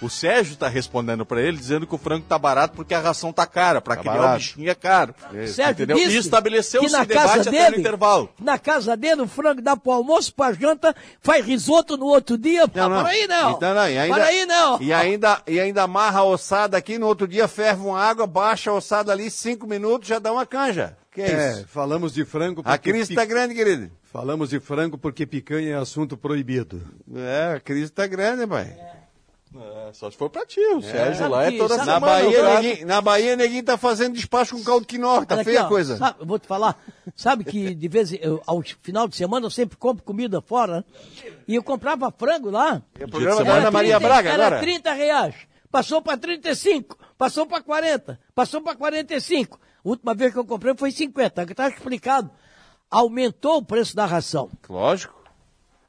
[0.01, 3.33] O Sérgio tá respondendo para ele dizendo que o frango tá barato porque a ração
[3.33, 4.37] tá cara, para criar o barato.
[4.39, 5.15] bichinho é caro.
[5.49, 5.97] Sérgio Entendeu?
[5.97, 8.31] disse E estabeleceu que na casa até dele, no intervalo.
[8.41, 12.65] Na casa dele, o frango dá pro almoço, pra janta, faz risoto no outro dia.
[12.65, 13.51] Ah, Para aí não.
[13.53, 14.81] Então, não, e ainda, Para aí não.
[14.83, 18.71] E ainda, e ainda amarra a ossada aqui, no outro dia ferve uma água, baixa
[18.71, 20.97] a ossada ali, cinco minutos, já dá uma canja.
[21.11, 21.67] Que é, É, isso?
[21.69, 23.91] falamos de frango A crise pi- tá grande, querido.
[24.05, 26.81] falamos de frango porque picanha é assunto proibido.
[27.17, 28.63] É, a crise tá grande, pai.
[28.65, 28.98] É,
[29.93, 32.07] só se for pra ti, o Sérgio Sabe lá é toda sabe- Na semana.
[32.23, 32.61] Bahia, tá?
[32.61, 35.67] neguinho, na Bahia, neguinho tá fazendo despacho com caldo quinó, tá Olha feia aqui, a
[35.67, 35.97] ó, coisa.
[35.97, 36.79] sabe, eu vou te falar,
[37.17, 40.77] sabe que de vez em eu, ao final de semana eu sempre compro comida fora,
[40.79, 40.85] né?
[41.47, 42.83] E eu comprava frango lá.
[42.99, 43.55] É o programa semana.
[43.55, 44.61] da Ana Maria 30, Braga era agora.
[44.61, 45.35] 30 reais.
[45.71, 49.59] Passou para 35, passou para 40, passou para 45.
[49.85, 52.31] A última vez que eu comprei foi 50, que tá explicado.
[52.91, 54.51] Aumentou o preço da ração.
[54.69, 55.18] Lógico.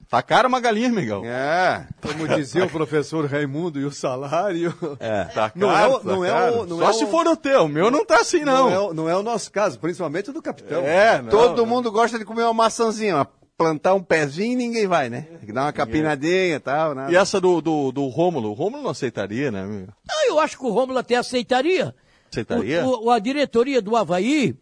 [0.10, 1.24] Tá caro uma galinha, Miguel.
[1.24, 1.86] É.
[2.02, 4.74] Como dizia o professor Raimundo, e o salário.
[5.00, 5.26] É.
[5.26, 7.36] Tá Não caro, é o- não é o- não Só é se o- for o
[7.38, 7.66] teu.
[7.66, 8.74] O meu não tá assim, Não, não.
[8.74, 10.82] é, o- não é o nosso caso, principalmente o do capitão.
[10.82, 11.66] É, não, Todo não.
[11.68, 15.28] mundo gosta de comer uma maçãzinha, uma- plantar um pezinho e ninguém vai, né?
[15.30, 17.08] Tem que dar uma capinadinha e tal, né?
[17.12, 18.50] E essa do, do, do Rômulo?
[18.50, 19.62] O Rômulo não aceitaria, né?
[19.62, 19.94] amigo?
[20.10, 21.94] Ah, eu acho que o Rômulo até aceitaria.
[22.32, 22.84] Aceitaria?
[22.84, 24.56] O- o- a diretoria do Havaí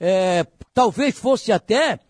[0.00, 0.44] é,
[0.74, 2.00] talvez fosse até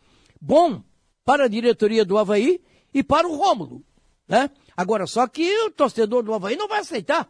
[0.41, 0.81] bom
[1.25, 2.61] para a diretoria do Havaí
[2.99, 3.83] e para o Rômulo.
[4.27, 4.51] Né?
[4.77, 7.29] Agora, só que o torcedor do Havaí não vai aceitar.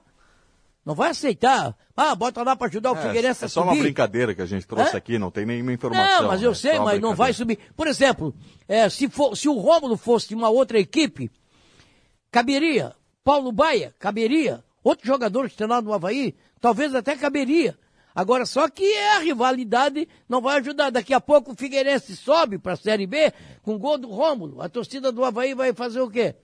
[0.84, 1.76] Não vai aceitar.
[1.94, 3.82] Ah, bota lá para ajudar o Figueirense É, só uma subir.
[3.82, 4.96] brincadeira que a gente trouxe É?
[4.96, 6.22] aqui, não tem nenhuma informação.
[6.22, 6.54] Não, mas eu né?
[6.54, 7.58] sei, uma mas não vai subir.
[7.76, 8.34] Por exemplo,
[8.66, 11.30] é, se, for, se o Rômulo fosse de uma outra equipe,
[12.30, 12.94] caberia.
[13.22, 14.64] Paulo Baia, caberia.
[14.82, 17.76] Outros jogadores que estão lá no Havaí, talvez até caberia.
[18.14, 20.90] Agora, só que a rivalidade não vai ajudar.
[20.90, 23.32] Daqui a pouco o Figueirense sobe para a Série B
[23.62, 24.60] com gol do Rômulo.
[24.60, 26.34] A torcida do Havaí vai fazer o quê?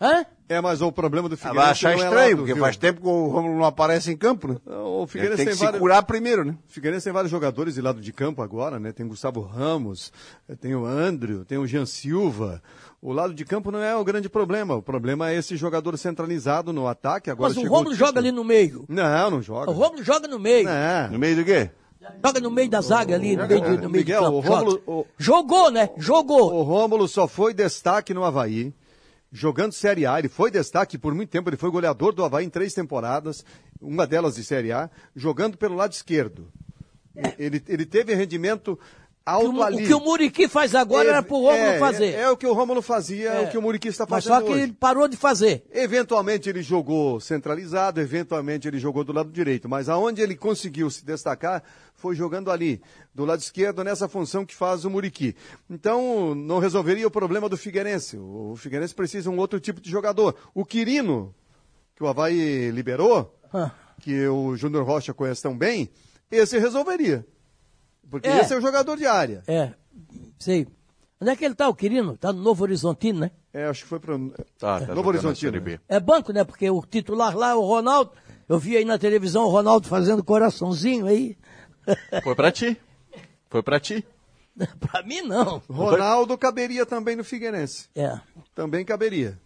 [0.00, 0.26] Hã?
[0.48, 2.62] É, mas o problema do Ah, Figueirense vai achar não é estranho, lado, porque viu?
[2.62, 4.56] faz tempo que o Romulo não aparece em campo, né?
[4.66, 5.80] Não, O Ele Figueirense tem que tem, se vários...
[5.80, 6.56] curar primeiro, né?
[6.68, 8.90] O Figueirense tem vários jogadores de lado de campo agora, né?
[8.92, 10.12] Tem Gustavo Ramos,
[10.48, 12.60] eh, tem o Andrew, tem o Jean Silva.
[13.04, 14.76] O lado de campo não é o grande problema.
[14.76, 17.30] O problema é esse jogador centralizado no ataque.
[17.30, 17.96] Agora Mas o Tite.
[17.96, 18.84] joga ali no meio.
[18.88, 19.72] Não, não joga.
[19.72, 20.68] O Rômulo joga no meio.
[20.68, 21.08] É.
[21.10, 21.68] No meio do quê?
[22.24, 24.36] Joga no meio da zaga ali, no meio, de, no meio Miguel, campo.
[24.36, 24.82] o Rômulo- joga.
[24.90, 25.90] o- Jogou, né?
[25.96, 26.52] Jogou.
[26.54, 28.72] O Rômulo só foi destaque no Havaí,
[29.32, 30.18] jogando Série A.
[30.20, 31.48] Ele foi destaque por muito tempo.
[31.50, 33.44] Ele foi goleador do Havaí em três temporadas,
[33.80, 36.46] uma delas de Série A, jogando pelo lado esquerdo.
[37.38, 38.78] Ele, ele teve rendimento
[39.24, 42.14] O, o que o Muriqui faz agora era pro Rômulo é, fazer.
[42.14, 44.40] É, é o que o Rômulo fazia, é, o que o Muriqui está Mas fazendo
[44.40, 44.62] só que hoje.
[44.64, 45.64] ele parou de fazer.
[45.72, 51.04] Eventualmente ele jogou centralizado, eventualmente ele jogou do lado direito, mas aonde ele conseguiu se
[51.04, 51.62] destacar
[51.94, 52.82] foi jogando ali,
[53.14, 55.36] do lado esquerdo, nessa função que faz o Muriqui.
[55.70, 58.16] Então, não resolveria o problema do Figueirense.
[58.16, 60.34] O Figueirense precisa de um outro tipo de jogador.
[60.52, 61.32] O Quirino,
[61.94, 63.70] que o Havaí liberou, Ah.
[64.00, 65.88] que o Júnior Rocha conhece tão bem,
[66.28, 67.24] esse resolveria.
[68.12, 68.40] Porque É.
[68.42, 69.42] esse é o jogador de área.
[69.46, 69.72] É,
[70.38, 70.68] sei.
[71.18, 72.14] Onde é que ele tá, o Quirino?
[72.18, 73.30] Tá no Novo Horizontino, né?
[73.54, 74.18] É, acho que foi para
[74.58, 75.80] Tá, tá Novo jogando Horizontino.
[75.88, 76.44] É banco, né?
[76.44, 78.10] Porque o titular lá é o Ronaldo.
[78.46, 81.38] Eu vi aí na televisão o Ronaldo fazendo coraçãozinho aí.
[82.22, 82.78] Foi pra ti.
[83.48, 84.04] Foi pra ti.
[84.78, 85.62] pra mim, não.
[85.70, 87.88] Ronaldo caberia também no Figueirense.
[87.94, 88.20] É.
[88.54, 89.40] Também caberia.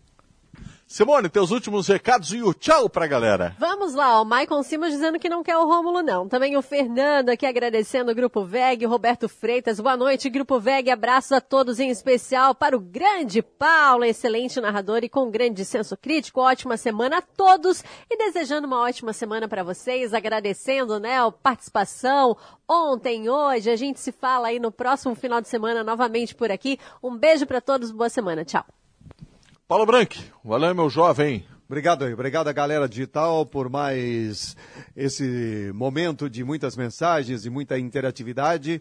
[0.89, 3.57] Simone, teus últimos recados e o tchau pra galera.
[3.59, 6.29] Vamos lá, o Maicon Simas dizendo que não quer o Rômulo, não.
[6.29, 10.89] Também o Fernando aqui agradecendo o Grupo VEG, o Roberto Freitas, boa noite, Grupo VEG,
[10.89, 15.97] abraços a todos, em especial para o grande Paulo, excelente narrador e com grande senso
[15.97, 16.41] crítico.
[16.41, 22.37] Ótima semana a todos e desejando uma ótima semana para vocês, agradecendo, né, a participação
[22.69, 23.71] ontem, hoje.
[23.71, 26.79] A gente se fala aí no próximo final de semana novamente por aqui.
[27.03, 28.65] Um beijo para todos, boa semana, tchau.
[29.68, 30.14] Paulo Branco,
[30.44, 31.44] valeu, meu jovem.
[31.66, 34.56] Obrigado aí, obrigado a galera digital por mais
[34.94, 38.80] esse momento de muitas mensagens e muita interatividade.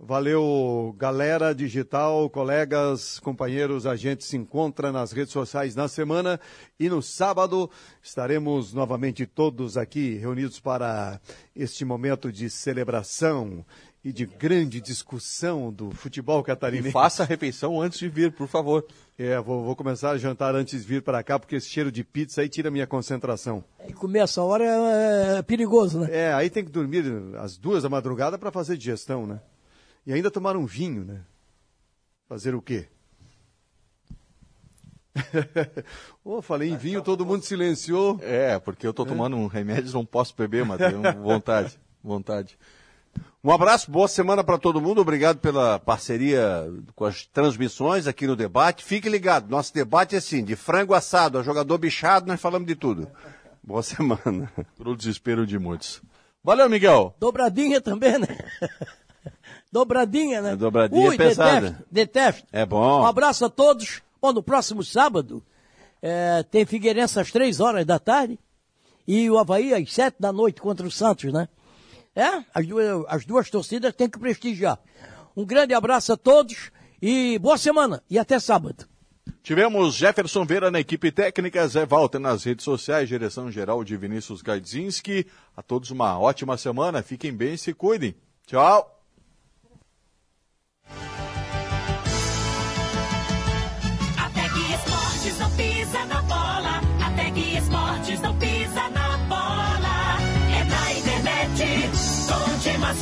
[0.00, 6.40] Valeu, galera digital, colegas, companheiros, a gente se encontra nas redes sociais na semana
[6.78, 7.70] e no sábado
[8.02, 11.20] estaremos novamente todos aqui reunidos para
[11.54, 13.64] este momento de celebração
[14.06, 16.92] e de grande discussão do futebol E catarinense.
[16.92, 18.86] faça a refeição antes de vir, por favor.
[19.18, 22.04] É, vou, vou começar a jantar antes de vir para cá, porque esse cheiro de
[22.04, 23.64] pizza aí tira minha concentração.
[23.88, 26.08] E comer essa hora é, é perigoso, né?
[26.12, 27.04] É, aí tem que dormir
[27.36, 29.40] às duas da madrugada para fazer digestão, né?
[30.06, 31.22] E ainda tomar um vinho, né?
[32.28, 32.86] Fazer o quê?
[36.24, 38.20] oh, falei em vinho, todo mundo silenciou.
[38.22, 41.76] É, porque eu tô tomando um remédio, não posso beber, mas tenho vontade.
[42.04, 42.56] Vontade.
[43.42, 45.00] Um abraço, boa semana para todo mundo.
[45.00, 48.84] Obrigado pela parceria com as transmissões aqui no debate.
[48.84, 52.74] Fique ligado, nosso debate é assim, de frango assado a jogador bichado, nós falamos de
[52.74, 53.08] tudo.
[53.62, 54.50] Boa semana.
[54.76, 56.02] Pro desespero de muitos.
[56.42, 57.14] Valeu, Miguel.
[57.18, 58.28] Dobradinha também, né?
[59.70, 60.52] Dobradinha, né?
[60.52, 61.60] É, dobradinha Ui, pesada.
[61.60, 62.46] Detesto, detesto.
[62.52, 63.02] É bom.
[63.02, 64.00] Um abraço a todos.
[64.20, 65.42] Bom, no próximo sábado
[66.00, 68.38] é, tem Figueirense às três horas da tarde
[69.06, 71.48] e o Havaí às sete da noite contra o Santos, né?
[72.16, 74.80] É, as duas, as duas torcidas têm que prestigiar.
[75.36, 76.70] Um grande abraço a todos
[77.00, 78.88] e boa semana e até sábado.
[79.42, 84.40] Tivemos Jefferson Vera na equipe técnica, Zé Walter nas redes sociais, direção geral de Vinícius
[84.40, 85.26] Gaidzinski.
[85.54, 88.16] A todos uma ótima semana, fiquem bem e se cuidem.
[88.46, 88.95] Tchau.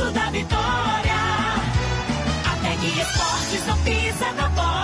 [0.02, 1.14] Da vitória.
[2.44, 4.83] A Tec Esportes não pisa na bola.